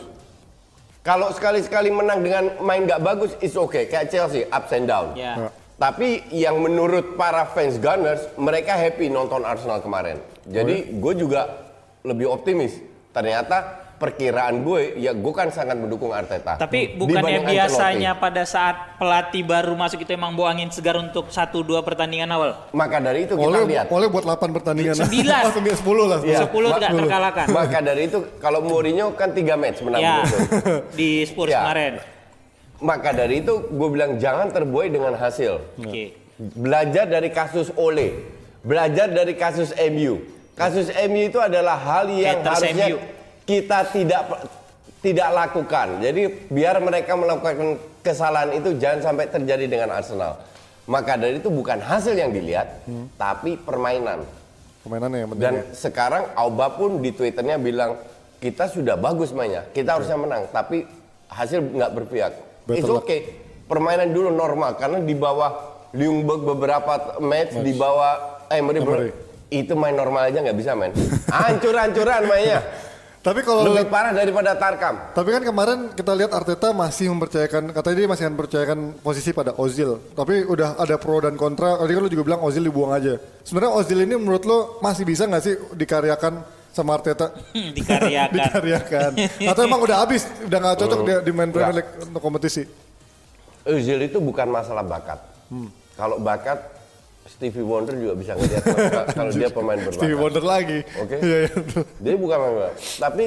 Kalau 1.02 1.34
sekali-sekali 1.34 1.90
menang 1.90 2.22
dengan 2.22 2.44
main 2.62 2.86
nggak 2.86 3.02
bagus, 3.02 3.32
it's 3.42 3.58
okay. 3.58 3.90
Kayak 3.90 4.12
Chelsea, 4.12 4.46
ups 4.46 4.70
and 4.70 4.86
down. 4.86 5.16
Ya. 5.18 5.50
Tapi 5.74 6.22
yang 6.30 6.62
menurut 6.62 7.18
para 7.18 7.42
fans 7.50 7.74
Gunners, 7.74 8.22
mereka 8.38 8.78
happy 8.78 9.10
nonton 9.10 9.42
Arsenal 9.42 9.82
kemarin. 9.82 10.22
Jadi 10.46 10.94
gue 10.94 11.14
juga 11.18 11.58
lebih 12.06 12.30
optimis. 12.30 12.78
Ternyata 13.10 13.81
perkiraan 14.02 14.60
gue, 14.60 14.98
ya 14.98 15.14
gue 15.14 15.30
kan 15.30 15.46
sangat 15.48 15.78
mendukung 15.78 16.10
Arteta. 16.10 16.58
Tapi 16.58 16.98
bukannya 16.98 17.22
Dibanding 17.38 17.54
biasanya 17.54 18.10
Ancelotti. 18.10 18.24
pada 18.26 18.42
saat 18.42 18.76
pelatih 18.98 19.42
baru 19.42 19.72
masuk 19.72 20.02
itu 20.02 20.10
emang 20.10 20.34
bawa 20.34 20.50
angin 20.50 20.68
segar 20.68 20.98
untuk 20.98 21.30
satu 21.30 21.62
dua 21.62 21.80
pertandingan 21.80 22.26
awal. 22.28 22.50
Maka 22.72 22.98
dari 22.98 23.24
itu 23.24 23.38
kita 23.38 23.46
Oleh, 23.46 23.62
lihat. 23.64 23.86
oleh 23.86 24.10
buat 24.10 24.26
8 24.26 24.50
pertandingan. 24.50 24.98
Sembilan. 24.98 25.42
oh, 25.44 25.52
9, 25.54 25.78
10 25.78 26.10
lah. 26.10 26.18
Iya. 26.20 26.38
10 26.42 26.50
tidak 26.74 26.90
Ma- 26.90 26.98
terkalahkan. 26.98 27.46
Maka 27.56 27.78
dari 27.80 28.02
itu 28.04 28.18
kalau 28.36 28.60
Mourinho 28.60 29.14
kan 29.14 29.30
tiga 29.30 29.54
match 29.54 29.78
menang 29.80 30.02
Ya, 30.02 30.14
beruntun. 30.20 30.82
di 30.98 31.22
Spurs 31.22 31.48
Ya. 31.48 31.62
kemarin. 31.62 31.92
Maka 32.78 33.14
dari 33.14 33.38
itu 33.38 33.54
gue 33.64 33.88
bilang 33.88 34.18
jangan 34.18 34.50
terbuai 34.50 34.90
dengan 34.90 35.14
hasil. 35.14 35.62
Oke. 35.78 36.18
Belajar 36.36 37.06
dari 37.06 37.30
kasus 37.30 37.70
Ole, 37.72 38.18
belajar 38.60 39.06
dari 39.06 39.32
kasus 39.32 39.70
MU. 39.86 40.18
Kasus 40.52 40.90
MU 41.06 41.22
itu 41.22 41.38
adalah 41.38 41.78
hal 41.78 42.10
yang 42.10 42.42
Haters 42.42 42.58
harusnya 42.60 42.86
MU. 42.90 42.98
Kita 43.42 43.90
tidak 43.90 44.22
tidak 45.02 45.28
lakukan. 45.34 45.98
Jadi 45.98 46.46
biar 46.46 46.78
mereka 46.78 47.18
melakukan 47.18 47.78
kesalahan 48.00 48.54
itu 48.54 48.78
jangan 48.78 49.12
sampai 49.12 49.26
terjadi 49.30 49.66
dengan 49.66 49.98
Arsenal. 49.98 50.38
Maka 50.82 51.14
dari 51.14 51.38
itu 51.38 51.46
bukan 51.46 51.78
hasil 51.78 52.14
yang 52.18 52.34
dilihat, 52.34 52.82
tapi 53.14 53.54
permainan. 53.54 54.26
Permainannya 54.82 55.18
yang 55.22 55.30
penting. 55.30 55.44
Dan 55.46 55.54
ya. 55.62 55.64
sekarang 55.78 56.34
Auba 56.34 56.74
pun 56.74 56.98
di 56.98 57.14
twitternya 57.14 57.54
bilang 57.54 58.02
kita 58.42 58.66
sudah 58.66 58.98
bagus 58.98 59.30
mainnya, 59.30 59.62
kita 59.70 59.94
harusnya 59.94 60.18
menang, 60.18 60.50
tapi 60.50 60.82
hasil 61.30 61.62
nggak 61.62 61.90
berpihak. 61.94 62.32
Better 62.66 62.78
It's 62.82 62.90
luck. 62.90 63.06
okay, 63.06 63.38
permainan 63.70 64.10
dulu 64.10 64.34
normal 64.34 64.74
karena 64.74 64.98
di 64.98 65.14
bawah 65.14 65.70
Ljungberg 65.94 66.42
beberapa 66.50 67.22
match, 67.22 67.54
di 67.62 67.72
bawah 67.78 68.42
Emery, 68.50 68.80
ber- 68.82 68.98
Emery. 69.06 69.10
itu 69.54 69.72
main 69.78 69.94
normal 69.94 70.34
aja 70.34 70.42
nggak 70.42 70.58
bisa 70.58 70.74
main, 70.74 70.90
hancur-hancuran 71.30 72.26
mainnya, 72.26 72.58
Tapi 73.22 73.40
kalau 73.46 73.70
lebih 73.70 73.86
parah 73.86 74.10
daripada 74.10 74.50
Tarkam. 74.58 75.14
Tapi 75.14 75.28
kan 75.30 75.42
kemarin 75.46 75.78
kita 75.94 76.10
lihat 76.10 76.34
Arteta 76.34 76.74
masih 76.74 77.06
mempercayakan, 77.14 77.70
katanya 77.70 77.96
dia 78.02 78.08
masih 78.10 78.22
akan 78.26 78.34
mempercayakan 78.34 78.78
posisi 78.98 79.30
pada 79.30 79.54
Ozil. 79.62 80.02
Tapi 80.18 80.42
udah 80.42 80.74
ada 80.74 80.98
pro 80.98 81.22
dan 81.22 81.38
kontra. 81.38 81.78
Tadi 81.78 81.94
kan 81.94 82.02
lu 82.02 82.10
juga 82.10 82.26
bilang 82.26 82.42
Ozil 82.42 82.66
dibuang 82.66 82.90
aja. 82.90 83.22
Sebenarnya 83.46 83.78
Ozil 83.78 84.02
ini 84.02 84.18
menurut 84.18 84.42
lo 84.42 84.58
masih 84.82 85.06
bisa 85.06 85.30
nggak 85.30 85.42
sih 85.46 85.54
dikaryakan 85.78 86.42
sama 86.74 86.98
Arteta? 86.98 87.30
Hmm, 87.54 87.70
dikaryakan. 87.70 88.34
dikaryakan. 88.34 89.10
Atau 89.46 89.62
emang 89.70 89.80
udah 89.86 90.02
habis, 90.02 90.26
udah 90.42 90.58
nggak 90.58 90.76
cocok 90.82 91.00
dia 91.06 91.18
di 91.22 91.30
main 91.30 91.54
Premier. 91.54 91.78
League 91.78 91.92
untuk 92.02 92.18
kompetisi? 92.18 92.66
Ozil 93.62 94.02
itu 94.02 94.18
bukan 94.18 94.50
masalah 94.50 94.82
bakat. 94.82 95.22
Hmm. 95.46 95.70
Kalau 95.94 96.18
bakat 96.18 96.58
Stevie 97.22 97.62
Wonder 97.62 97.94
juga 97.94 98.14
bisa 98.18 98.32
ngeliat 98.34 98.64
kalau 99.14 99.30
dia 99.30 99.48
pemain 99.50 99.78
berbakat. 99.78 99.98
Stevie 100.02 100.18
Wonder 100.18 100.44
lagi. 100.44 100.78
Oke. 100.98 101.16
Iya, 101.22 101.36
iya. 101.46 101.52
betul. 101.54 101.82
Dia 102.02 102.14
bukan 102.18 102.36
main 102.38 102.74
Tapi 102.98 103.24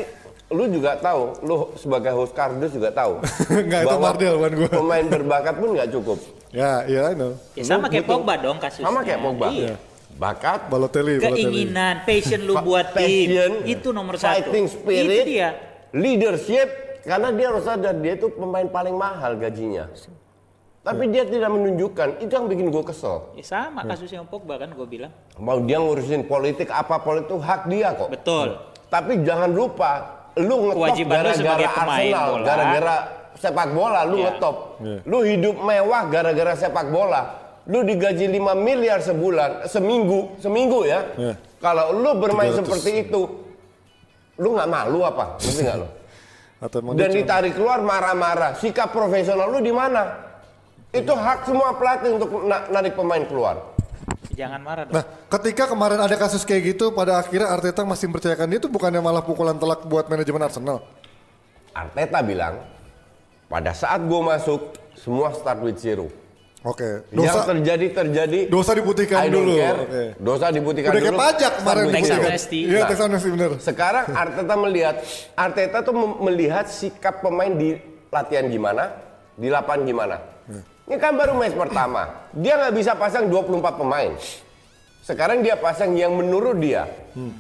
lu 0.53 0.63
juga 0.69 0.91
tahu, 1.01 1.23
lu 1.41 1.55
sebagai 1.73 2.11
host 2.13 2.33
kardus 2.37 2.71
juga 2.75 2.93
tahu. 2.93 3.17
Nggak, 3.67 3.81
itu 3.81 3.97
Mardel, 3.97 4.33
bukan 4.37 4.51
gua. 4.61 4.69
Pemain 4.69 5.05
berbakat 5.09 5.53
pun 5.57 5.69
nggak 5.73 5.89
cukup. 5.89 6.17
Ya, 6.53 6.85
iya 6.85 7.01
I 7.11 7.15
know. 7.17 7.33
Ya 7.57 7.63
sama 7.65 7.89
kayak 7.89 8.05
Pogba 8.05 8.37
dong 8.39 8.61
kasusnya. 8.61 8.85
Sama 8.85 8.99
kayak 9.01 9.19
Pogba. 9.19 9.47
Iya. 9.51 9.75
bakat, 10.15 10.71
Balotelli, 10.71 11.19
Balotelli. 11.19 11.43
Keinginan, 11.43 12.07
passion 12.07 12.47
lu 12.47 12.55
buat 12.63 12.95
tim. 12.95 13.03
passion, 13.03 13.51
Itu 13.67 13.91
nomor 13.91 14.15
satu. 14.15 14.47
fighting 14.47 14.71
spirit, 14.71 15.27
Itu 15.27 15.27
dia. 15.27 15.49
leadership, 15.91 16.67
karena 17.03 17.35
dia 17.35 17.45
harus 17.51 17.67
sadar 17.67 17.99
dia 17.99 18.15
itu 18.15 18.31
pemain 18.31 18.63
paling 18.63 18.95
mahal 18.95 19.35
gajinya. 19.35 19.91
Tapi 20.85 21.09
dia 21.09 21.25
tidak 21.25 21.49
menunjukkan, 21.49 22.21
itu 22.21 22.29
yang 22.29 22.45
bikin 22.45 22.69
gue 22.69 22.83
kesel. 22.85 23.33
Ya 23.33 23.41
sama 23.41 23.81
kasusnya 23.83 24.21
sama 24.21 24.29
Pogba 24.29 24.61
kan 24.61 24.69
gue 24.69 24.85
bilang. 24.85 25.09
Mau 25.35 25.57
dia 25.59 25.81
ngurusin 25.81 26.29
politik 26.29 26.69
apa 26.69 27.01
politik 27.01 27.25
itu 27.25 27.37
hak 27.41 27.61
dia 27.65 27.89
kok. 27.91 28.13
Betul. 28.13 28.53
Tapi 28.85 29.25
jangan 29.25 29.49
lupa, 29.49 29.91
lu 30.37 30.69
ngetop 30.69 30.77
Kewajiban 30.77 31.09
lu 31.09 31.17
gara-gara 31.17 31.33
sebagai 31.33 31.67
pemain 31.67 31.89
Arsenal, 32.05 32.27
bola. 32.29 32.45
gara-gara 32.45 32.95
sepak 33.35 33.67
bola, 33.73 34.01
lu 34.05 34.15
Iya. 34.15 34.23
ngetop. 34.29 34.55
Iya. 34.77 34.97
Lu 35.03 35.17
hidup 35.25 35.55
mewah 35.57 36.03
gara-gara 36.05 36.53
sepak 36.53 36.85
bola. 36.87 37.21
Lu 37.65 37.79
digaji 37.81 38.25
5 38.29 38.53
miliar 38.53 39.01
sebulan, 39.01 39.65
seminggu, 39.65 40.37
seminggu 40.37 40.85
ya. 40.85 41.01
Iya. 41.17 41.33
Kalau 41.57 41.97
lu 41.97 42.13
bermain 42.15 42.53
300. 42.53 42.61
seperti 42.61 43.09
itu, 43.09 43.21
lu 44.37 44.53
nggak 44.53 44.69
malu 44.69 45.01
apa? 45.01 45.41
Ngerti 45.41 45.61
nggak 45.65 45.77
lu? 45.81 45.87
Atau 46.61 46.77
emang 46.77 46.93
Dan 46.93 47.09
cuma- 47.09 47.17
ditarik 47.17 47.53
keluar 47.57 47.81
marah-marah. 47.81 48.53
Sikap 48.53 48.93
profesional 48.93 49.49
lu 49.49 49.59
di 49.59 49.73
mana? 49.73 50.24
Itu 50.95 51.13
hak 51.13 51.39
semua 51.43 51.69
pelatih 51.73 52.09
untuk 52.13 52.29
na- 52.43 52.65
narik 52.69 52.93
pemain 52.93 53.21
keluar. 53.21 53.55
Jangan 54.31 54.59
marah 54.59 54.83
dong. 54.83 54.93
Nah, 54.93 55.03
ketika 55.29 55.63
kemarin 55.65 55.95
ada 55.97 56.11
kasus 56.13 56.43
kayak 56.43 56.75
gitu, 56.75 56.91
pada 56.91 57.17
akhirnya 57.17 57.47
Arteta 57.47 57.83
masih 57.83 58.07
mempercayakan 58.07 58.47
dia 58.47 58.59
itu 58.59 58.67
bukannya 58.67 58.99
malah 58.99 59.21
pukulan 59.21 59.55
telak 59.55 59.83
buat 59.83 60.05
manajemen 60.05 60.41
Arsenal. 60.41 60.83
Arteta 61.71 62.19
bilang, 62.19 62.59
pada 63.45 63.71
saat 63.71 63.99
gue 63.99 64.21
masuk, 64.21 64.61
semua 64.93 65.31
start 65.31 65.59
with 65.61 65.77
zero. 65.77 66.07
Oke, 66.65 67.05
Yang 67.07 67.29
dosa 67.29 67.39
terjadi 67.45 67.85
terjadi. 67.93 68.39
dosa 68.49 68.71
diputihkan 68.73 69.29
dulu. 69.29 69.53
care. 69.53 69.79
Oke. 69.79 70.03
Dosa 70.17 70.45
dibuktikan 70.49 70.89
Udah 70.89 70.97
kayak 70.97 71.13
dulu. 71.13 71.21
pajak 71.21 71.51
start 71.53 71.61
kemarin 71.61 71.85
amnesty. 72.25 72.59
Iya, 72.65 72.73
Nah. 72.75 72.87
tax 72.89 72.97
amnesty 72.99 73.29
bener. 73.29 73.51
Sekarang 73.61 74.05
Arteta 74.09 74.55
melihat, 74.57 74.95
Arteta 75.37 75.77
tuh 75.79 75.93
melihat 76.19 76.65
sikap 76.65 77.21
pemain 77.21 77.53
di 77.53 77.77
latihan 78.09 78.49
gimana, 78.49 78.97
di 79.37 79.47
lapangan 79.47 79.85
gimana. 79.85 80.17
Ini 80.85 81.01
kan 81.01 81.17
baru 81.17 81.33
match 81.33 81.57
pertama. 81.57 82.29
Dia 82.37 82.61
nggak 82.61 82.73
bisa 82.77 82.93
pasang 82.93 83.25
24 83.25 83.81
pemain. 83.81 84.13
Sekarang 85.01 85.41
dia 85.41 85.57
pasang 85.57 85.97
yang 85.97 86.13
menurut 86.13 86.61
dia. 86.61 86.85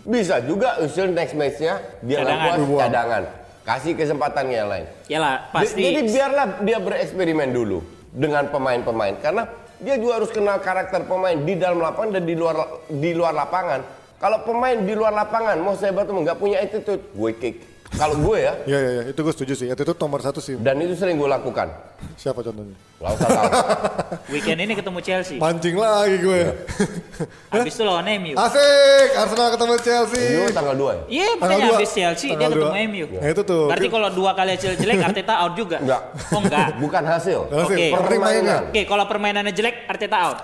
Bisa 0.01 0.41
juga 0.41 0.81
usul 0.81 1.13
next 1.13 1.37
match-nya 1.37 1.77
dia 2.01 2.25
Cadangan. 2.25 2.57
puas 2.65 2.81
cadangan. 2.89 3.23
Kasih 3.65 3.93
kesempatan 3.97 4.45
yang 4.49 4.69
lain. 4.69 4.85
Yalah, 5.09 5.49
pasti. 5.53 5.81
Jadi 5.81 6.09
biarlah 6.09 6.47
dia 6.61 6.77
bereksperimen 6.77 7.49
dulu 7.53 7.81
dengan 8.13 8.49
pemain-pemain 8.49 9.17
karena 9.21 9.49
dia 9.81 9.97
juga 9.97 10.21
harus 10.21 10.31
kenal 10.33 10.57
karakter 10.61 11.05
pemain 11.05 11.37
di 11.37 11.53
dalam 11.57 11.81
lapangan 11.81 12.17
dan 12.17 12.23
di 12.25 12.33
luar 12.37 12.55
di 12.89 13.11
luar 13.13 13.33
lapangan. 13.33 13.81
Kalau 14.17 14.41
pemain 14.41 14.77
di 14.77 14.93
luar 14.97 15.13
lapangan 15.13 15.57
mau 15.61 15.77
sehebat 15.77 16.09
pun 16.09 16.25
nggak 16.25 16.37
punya 16.41 16.61
attitude, 16.65 17.01
gue 17.13 17.31
kick. 17.37 17.74
Kalau 17.95 18.15
gue 18.19 18.37
ya, 18.37 18.53
Iya, 18.63 18.77
iya, 18.77 18.91
iya, 18.91 19.03
itu 19.07 19.19
gue 19.19 19.31
setuju 19.31 19.53
sih. 19.55 19.67
Itu 19.67 19.95
nomor 19.95 20.19
satu 20.19 20.39
sih. 20.39 20.59
dan 20.59 20.75
itu 20.77 20.93
sering 20.93 21.15
gue 21.15 21.25
lakukan. 21.25 21.71
Siapa 22.15 22.43
contohnya? 22.43 22.75
Gak 22.99 23.11
usah 23.15 23.27
tahu. 23.27 23.45
Weekend 24.35 24.59
ini 24.59 24.73
ketemu 24.75 24.99
Chelsea. 24.99 25.39
Mancing 25.39 25.75
lagi 25.75 26.17
gue. 26.19 26.41
Habis 27.55 27.71
itu 27.71 27.83
lawan 27.83 28.03
MU. 28.19 28.35
Asik, 28.35 29.09
Arsenal 29.15 29.47
ketemu 29.51 29.73
Chelsea. 29.79 30.23
Itu 30.27 30.51
tanggal 30.51 30.75
2 30.75 30.83
ya? 30.83 31.03
Iya, 31.07 31.27
Tanggal 31.35 31.39
makanya 31.39 31.65
dua. 31.65 31.75
habis 31.75 31.91
Chelsea 31.91 32.27
dia 32.27 32.33
Tanggal 32.35 32.51
ketemu 32.51 32.67
dua. 32.67 32.85
MU. 32.91 33.05
Nah, 33.15 33.29
itu 33.31 33.41
tuh. 33.43 33.63
Berarti 33.71 33.87
kalau 33.87 34.09
dua 34.11 34.31
kali 34.33 34.49
hasil 34.53 34.71
jelek 34.75 34.97
Arteta 35.07 35.33
out 35.39 35.53
juga? 35.55 35.77
Enggak. 35.79 36.01
Oh 36.29 36.39
enggak. 36.43 36.67
Bukan 36.77 37.03
hasil. 37.03 37.39
Oke. 37.47 37.85
penting 37.95 38.19
mainnya. 38.19 38.57
Oke, 38.67 38.81
kalau 38.83 39.05
permainannya 39.07 39.53
jelek 39.55 39.87
Arteta 39.87 40.17
out. 40.19 40.39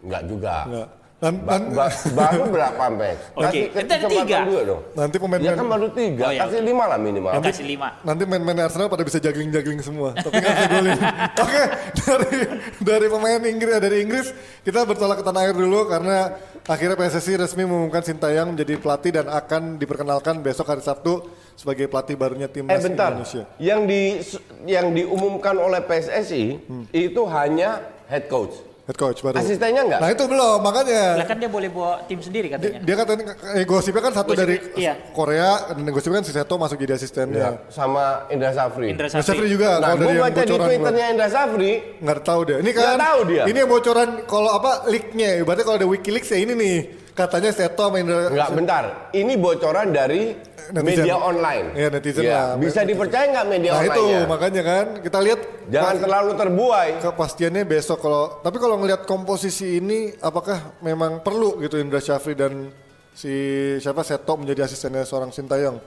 Enggak 0.00 0.22
juga. 0.24 0.54
Enggak. 0.64 0.88
Dan, 1.16 1.40
Ba- 1.40 1.56
dan- 1.56 1.72
ba- 1.72 1.88
baru 2.12 2.44
berapa 2.52 2.84
match? 2.92 3.22
Oke, 3.40 3.72
kesempatan 3.72 4.12
tiga. 4.20 4.38
dua 4.44 4.60
dong. 4.62 4.80
nanti 4.92 5.16
Ya 5.16 5.20
pemain-pemain 5.24 5.56
kan 5.56 5.68
baru 5.72 5.88
tiga, 5.88 6.22
Oh, 6.22 6.30
iya, 6.30 6.40
kasih 6.44 6.60
lima 6.60 6.84
lah 6.84 6.98
minimal. 7.00 7.32
Kasih 7.40 7.64
lima. 7.64 7.88
nanti 8.04 8.22
main-main 8.22 8.58
Arsenal 8.60 8.92
pada 8.92 9.00
bisa 9.00 9.16
juggling-juggling 9.16 9.80
semua, 9.80 10.12
tapi 10.12 10.36
nggak 10.36 10.52
bisa 10.52 10.66
golin. 10.68 11.00
Oke, 11.48 11.62
dari 11.96 12.36
dari 12.84 13.06
pemain 13.08 13.40
Inggris 13.42 13.74
dari 13.78 13.96
Inggris 13.98 14.26
kita 14.60 14.84
bertolak 14.84 15.16
ke 15.16 15.24
tanah 15.24 15.40
air 15.42 15.56
dulu 15.56 15.88
karena 15.88 16.36
akhirnya 16.62 16.94
PSSI 16.94 17.32
resmi 17.38 17.64
mengumumkan 17.64 18.04
Sintayang 18.04 18.52
menjadi 18.52 18.76
pelatih 18.76 19.16
dan 19.16 19.26
akan 19.26 19.80
diperkenalkan 19.80 20.44
besok 20.44 20.68
hari 20.68 20.84
Sabtu 20.84 21.24
sebagai 21.54 21.88
pelatih 21.88 22.12
barunya 22.14 22.44
Eh 22.44 22.52
timnas 22.52 22.84
bentar, 22.84 23.16
Indonesia. 23.16 23.48
yang 23.56 23.88
di 23.88 24.20
yang 24.68 24.92
diumumkan 24.92 25.56
oleh 25.56 25.80
PSSI 25.80 26.60
itu 26.92 27.22
hanya 27.26 27.80
head 28.04 28.28
coach. 28.28 28.52
Head 28.86 28.94
coach 28.96 29.18
baru. 29.18 29.34
Asistennya 29.36 29.82
nggak? 29.82 29.98
Nah 29.98 30.08
itu 30.08 30.24
belum, 30.24 30.58
makanya. 30.62 31.18
Lah 31.18 31.26
kan 31.26 31.36
dia 31.36 31.50
boleh 31.50 31.66
bawa 31.66 32.06
tim 32.06 32.22
sendiri 32.22 32.46
Dia, 32.46 32.54
katanya. 32.54 32.78
dia 32.80 32.94
katanya 32.94 33.24
eh, 33.52 33.66
gosipnya 33.66 33.98
kan 34.00 34.12
satu 34.14 34.30
Gosip- 34.30 34.40
dari 34.40 34.56
iya. 34.78 34.94
Korea 35.10 35.50
dan 35.74 35.90
gosipnya 35.90 36.22
kan 36.22 36.26
si 36.26 36.32
Seto 36.32 36.54
masuk 36.54 36.78
jadi 36.78 36.94
asistennya. 36.94 37.66
sama 37.66 38.30
Indra 38.30 38.54
Safri. 38.54 38.94
Indra 38.94 39.10
Safri. 39.10 39.26
Safri 39.26 39.46
juga 39.50 39.82
Nah, 39.82 39.92
kalau 39.92 40.06
gue 40.06 40.14
baca 40.16 40.30
di 40.38 40.46
bocoran 40.46 40.68
twitternya 40.70 41.06
Indra 41.10 41.28
Safri, 41.28 41.72
nggak 41.98 42.18
tahu 42.22 42.40
dia. 42.44 42.56
Ini 42.62 42.70
kan 42.70 42.84
Nggak 42.86 43.02
tahu 43.02 43.20
dia. 43.26 43.42
Ini 43.44 43.58
yang 43.58 43.70
bocoran 43.70 44.08
kalau 44.24 44.50
apa 44.54 44.70
leaknya. 44.86 45.30
Berarti 45.42 45.62
kalau 45.62 45.76
ada 45.76 45.88
WikiLeaks 45.90 46.30
ya 46.30 46.38
ini 46.38 46.54
nih. 46.54 46.78
Katanya 47.16 47.48
Seto 47.48 47.82
sama 47.82 47.96
Indra. 47.96 48.28
nggak 48.28 48.50
bentar, 48.52 48.84
ini 49.10 49.34
bocoran 49.34 49.88
dari 49.88 50.36
Netizen. 50.68 50.84
media 50.84 51.16
online. 51.16 51.66
Iya, 51.72 51.88
netizen 51.88 52.22
Ya, 52.22 52.52
lah. 52.52 52.60
Bisa 52.60 52.80
dipercaya 52.82 53.24
nggak 53.26 53.46
media 53.46 53.70
Nah 53.70 53.82
itu 53.82 54.02
online 54.02 54.28
makanya 54.28 54.62
kan 54.62 54.86
kita 54.98 55.18
lihat 55.20 55.40
Jangan 55.66 55.96
terlalu 55.96 56.30
terbuai. 56.34 56.90
kepastiannya 57.00 57.62
besok 57.64 57.98
kalau 57.98 58.38
tapi 58.38 58.56
kalau 58.56 58.76
ngelihat 58.76 59.02
komposisi 59.04 59.78
ini 59.78 59.98
apakah 60.18 60.76
memang 60.78 61.18
perlu 61.18 61.56
gitu 61.58 61.76
Indra 61.76 61.98
Syafri 61.98 62.34
dan 62.34 62.68
si 63.10 63.32
siapa 63.78 64.02
Seto 64.02 64.36
menjadi 64.36 64.62
asistennya 64.62 65.02
seorang 65.02 65.30
Sintayong 65.30 65.80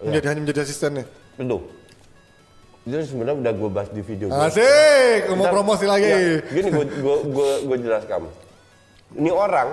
menjadi 0.00 0.26
hanya 0.28 0.40
menjadi 0.40 0.60
asistennya 0.62 1.04
Betul. 1.36 1.60
Itu 2.80 2.96
sebenarnya 3.04 3.36
udah 3.38 3.52
gue 3.52 3.68
bahas 3.68 3.90
di 3.90 4.00
video 4.00 4.26
gue. 4.26 4.40
asik 4.40 5.28
mau 5.28 5.36
Bentar. 5.36 5.52
promosi 5.52 5.84
lagi 5.84 6.08
Ya, 6.08 6.18
gini 6.48 6.68
gue 6.70 6.84
gue 6.88 7.16
gue 7.28 7.48
gue 7.66 7.76
jelaskan. 7.82 8.24
Ini 9.12 9.28
orang 9.28 9.68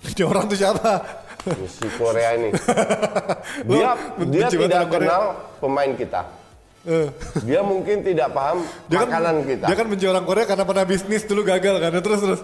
ini 0.10 0.22
orang 0.22 0.44
tuh 0.46 0.56
siapa 0.56 0.90
si 1.66 1.86
Korea 1.96 2.36
ini. 2.36 2.50
dia 3.70 3.90
dia 4.26 4.46
tidak 4.48 4.84
kenal 4.88 5.22
pemain 5.56 5.92
kita. 5.94 6.22
Eh, 6.80 7.12
Dia 7.44 7.60
mungkin 7.60 8.00
tidak 8.00 8.32
paham 8.32 8.64
dia 8.88 9.04
kan 9.04 9.08
makanan 9.12 9.36
kita. 9.44 9.68
dia 9.68 9.76
kan 9.76 9.84
benci 9.84 10.06
orang 10.08 10.24
Korea 10.24 10.48
karena 10.48 10.64
pernah 10.64 10.84
bisnis 10.88 11.28
dulu 11.28 11.44
gagal 11.44 11.76
kan 11.76 11.92
terus 11.92 12.20
terus 12.24 12.40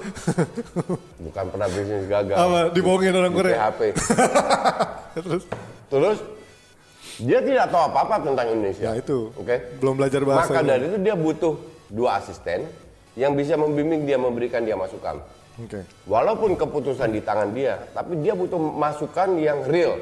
Bukan 1.25 1.45
pernah 1.49 1.69
bisnis 1.73 2.05
gagal. 2.05 2.37
apa 2.37 2.59
dibohongin 2.69 3.17
orang 3.17 3.33
Di 3.33 3.37
Korea 3.41 3.57
PHP. 3.73 3.81
terus 5.17 5.43
Terus 5.89 6.19
dia 7.17 7.41
tidak 7.41 7.67
tahu 7.73 7.83
apa-apa 7.89 8.17
tentang 8.21 8.47
Indonesia. 8.53 8.85
ya 8.85 8.93
itu 8.95 9.33
Oke. 9.33 9.57
belum 9.81 9.95
belajar 9.97 10.21
bahasa 10.21 10.53
Maka 10.53 10.69
dari 10.69 10.85
itu 10.85 10.99
dia 11.01 11.17
butuh 11.17 11.55
dua 11.89 12.21
asisten 12.21 12.69
yang 13.17 13.33
bisa 13.33 13.57
membimbing 13.57 14.05
dia, 14.05 14.21
memberikan 14.21 14.61
dia 14.61 14.77
masukan. 14.77 15.17
Oke 15.57 15.81
Walaupun 16.05 16.55
keputusan 16.55 17.13
di 17.13 17.21
tangan 17.25 17.51
dia, 17.57 17.81
tapi 17.97 18.21
dia 18.21 18.37
butuh 18.37 18.59
masukan 18.61 19.37
yang 19.41 19.65
real. 19.67 19.97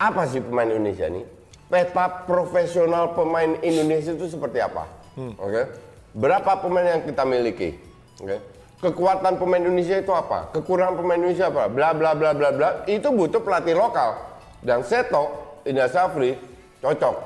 Apa 0.00 0.24
sih 0.24 0.40
pemain 0.40 0.64
Indonesia 0.64 1.06
ini? 1.12 1.22
Peta 1.70 2.24
profesional 2.24 3.12
pemain 3.14 3.60
Indonesia 3.60 4.16
itu 4.16 4.26
seperti 4.26 4.58
apa? 4.58 4.88
Oke. 5.38 5.62
Berapa 6.16 6.58
pemain 6.58 6.98
yang 6.98 7.02
kita 7.06 7.22
miliki? 7.22 7.78
Oke. 8.18 8.36
Kekuatan 8.80 9.36
pemain 9.36 9.60
Indonesia 9.60 10.00
itu 10.00 10.10
apa? 10.10 10.48
Kekurangan 10.56 10.96
pemain 10.96 11.20
Indonesia 11.20 11.52
apa? 11.52 11.68
Bla 11.68 11.92
bla 11.92 12.16
bla 12.16 12.32
bla 12.32 12.48
bla. 12.50 12.68
Itu 12.88 13.12
butuh 13.12 13.44
pelatih 13.44 13.76
lokal. 13.76 14.16
Dan 14.64 14.80
Seto, 14.82 15.56
Indra 15.68 15.86
Safri 15.86 16.34
cocok. 16.80 17.16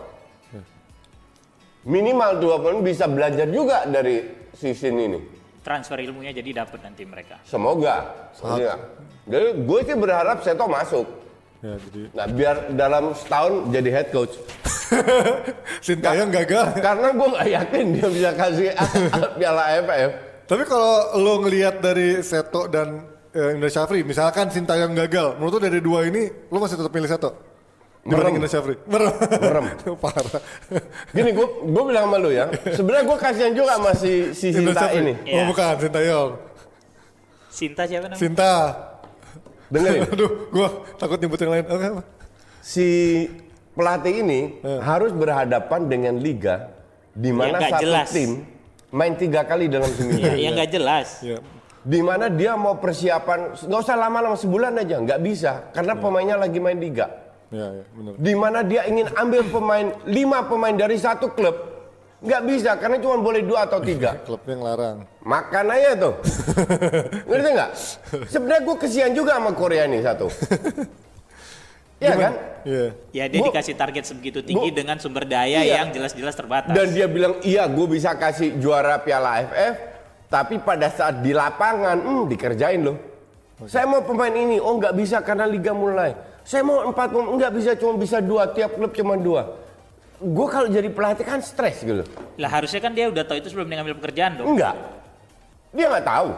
Minimal 1.86 2.30
dua 2.42 2.56
pemain 2.58 2.82
bisa 2.82 3.06
belajar 3.06 3.46
juga 3.48 3.86
dari 3.86 4.24
season 4.56 4.98
ini. 4.98 5.20
Transfer 5.64 5.96
ilmunya 6.04 6.36
jadi 6.36 6.60
dapat 6.60 6.84
nanti 6.84 7.08
mereka. 7.08 7.40
Semoga. 7.48 8.28
Semoga. 8.36 8.76
Jadi 9.24 9.46
gue 9.64 9.78
sih 9.88 9.96
berharap 9.96 10.44
Seto 10.44 10.68
masuk. 10.68 11.06
ya 11.64 11.80
jadi 11.88 12.00
Nah 12.12 12.26
biar 12.28 12.56
dalam 12.76 13.16
setahun 13.16 13.72
jadi 13.72 13.88
head 13.88 14.08
coach. 14.12 14.36
Sintayong 15.88 16.28
gagal 16.28 16.76
Karena 16.76 17.08
gue 17.16 17.26
nggak 17.32 17.48
yakin 17.48 17.84
dia 17.96 18.08
bisa 18.12 18.30
kasih 18.36 18.68
piala 19.40 19.62
AFF. 19.72 20.10
Tapi 20.44 20.62
kalau 20.68 21.16
lo 21.24 21.40
ngelihat 21.40 21.80
dari 21.80 22.20
Seto 22.20 22.68
dan 22.68 23.08
eh, 23.32 23.56
Indra 23.56 23.72
Syafri, 23.72 24.04
misalkan 24.04 24.52
Sintayong 24.52 24.92
gagal, 24.92 25.40
menurut 25.40 25.56
lo 25.56 25.60
dari 25.64 25.80
dua 25.80 26.04
ini, 26.04 26.28
lo 26.52 26.60
masih 26.60 26.76
tetap 26.76 26.92
pilih 26.92 27.08
Seto? 27.08 27.53
Merem. 28.04 28.36
Syafri? 28.44 28.76
Merem. 28.84 29.12
Merem. 29.16 29.64
Parah. 30.04 30.40
Gini 31.10 31.30
gue 31.32 31.46
gue 31.64 31.82
bilang 31.88 32.04
sama 32.06 32.16
lu 32.20 32.30
ya. 32.30 32.52
Sebenarnya 32.52 33.04
gue 33.08 33.18
kasihan 33.18 33.52
juga 33.52 33.80
sama 33.80 33.90
si, 33.96 34.12
si 34.36 34.52
Sinta 34.52 34.92
ini. 34.92 35.12
Oh 35.16 35.24
Iya. 35.24 35.44
bukan, 35.48 35.72
Sintayong. 35.80 36.30
Sinta 37.48 37.82
siapa 37.86 38.06
namanya? 38.06 38.20
Sinta. 38.20 38.52
Dengerin. 39.70 40.02
Aduh, 40.12 40.30
gua 40.52 40.68
takut 41.00 41.16
nyebut 41.16 41.38
yang 41.40 41.52
lain. 41.54 41.64
Oke, 41.66 41.86
apa? 41.96 42.02
Si 42.60 42.86
pelatih 43.72 44.14
ini 44.20 44.40
harus 44.82 45.10
berhadapan 45.10 45.80
dengan 45.88 46.14
liga 46.16 46.70
di 47.10 47.30
mana 47.30 47.58
satu 47.58 47.82
jelas. 47.82 48.08
tim 48.10 48.30
main 48.90 49.14
tiga 49.14 49.42
kali 49.42 49.66
dalam 49.66 49.88
seminggu. 49.90 50.20
Iya, 50.20 50.34
yang 50.38 50.52
nggak 50.54 50.70
jelas. 50.70 51.08
Ya. 51.22 51.38
di 51.84 52.00
mana 52.00 52.32
dia 52.32 52.56
mau 52.56 52.80
persiapan 52.80 53.60
nggak 53.60 53.80
usah 53.80 53.92
lama-lama 53.92 54.40
sebulan 54.40 54.72
aja 54.80 55.04
nggak 55.04 55.20
bisa 55.20 55.68
karena 55.68 55.92
pemainnya 55.92 56.40
lagi 56.40 56.56
main 56.56 56.80
liga 56.80 57.12
Ya, 57.48 57.66
ya, 57.70 57.84
benar. 57.88 58.12
di 58.16 58.32
mana 58.32 58.58
dia 58.60 58.82
ingin 58.84 59.06
ambil 59.12 59.42
pemain 59.44 59.86
lima 60.04 60.42
pemain 60.42 60.72
dari 60.72 60.96
satu 60.96 61.30
klub 61.30 61.54
nggak 62.18 62.42
bisa 62.42 62.70
karena 62.74 62.96
cuma 62.96 63.16
boleh 63.16 63.40
dua 63.40 63.64
atau 63.64 63.78
tiga 63.78 64.16
Klubnya 64.26 64.50
yang 64.50 64.62
larang. 64.62 64.96
makan 65.20 65.64
aja 65.68 65.90
tuh 65.94 66.14
ngerti 67.28 67.50
nggak 67.50 67.70
sebenarnya 68.26 68.62
gue 68.62 68.76
kesian 68.76 69.12
juga 69.12 69.36
sama 69.36 69.52
Korea 69.52 69.84
nih 69.84 70.02
satu 70.02 70.26
ya 72.02 72.14
kan 72.16 72.34
Iya. 72.64 72.86
Ya 73.12 73.24
dia 73.28 73.38
Bu- 73.38 73.52
dikasih 73.52 73.76
target 73.76 74.04
sebegitu 74.04 74.40
tinggi 74.40 74.72
Bu- 74.72 74.74
dengan 74.74 74.96
sumber 74.96 75.22
daya 75.22 75.60
Iya. 75.60 75.84
yang 75.84 75.92
jelas-jelas 75.92 76.32
terbatas. 76.32 76.72
dan 76.72 76.88
dia 76.90 77.04
bilang 77.04 77.36
iya 77.40 77.68
gue 77.68 77.86
bisa 77.86 78.12
kasih 78.14 78.56
juara 78.56 78.96
Piala 78.98 79.44
AFF 79.44 79.74
tapi 80.26 80.56
pada 80.58 80.88
saat 80.88 81.20
di 81.20 81.30
lapangan 81.30 82.00
hmm, 82.00 82.24
dikerjain 82.26 82.80
loh 82.82 82.96
saya 83.62 83.84
mau 83.84 84.00
pemain 84.00 84.32
ini 84.32 84.56
oh 84.56 84.74
nggak 84.74 84.90
bisa 84.92 85.20
karena 85.20 85.44
liga 85.44 85.70
mulai 85.70 86.16
saya 86.44 86.60
mau 86.60 86.84
empat 86.84 87.08
pemain 87.08 87.40
nggak 87.40 87.52
bisa 87.56 87.70
cuma 87.80 87.96
bisa 87.96 88.20
dua 88.20 88.44
tiap 88.52 88.76
klub 88.76 88.92
cuma 88.92 89.16
dua. 89.16 89.56
Gue 90.20 90.46
kalau 90.46 90.68
jadi 90.68 90.92
pelatih 90.92 91.24
kan 91.24 91.40
stres 91.40 91.80
gitu. 91.80 92.04
Lah 92.36 92.50
harusnya 92.52 92.80
kan 92.84 92.92
dia 92.92 93.08
udah 93.08 93.24
tahu 93.24 93.40
itu 93.40 93.48
sebelum 93.50 93.66
dia 93.72 93.80
ngambil 93.80 93.96
pekerjaan 93.98 94.32
dong. 94.38 94.52
enggak. 94.52 94.76
Dia 95.72 95.88
nggak 95.88 96.06
tahu. 96.06 96.28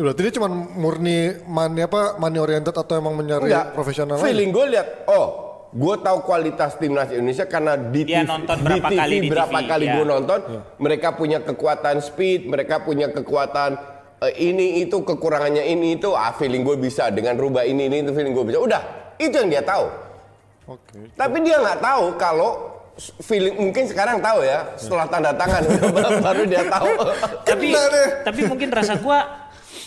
Berarti 0.00 0.20
dia 0.22 0.32
cuma 0.38 0.48
murni 0.54 1.34
money 1.44 1.82
apa 1.82 2.16
money 2.16 2.38
oriented 2.38 2.72
atau 2.72 2.94
emang 2.94 3.18
mencari 3.18 3.50
enggak. 3.50 3.74
profesional 3.74 4.22
feeling 4.22 4.54
gue 4.54 4.66
lihat 4.70 5.10
oh 5.10 5.50
gue 5.70 5.94
tahu 5.98 6.18
kualitas 6.26 6.78
timnas 6.78 7.10
Indonesia 7.10 7.46
karena 7.46 7.74
di 7.78 8.06
Dia 8.06 8.22
TV, 8.22 8.30
nonton 8.30 8.56
di 8.58 8.64
berapa 8.66 8.88
TV 8.90 8.98
kali 9.02 9.16
di 9.18 9.28
berapa 9.30 9.58
TV, 9.60 9.68
kali 9.70 9.84
ya. 9.86 9.94
gue 9.98 10.04
nonton 10.06 10.40
mereka 10.78 11.08
punya 11.14 11.38
kekuatan 11.42 11.96
speed 12.02 12.40
mereka 12.46 12.82
punya 12.82 13.06
kekuatan 13.10 13.70
eh, 14.22 14.34
ini 14.38 14.82
itu 14.82 15.02
kekurangannya 15.02 15.66
ini 15.66 15.98
itu 15.98 16.14
ah 16.14 16.34
feeling 16.38 16.62
gue 16.62 16.78
bisa 16.78 17.10
dengan 17.10 17.34
rubah 17.34 17.66
ini 17.66 17.90
ini 17.90 18.06
itu 18.06 18.14
feeling 18.14 18.34
gue 18.34 18.46
bisa. 18.46 18.62
Udah 18.62 18.99
itu 19.20 19.34
yang 19.36 19.50
dia 19.52 19.62
tahu 19.62 19.86
Oke. 20.64 21.12
tapi 21.14 21.36
dia 21.44 21.60
nggak 21.60 21.78
tahu 21.84 22.04
kalau 22.16 22.50
feeling 23.24 23.56
mungkin 23.56 23.84
sekarang 23.88 24.20
tahu 24.20 24.44
ya 24.44 24.64
setelah 24.76 25.06
tanda 25.08 25.32
tangan 25.32 25.62
baru 26.26 26.42
dia 26.44 26.64
tahu 26.68 26.90
tapi 27.44 27.72
deh. 27.72 28.08
tapi 28.24 28.40
mungkin 28.48 28.68
rasa 28.72 28.96
gua 29.00 29.39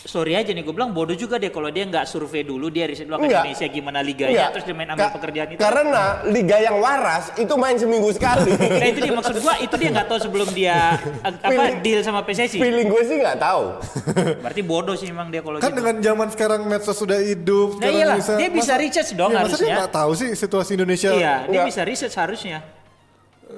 sorry 0.05 0.35
aja 0.35 0.49
nih 0.49 0.61
gue 0.61 0.71
bilang 0.71 0.91
bodoh 0.91 1.13
juga 1.13 1.35
deh 1.35 1.47
kalau 1.47 1.67
dia 1.67 1.83
nggak 1.83 2.03
survei 2.03 2.43
dulu 2.43 2.67
dia 2.67 2.83
riset 2.83 3.07
dulu 3.07 3.17
ke. 3.17 3.31
Indonesia 3.31 3.65
gimana 3.65 3.99
liganya 3.99 4.31
Enggak. 4.33 4.49
terus 4.51 4.65
dia 4.65 4.75
main 4.75 4.89
ambil 4.89 5.07
Ka- 5.07 5.15
pekerjaan 5.15 5.47
itu. 5.47 5.57
karena 5.57 6.03
liga 6.25 6.57
yang 6.59 6.75
waras 6.77 7.31
itu 7.33 7.53
main 7.55 7.75
seminggu 7.75 8.11
sekali 8.11 8.51
Nah 8.81 8.83
itu 8.85 8.99
dia 8.99 9.13
maksud 9.13 9.35
gua 9.39 9.55
itu 9.57 9.71
dia 9.73 9.89
nggak 9.89 10.05
tahu 10.05 10.19
sebelum 10.21 10.49
dia 10.51 10.99
apa 11.23 11.39
Feeling- 11.45 11.79
deal 11.79 11.99
sama 12.01 12.19
PSSI. 12.21 12.57
feeling 12.57 12.85
gue 12.85 13.03
sih 13.05 13.17
nggak 13.17 13.39
tahu 13.39 13.63
Berarti 14.43 14.61
bodoh 14.61 14.91
sih 14.93 15.07
memang 15.07 15.27
dia 15.29 15.39
kalau 15.39 15.57
Kan 15.57 15.71
gitu. 15.71 15.79
dengan 15.79 15.95
zaman 16.01 16.27
sekarang 16.29 16.59
medsos 16.63 16.95
sudah 16.95 17.19
hidup, 17.19 17.79
Nah 17.79 17.87
iyalah, 17.87 18.19
dia 18.19 18.49
bisa 18.49 18.75
research 18.75 19.11
dong 19.13 19.31
Iya, 19.31 19.39
Masa 19.39 19.47
dia 19.47 19.55
harusnya. 19.55 19.75
nggak 19.77 19.93
tahu 19.93 20.11
sih 20.13 20.29
situasi 20.33 20.71
Indonesia? 20.73 21.09
Iya, 21.09 21.33
dia 21.41 21.47
Enggak. 21.49 21.65
bisa 21.65 21.81
riset 21.81 22.09
seharusnya. 22.09 22.59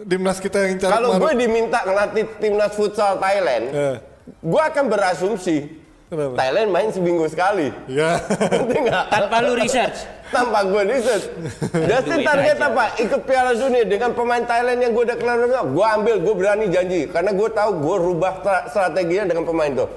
Timnas 0.04 0.38
kita 0.38 0.62
yang 0.62 0.78
cari 0.78 0.92
Kalau 0.92 1.10
gue 1.16 1.32
diminta 1.36 1.80
ngelatih 1.82 2.26
timnas 2.38 2.72
futsal 2.72 3.16
Thailand, 3.16 3.66
Eh. 3.68 3.98
gue 4.38 4.62
akan 4.64 4.86
berasumsi 4.86 5.85
Kenapa? 6.16 6.36
Thailand 6.40 6.70
main 6.72 6.90
seminggu 6.90 7.26
sekali. 7.28 7.68
Ya. 7.92 8.18
Ngerti 8.24 8.78
nggak? 8.88 9.04
Tanpa 9.12 9.36
lu 9.44 9.54
research. 9.60 9.98
Tanpa 10.34 10.66
gue 10.66 10.84
riset. 10.90 11.22
Justin 11.92 12.20
target 12.26 12.58
aja. 12.58 12.68
apa? 12.68 12.86
Ikut 12.98 13.22
Piala 13.30 13.54
Dunia 13.54 13.86
dengan 13.86 14.10
pemain 14.12 14.42
Thailand 14.42 14.80
yang 14.82 14.92
gue 14.92 15.04
udah 15.06 15.18
kenal 15.22 15.38
gue 15.46 15.86
ambil, 15.86 16.16
gue 16.18 16.34
berani 16.34 16.66
janji. 16.74 17.06
Karena 17.06 17.30
gue 17.32 17.50
tahu 17.54 17.72
gue 17.78 17.96
rubah 18.02 18.42
stra- 18.42 18.66
strateginya 18.68 19.30
dengan 19.30 19.46
pemain 19.46 19.72
tuh. 19.72 19.90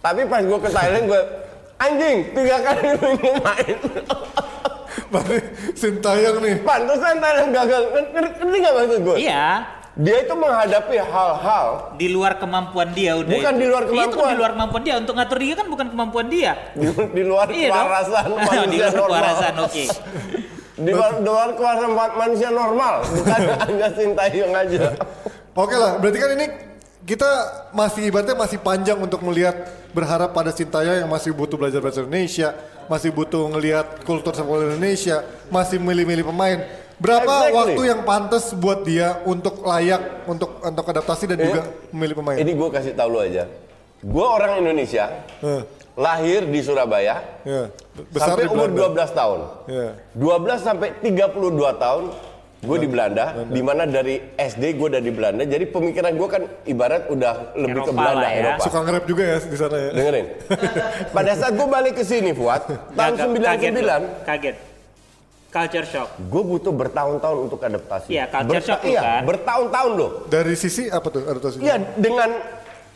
Tapi 0.00 0.24
pas 0.24 0.40
gue 0.40 0.58
ke 0.58 0.70
Thailand 0.72 1.04
gue 1.04 1.20
anjing 1.76 2.16
tiga 2.32 2.56
kali 2.64 2.82
minggu 2.96 3.30
main. 3.44 3.76
Berarti 5.12 5.36
Sintayong 5.76 6.38
nih. 6.42 6.54
Pantesan 6.64 7.16
Thailand 7.20 7.50
gagal. 7.52 7.82
Ngerti 7.92 8.56
nggak 8.62 8.74
maksud 8.74 9.00
gue? 9.04 9.16
Iya, 9.20 9.46
Dia 9.94 10.16
itu 10.20 10.34
menghadapi 10.34 10.96
hal-hal 10.98 11.66
di 11.94 12.10
luar 12.10 12.34
kemampuan 12.34 12.90
dia 12.90 13.14
udah. 13.14 13.30
Bukan 13.30 13.52
itu. 13.52 13.62
di 13.62 13.66
luar 13.66 13.82
Itu 13.82 13.90
kemampuan. 13.92 14.26
di 14.26 14.36
luar 14.36 14.50
kemampuan 14.52 14.82
dia 14.82 14.94
untuk 14.98 15.14
ngatur 15.14 15.38
dia 15.38 15.54
kan 15.54 15.66
bukan 15.70 15.86
kemampuan 15.88 16.26
dia. 16.26 16.52
di, 16.74 16.86
di 16.90 17.22
luar 17.22 17.46
Iya 17.46 17.68
dong. 17.68 17.78
kewarasan 17.78 18.24
di 18.26 18.34
manusia 18.34 18.66
luar 18.66 18.90
normal. 18.90 19.06
kewarasan, 19.06 19.52
oke. 19.60 19.84
Di 20.74 20.90
luar, 20.90 21.10
di 21.14 21.24
luar 21.24 21.48
kewarasan 21.54 21.90
ma- 21.92 22.14
manusia 22.16 22.50
normal, 22.50 22.94
bukan 23.06 23.40
hanya 23.62 23.88
Sintayong 23.88 24.52
aja. 24.52 24.82
Oke 25.54 25.74
lah, 25.74 25.92
berarti 25.96 26.18
kan 26.18 26.30
ini 26.34 26.46
kita 27.04 27.30
masih 27.70 28.02
ibaratnya 28.04 28.34
masih 28.34 28.58
panjang 28.58 28.98
untuk 28.98 29.22
melihat 29.22 29.54
berharap 29.94 30.34
pada 30.34 30.50
Sintayong 30.50 30.98
yang 30.98 31.08
masih 31.08 31.30
butuh 31.30 31.54
belajar 31.54 31.78
bahasa 31.78 32.02
Indonesia, 32.02 32.50
masih 32.84 33.14
butuh 33.14 33.46
ngelihat 33.48 34.02
kultur 34.02 34.34
sepak 34.34 34.50
bola 34.50 34.66
Indonesia, 34.66 35.22
masih 35.46 35.78
milih-milih 35.78 36.26
pemain. 36.26 36.66
Berapa 36.94 37.26
Exactly. 37.26 37.56
waktu 37.56 37.82
yang 37.84 38.00
pantas 38.02 38.44
buat 38.52 38.80
dia 38.82 39.18
untuk 39.24 39.60
layak 39.60 40.24
untuk 40.24 40.50
untuk 40.58 40.84
adaptasi 40.86 41.24
dan 41.26 41.38
juga 41.38 41.62
memilih 41.90 42.14
pemain? 42.16 42.36
Ini 42.36 42.52
gue 42.52 42.68
kasih 42.70 42.92
tau 42.92 43.08
lu 43.08 43.18
aja. 43.18 43.50
Gue 43.98 44.22
orang 44.22 44.60
Indonesia, 44.60 45.10
Eh, 45.40 45.62
lahir 45.94 46.44
di 46.44 46.60
Surabaya, 46.60 47.24
ya. 47.42 47.72
Besar 48.10 48.36
sampai 48.36 48.44
di 48.44 48.52
umur 48.52 48.68
Belanda. 48.68 49.06
12 49.06 49.10
tahun. 49.12 49.38
Ya. 49.66 49.88
12 50.12 50.60
sampai 50.60 50.88
32 51.00 51.72
tahun 51.74 52.04
gue 52.60 52.78
di 52.78 52.88
Belanda, 52.88 53.24
di 53.44 53.60
mana 53.60 53.84
dari 53.84 54.20
SD 54.34 54.74
gue 54.74 54.88
udah 54.88 54.98
di 54.98 55.10
Belanda. 55.10 55.42
Jadi 55.42 55.64
pemikiran 55.66 56.12
gue 56.14 56.28
kan 56.28 56.42
ibarat 56.64 57.08
udah 57.08 57.32
lebih 57.54 57.76
ke 57.76 57.80
Eropa 57.84 57.92
Belanda, 57.94 58.20
lah 58.20 58.30
ya. 58.30 58.40
Eropa. 58.40 58.62
Suka 58.62 58.78
nge-rap 58.80 59.04
juga 59.04 59.22
ya 59.22 59.36
di 59.40 59.56
sana 59.56 59.76
ya. 59.76 59.90
Dengerin. 59.92 60.26
Pada 61.16 61.32
saat 61.34 61.52
gue 61.52 61.68
balik 61.68 61.94
ke 61.94 62.04
sini, 62.04 62.30
Fuad, 62.32 62.62
tahun 62.90 63.12
Gagap- 63.14 63.36
kaget 63.36 63.72
lu, 63.72 63.80
99, 63.82 64.02
Kaget. 64.24 64.56
Culture 65.54 65.86
shock. 65.86 66.08
gue 66.18 66.42
butuh 66.42 66.74
bertahun-tahun 66.74 67.38
untuk 67.40 67.62
adaptasi. 67.62 68.10
Iya, 68.10 68.26
culture 68.26 68.58
shock 68.60 68.82
lu 68.82 68.90
iya, 68.90 69.00
kan. 69.00 69.22
bertahun-tahun 69.22 69.92
loh. 69.94 70.10
Dari 70.26 70.54
sisi 70.58 70.90
apa 70.90 71.06
tuh 71.06 71.22
adaptasinya? 71.22 71.62
Iya, 71.62 71.76
dengan 71.94 72.30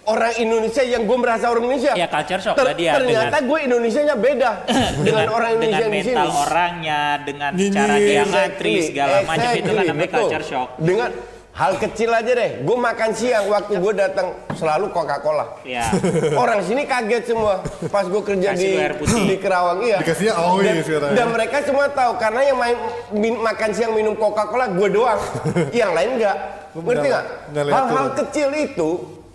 orang 0.04 0.32
Indonesia 0.36 0.82
yang 0.82 1.06
gue 1.06 1.16
merasa 1.16 1.44
orang 1.46 1.62
Indonesia. 1.62 1.92
Iya, 1.94 2.06
culture 2.08 2.42
shock 2.42 2.56
Ter- 2.58 2.74
dia 2.74 2.92
Ternyata 2.98 3.36
gue 3.40 3.58
Indonesianya 3.62 4.16
beda 4.18 4.50
dengan, 5.06 5.26
orang 5.30 5.50
Indonesia 5.54 5.78
dengan 5.78 5.94
di 5.94 6.00
sini. 6.02 6.16
mental 6.18 6.28
orangnya, 6.34 7.00
dengan 7.22 7.50
Nyinyir. 7.54 7.76
cara 7.78 7.94
dia 7.94 8.22
ngantri 8.26 8.72
Exactly, 8.74 8.88
segala 8.90 9.16
macam 9.22 9.38
itu 9.38 9.38
kan 9.38 9.54
exactly, 9.54 9.86
namanya 9.86 10.02
betul. 10.02 10.18
culture 10.18 10.44
shock. 10.44 10.68
Dengan 10.82 11.10
hal 11.58 11.74
kecil 11.76 12.14
aja 12.14 12.32
deh, 12.32 12.62
gue 12.62 12.76
makan 12.78 13.10
siang 13.10 13.50
waktu 13.50 13.82
gue 13.82 13.92
datang 13.92 14.30
selalu 14.54 14.94
Coca-Cola. 14.94 15.58
Ya. 15.66 15.90
Orang 16.42 16.62
sini 16.62 16.86
kaget 16.86 17.34
semua 17.34 17.58
pas 17.90 18.06
gue 18.06 18.22
kerja 18.22 18.54
Kasih 18.54 18.62
di 18.62 18.78
air 18.78 18.94
putih. 18.94 19.22
di 19.26 19.36
Kerawang 19.42 19.82
iya. 19.82 19.98
Dikasihnya 19.98 20.34
Aoi 20.38 20.62
dan, 20.62 20.76
sekarang. 20.86 21.10
dan 21.18 21.26
mereka 21.34 21.56
semua 21.66 21.86
tahu 21.90 22.14
karena 22.16 22.40
yang 22.46 22.58
main 22.58 22.76
min- 23.10 23.42
makan 23.42 23.70
siang 23.74 23.92
minum 23.92 24.14
Coca-Cola 24.14 24.70
gue 24.70 24.88
doang, 24.88 25.18
yang 25.82 25.90
lain 25.90 26.22
enggak. 26.22 26.36
Ngerti 26.78 27.06
nggak? 27.10 27.24
Hal-hal 27.74 28.06
kecil 28.14 28.48
itu 28.54 28.90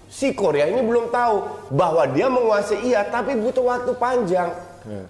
si 0.08 0.32
Korea 0.32 0.72
ini 0.72 0.80
belum 0.80 1.12
tahu 1.12 1.36
bahwa 1.76 2.08
dia 2.08 2.32
menguasai 2.32 2.88
iya, 2.88 3.04
tapi 3.04 3.36
butuh 3.36 3.68
waktu 3.68 3.92
panjang. 4.00 4.48
Ya. 4.88 5.04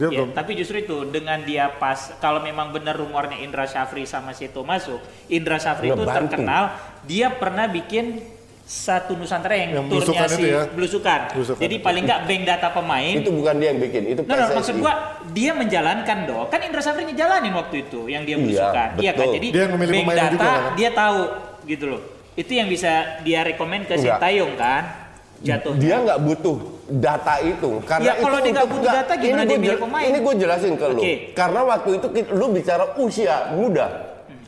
Dia 0.00 0.08
Ya, 0.08 0.16
belum. 0.16 0.28
tapi 0.32 0.56
justru 0.56 0.80
itu 0.80 1.04
dengan 1.06 1.44
dia 1.44 1.68
pas 1.70 2.16
kalau 2.16 2.40
memang 2.40 2.72
benar 2.72 2.96
rumornya 2.96 3.36
Indra 3.36 3.68
Syafri 3.68 4.08
sama 4.08 4.32
Sito 4.32 4.64
masuk, 4.64 4.96
Indra 5.28 5.60
Syafri 5.60 5.92
itu 5.92 6.00
terkenal 6.00 6.72
dia 7.04 7.28
pernah 7.28 7.68
bikin 7.68 8.24
satu 8.64 9.12
Nusantara 9.12 9.58
yang, 9.58 9.82
Yang 9.82 9.86
turnya 10.00 10.24
si 10.24 10.46
ya? 10.46 10.62
belusukan. 10.70 11.34
Belusukan 11.34 11.58
Jadi 11.58 11.76
itu. 11.76 11.84
paling 11.84 12.02
nggak 12.06 12.20
bank 12.22 12.42
data 12.46 12.68
pemain. 12.70 13.14
Itu 13.18 13.34
bukan 13.34 13.54
dia 13.58 13.68
yang 13.74 13.80
bikin, 13.82 14.02
itu 14.08 14.20
No, 14.22 14.30
no, 14.30 14.40
PSSI. 14.40 14.56
maksud 14.56 14.74
gua 14.78 14.94
dia 15.28 15.52
menjalankan 15.52 16.18
dong. 16.24 16.46
Kan 16.48 16.60
Indra 16.64 16.80
Syafri 16.80 17.02
ngejalanin 17.04 17.52
waktu 17.52 17.76
itu 17.84 18.00
yang 18.06 18.22
dia 18.24 18.38
Iya, 18.38 18.44
belusukan. 18.46 18.88
Iya 18.96 19.10
kan? 19.12 19.18
betul. 19.20 19.34
Jadi 19.36 19.46
Dia 19.52 19.60
yang 19.60 19.72
bank 19.74 20.06
data 20.08 20.32
juga, 20.32 20.48
kan? 20.48 20.62
dia 20.78 20.90
tahu 20.94 21.20
gitu 21.66 21.84
loh. 21.90 22.02
Itu 22.32 22.52
yang 22.54 22.68
bisa 22.70 22.92
dia 23.20 23.42
rekomend 23.42 23.84
ke. 23.84 23.98
Sintayong 23.98 24.54
kan? 24.56 24.82
Jatuh. 25.40 25.72
dia 25.74 25.96
nggak 25.98 26.20
butuh 26.20 26.56
data 26.90 27.34
itu 27.40 27.70
karena 27.82 28.04
Ya, 28.04 28.14
kalau 28.14 28.36
itu 28.36 28.44
dia 28.44 28.52
nggak 28.52 28.68
butuh 28.68 28.82
nggak, 28.84 28.98
data, 29.00 29.12
gimana 29.16 29.42
dia 29.42 29.58
milih 29.58 29.78
pemain? 29.80 30.04
ini 30.04 30.18
gue 30.18 30.34
jelasin 30.36 30.74
ke 30.74 30.86
lu 30.86 31.00
Oke. 31.00 31.14
karena 31.32 31.60
waktu 31.62 31.90
itu 31.96 32.06
lu 32.30 32.46
bicara 32.50 32.84
usia 32.94 33.36
muda 33.52 33.86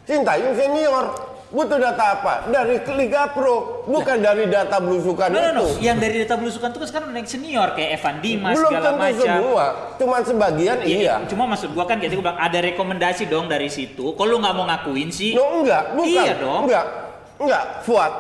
Sintayong 0.03 0.53
senior 0.53 1.05
butuh 1.49 1.76
data 1.76 2.05
apa 2.12 2.34
dari 2.49 2.76
Liga 2.97 3.28
Pro 3.28 3.84
bukan 3.84 4.18
dari 4.18 4.49
data 4.49 4.76
belusukan 4.76 5.28
No, 5.28 5.38
no, 5.38 5.51
no. 5.53 5.62
itu 5.70 5.80
Yang 5.80 5.97
dari 6.01 6.14
data 6.18 6.34
belusukan 6.34 6.68
itu 6.68 6.78
kan 6.78 6.88
sekarang 6.88 7.09
yang 7.12 7.24
senior 7.24 7.68
kayak 7.70 7.90
Evan 7.95 8.16
Dimas 8.18 8.53
belum 8.53 8.68
segala 8.68 8.84
tentu 8.86 8.99
macam. 8.99 9.20
semua 9.22 9.64
cuman 9.95 10.20
sebagian 10.22 10.76
Iya, 10.80 10.97
iya 10.99 11.14
Cuma 11.24 11.45
maksud 11.47 11.70
gua 11.70 11.84
kan 11.84 11.97
kayak 11.97 12.12
gua 12.14 12.24
bilang 12.26 12.40
ada 12.43 12.59
rekomendasi 12.59 13.24
dong 13.26 13.47
dari 13.47 13.68
situ. 13.68 14.12
Kalau 14.12 14.28
lu 14.28 14.38
nggak 14.40 14.55
mau 14.55 14.64
ngakuin 14.66 15.09
sih, 15.09 15.32
no 15.32 15.61
enggak 15.61 15.82
bukan 15.93 16.09
Iya 16.11 16.32
dong. 16.34 16.61
enggak 16.66 16.84
enggak 17.38 17.64
Fuad 17.80 18.12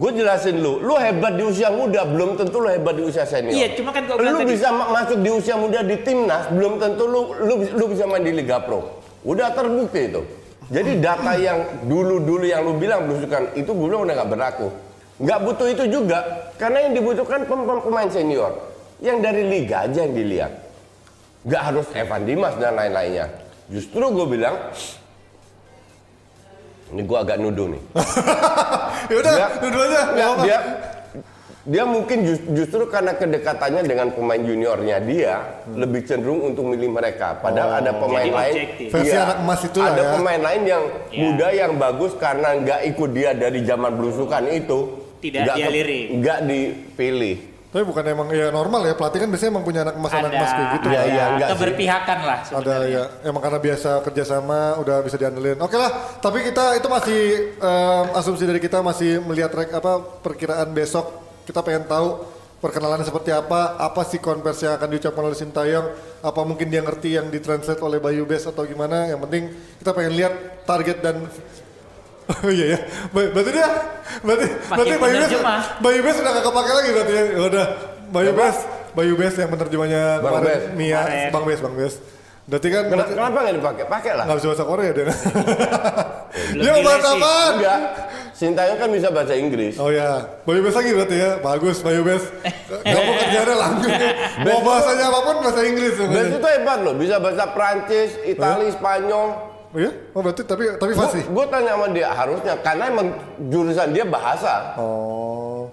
gue 0.00 0.10
jelasin 0.14 0.56
lu 0.56 0.80
lu 0.80 0.96
hebat 0.96 1.36
di 1.36 1.44
usia 1.44 1.68
muda 1.68 2.02
belum 2.02 2.34
tentu 2.34 2.56
lu 2.56 2.66
hebat 2.66 2.96
di 2.96 3.04
usia 3.04 3.22
senior 3.22 3.52
Iya, 3.52 3.76
cuma 3.76 3.92
kan 3.92 4.08
gua 4.08 4.16
bilang 4.16 4.32
lu 4.32 4.40
tadi- 4.40 4.50
bisa 4.50 4.68
ma- 4.70 4.88
masuk 4.90 5.18
di 5.20 5.30
usia 5.30 5.54
muda 5.54 5.80
di 5.82 5.96
timnas 6.00 6.48
belum 6.48 6.80
tentu 6.80 7.04
lu 7.04 7.20
lu 7.38 7.54
lu 7.68 7.84
bisa 7.86 8.04
main 8.04 8.20
di 8.20 8.32
Liga 8.32 8.58
Pro 8.58 8.96
udah 9.22 9.52
terbukti 9.52 10.08
itu 10.08 10.24
jadi 10.66 10.96
data 10.96 11.36
yang 11.36 11.58
dulu-dulu 11.84 12.42
yang 12.42 12.64
lu 12.64 12.74
bilang 12.74 13.04
belusukan 13.04 13.52
itu 13.52 13.68
gue 13.68 13.86
bilang 13.86 14.02
udah 14.02 14.14
nggak 14.16 14.30
berlaku 14.30 14.68
nggak 15.20 15.38
butuh 15.42 15.68
itu 15.68 15.84
juga 15.86 16.18
karena 16.56 16.78
yang 16.82 16.92
dibutuhkan 16.94 17.44
pem- 17.44 17.66
pem- 17.66 17.84
pemain 17.84 18.08
senior 18.08 18.52
Yang 18.98 19.18
dari 19.22 19.42
liga 19.42 19.76
aja 19.82 20.04
yang 20.04 20.12
dilihat. 20.12 20.52
Nggak 21.40 21.62
harus 21.62 21.88
Evan 21.90 22.20
Dimas 22.20 22.52
dan 22.56 22.76
lain-lainnya. 22.76 23.32
Justru 23.66 24.04
gue 24.12 24.26
bilang, 24.28 24.60
ini 26.90 27.00
gue 27.00 27.16
agak 27.16 27.40
nuduh 27.40 27.72
nih. 27.72 27.80
ya 29.06 29.16
udah, 29.16 29.32
Dia- 29.32 29.52
duduk 29.58 29.80
aja. 29.80 30.00
Nggak, 30.06 30.26
apa-apa. 30.26 30.44
dia 30.44 30.58
dia 31.60 31.84
mungkin 31.84 32.24
jus- 32.24 32.46
justru 32.50 32.88
karena 32.88 33.12
kedekatannya 33.12 33.84
dengan 33.84 34.08
pemain 34.10 34.40
juniornya 34.40 34.96
dia 34.98 35.34
lebih 35.70 36.02
cenderung 36.02 36.40
untuk 36.42 36.64
milih 36.64 36.88
mereka. 36.90 37.36
Padahal 37.36 37.78
ada 37.78 37.92
pemain 37.92 38.26
lain. 38.26 38.54
Versi 38.88 39.12
anak 39.14 39.38
emas 39.38 39.60
itulah 39.62 39.92
ada 39.92 40.02
ya. 40.02 40.10
pemain 40.10 40.40
lain 40.40 40.62
yang 40.64 40.82
Ya. 41.06 41.20
muda 41.20 41.48
yang 41.52 41.72
bagus 41.76 42.16
karena 42.16 42.56
nggak 42.56 42.80
ikut 42.88 43.10
dia 43.12 43.30
dari 43.32 43.60
zaman 43.62 43.92
berusukan 43.92 44.44
itu. 44.46 44.78
Tidak 45.20 45.52
dia 45.52 45.68
lirik. 45.68 46.04
nggak 46.16 46.38
dipilih. 46.42 47.36
Tapi 47.70 47.86
bukan 47.86 48.02
emang 48.02 48.26
ya 48.34 48.50
normal 48.50 48.82
ya 48.82 48.98
pelatih 48.98 49.22
kan 49.22 49.28
biasanya 49.30 49.50
emang 49.54 49.62
punya 49.62 49.80
anak 49.86 49.94
emas 49.94 50.10
anak 50.10 50.26
ada 50.26 50.38
emas 50.42 50.50
kayak 50.50 50.68
gitu. 50.74 50.86
Ya, 50.90 50.98
ada 50.98 51.06
ya, 51.06 51.24
enggak 51.30 51.46
sih. 51.46 51.54
keberpihakan 51.54 52.18
lah 52.26 52.38
Ada 52.42 52.46
sebenarnya. 52.50 52.90
ya, 52.90 53.04
emang 53.30 53.42
karena 53.46 53.58
biasa 53.62 53.90
kerjasama 54.02 54.58
udah 54.82 54.96
bisa 55.06 55.16
diandelin. 55.22 55.58
Oke 55.62 55.76
lah, 55.78 55.90
tapi 56.18 56.38
kita 56.42 56.64
itu 56.74 56.88
masih 56.90 57.20
em, 57.54 58.06
asumsi 58.18 58.42
dari 58.42 58.58
kita 58.58 58.82
masih 58.82 59.22
melihat 59.22 59.54
rek 59.54 59.70
apa 59.70 60.02
perkiraan 60.18 60.66
besok. 60.74 61.06
Kita 61.46 61.62
pengen 61.62 61.86
tahu 61.86 62.26
perkenalannya 62.58 63.06
seperti 63.06 63.30
apa, 63.30 63.78
apa 63.78 64.02
sih 64.02 64.18
konversi 64.18 64.66
yang 64.66 64.74
akan 64.74 64.88
diucapkan 64.90 65.22
oleh 65.24 65.38
Sintayong, 65.38 65.86
apa 66.26 66.40
mungkin 66.42 66.68
dia 66.68 66.82
ngerti 66.82 67.16
yang 67.16 67.30
ditranslate 67.30 67.80
oleh 67.80 68.02
Bayu 68.02 68.26
Bes 68.26 68.50
atau 68.50 68.66
gimana. 68.66 69.06
Yang 69.08 69.20
penting 69.30 69.42
kita 69.78 69.90
pengen 69.94 70.12
lihat 70.18 70.34
target 70.66 70.98
dan 71.06 71.22
Oh 72.40 72.48
iya 72.48 72.66
ya, 72.68 72.78
Ba- 73.10 73.30
berarti 73.30 73.50
dia, 73.50 73.68
berarti, 74.20 74.46
berarti 74.64 74.94
Bayu 74.96 75.16
Bes. 75.16 75.30
Bayu 75.78 76.00
Bes 76.00 76.16
udah 76.16 76.30
gak 76.32 76.44
kepake 76.44 76.72
lagi 76.72 76.90
berarti 76.90 77.12
ya, 77.12 77.24
Ya 77.28 77.42
udah 77.44 77.66
Bayu 78.08 78.32
Bes, 78.32 78.56
Bayu 78.92 79.14
Bes 79.14 79.34
yang 79.34 79.50
penerjemahnya 79.50 80.02
Bang 80.18 80.32
kemarin, 80.36 80.46
Bes. 80.46 80.62
Mia, 80.72 81.00
Kemarin. 81.00 81.28
Bang 81.30 81.44
Bes, 81.44 81.60
Bang 81.60 81.74
Bes. 81.74 81.94
Berarti 82.42 82.68
kan 82.68 82.82
Kenapa, 82.84 83.06
kenapa 83.08 83.38
nggak 83.40 83.56
dipakai? 83.56 83.84
Pakai 83.86 84.12
lah. 84.12 84.24
nggak 84.24 84.36
bisa 84.36 84.48
bahasa 84.48 84.64
Korea 84.64 84.90
dia. 84.90 85.04
Dia 86.52 86.70
mau 86.72 86.82
bahasa 86.84 87.08
apa? 87.12 87.32
Enggak. 87.52 87.80
Sintayong 88.32 88.78
kan 88.80 88.88
bisa 88.88 89.08
bahasa 89.08 89.34
Inggris. 89.36 89.74
Oh 89.76 89.92
ya, 89.92 90.08
Bayu 90.42 90.60
Bes 90.60 90.72
lagi 90.72 90.90
berarti 90.90 91.16
ya. 91.16 91.30
Bagus 91.38 91.78
Bayu 91.78 92.00
Bes. 92.00 92.24
Gak 92.82 93.02
mau 93.02 93.14
kerjanya 93.14 93.54
langsung. 93.54 93.92
Mau 94.40 94.58
bahasanya 94.62 95.04
apa 95.06 95.20
pun 95.20 95.36
bahasa 95.40 95.60
Inggris. 95.60 95.92
Dan 95.92 96.06
sebenarnya. 96.06 96.30
itu 96.32 96.48
hebat 96.48 96.78
loh, 96.80 96.94
bisa 96.96 97.14
bahasa 97.18 97.44
Prancis, 97.50 98.10
Itali, 98.24 98.72
Spanyol. 98.72 99.49
Oh 99.70 99.78
iya? 99.78 99.92
Oh 100.10 100.20
berarti 100.20 100.42
tapi 100.42 100.66
tapi 100.74 100.92
fasih. 100.98 101.30
Gue 101.30 101.46
tanya 101.46 101.78
sama 101.78 101.86
dia 101.94 102.10
harusnya 102.10 102.54
karena 102.58 102.84
emang 102.90 103.06
jurusan 103.46 103.94
dia 103.94 104.02
bahasa. 104.02 104.74
Oh. 104.74 105.70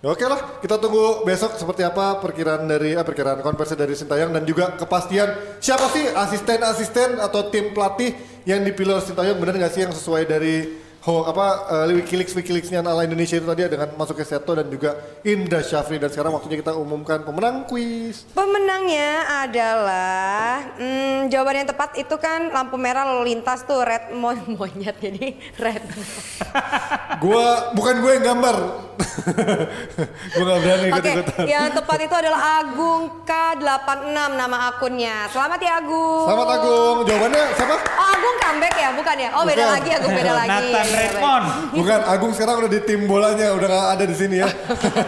Ya 0.00 0.16
oke 0.16 0.24
lah, 0.24 0.40
kita 0.64 0.80
tunggu 0.80 1.28
besok 1.28 1.60
seperti 1.60 1.84
apa 1.84 2.24
perkiraan 2.24 2.64
dari 2.64 2.96
eh, 2.96 3.04
perkiraan 3.04 3.44
konversi 3.44 3.76
dari 3.76 3.92
Sintayong 3.92 4.32
dan 4.32 4.48
juga 4.48 4.72
kepastian 4.72 5.60
siapa 5.60 5.92
sih 5.92 6.08
asisten-asisten 6.08 7.20
atau 7.20 7.52
tim 7.52 7.76
pelatih 7.76 8.16
yang 8.48 8.64
dipilih 8.64 8.96
oleh 8.96 9.04
Sintayong 9.04 9.36
benar 9.36 9.60
nggak 9.60 9.72
sih 9.72 9.84
yang 9.84 9.92
sesuai 9.92 10.24
dari 10.24 10.72
ho, 11.00 11.24
apa 11.24 11.46
uh, 11.88 11.96
Wikileaks 11.96 12.36
Wikileaksnya 12.36 12.84
ala 12.84 13.08
Indonesia 13.08 13.40
itu 13.40 13.46
tadi 13.48 13.64
ya, 13.64 13.68
dengan 13.72 13.88
masuknya 13.96 14.26
Seto 14.28 14.52
dan 14.52 14.68
juga 14.68 15.00
Indra 15.24 15.64
Syafri 15.64 15.96
dan 15.96 16.12
sekarang 16.12 16.36
waktunya 16.36 16.60
kita 16.60 16.76
umumkan 16.76 17.24
pemenang 17.24 17.64
kuis. 17.64 18.28
Pemenangnya 18.36 19.24
adalah 19.48 20.76
hmm, 20.76 21.32
jawaban 21.32 21.64
yang 21.64 21.68
tepat 21.68 21.96
itu 21.96 22.16
kan 22.20 22.52
lampu 22.52 22.76
merah 22.76 23.08
lalu 23.08 23.32
lintas 23.32 23.64
tuh 23.64 23.80
red 23.80 24.12
mon 24.20 24.36
monyet 24.56 24.96
jadi 25.00 25.36
red. 25.56 25.84
Gua 27.24 27.72
bukan 27.72 27.94
gue 28.04 28.12
yang 28.20 28.24
gambar. 28.36 28.56
gue 30.36 30.44
nggak 30.44 30.60
berani 30.60 30.86
ikut 30.92 31.02
Oke, 31.02 31.12
ikutan. 31.12 31.44
yang 31.48 31.66
tepat 31.72 31.98
itu 32.04 32.14
adalah 32.14 32.40
Agung 32.60 33.24
K86 33.24 34.12
nama 34.36 34.56
akunnya. 34.72 35.28
Selamat 35.32 35.60
ya 35.60 35.80
Agung. 35.80 36.24
Selamat 36.28 36.48
Agung. 36.60 36.96
Jawabannya 37.08 37.44
siapa? 37.56 37.76
Oh 37.80 38.06
Agung 38.12 38.36
comeback 38.40 38.74
ya, 38.76 38.88
bukan 38.92 39.16
ya? 39.16 39.28
Oh 39.36 39.44
beda 39.44 39.64
Bukan. 39.64 39.74
lagi 39.76 39.90
Agung 39.96 40.12
beda 40.12 40.32
lagi. 40.36 40.50
Nathan. 40.72 40.89
Redmond. 40.90 41.44
Bukan, 41.72 42.00
Agung 42.04 42.32
sekarang 42.34 42.66
udah 42.66 42.70
di 42.70 42.80
tim 42.82 43.06
bolanya, 43.06 43.54
udah 43.54 43.68
gak 43.70 43.86
ada 43.98 44.04
di 44.04 44.16
sini 44.18 44.36
ya. 44.42 44.48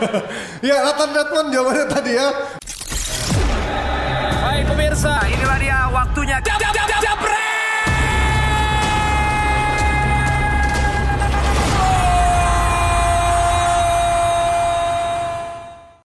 ya, 0.68 0.76
Nathan 0.86 1.10
Redmond 1.10 1.48
jawabannya 1.50 1.86
tadi 1.90 2.12
ya. 2.14 2.28
Baik 4.42 4.64
pemirsa, 4.70 5.12
inilah 5.26 5.58
dia 5.58 5.78
waktu 5.90 6.20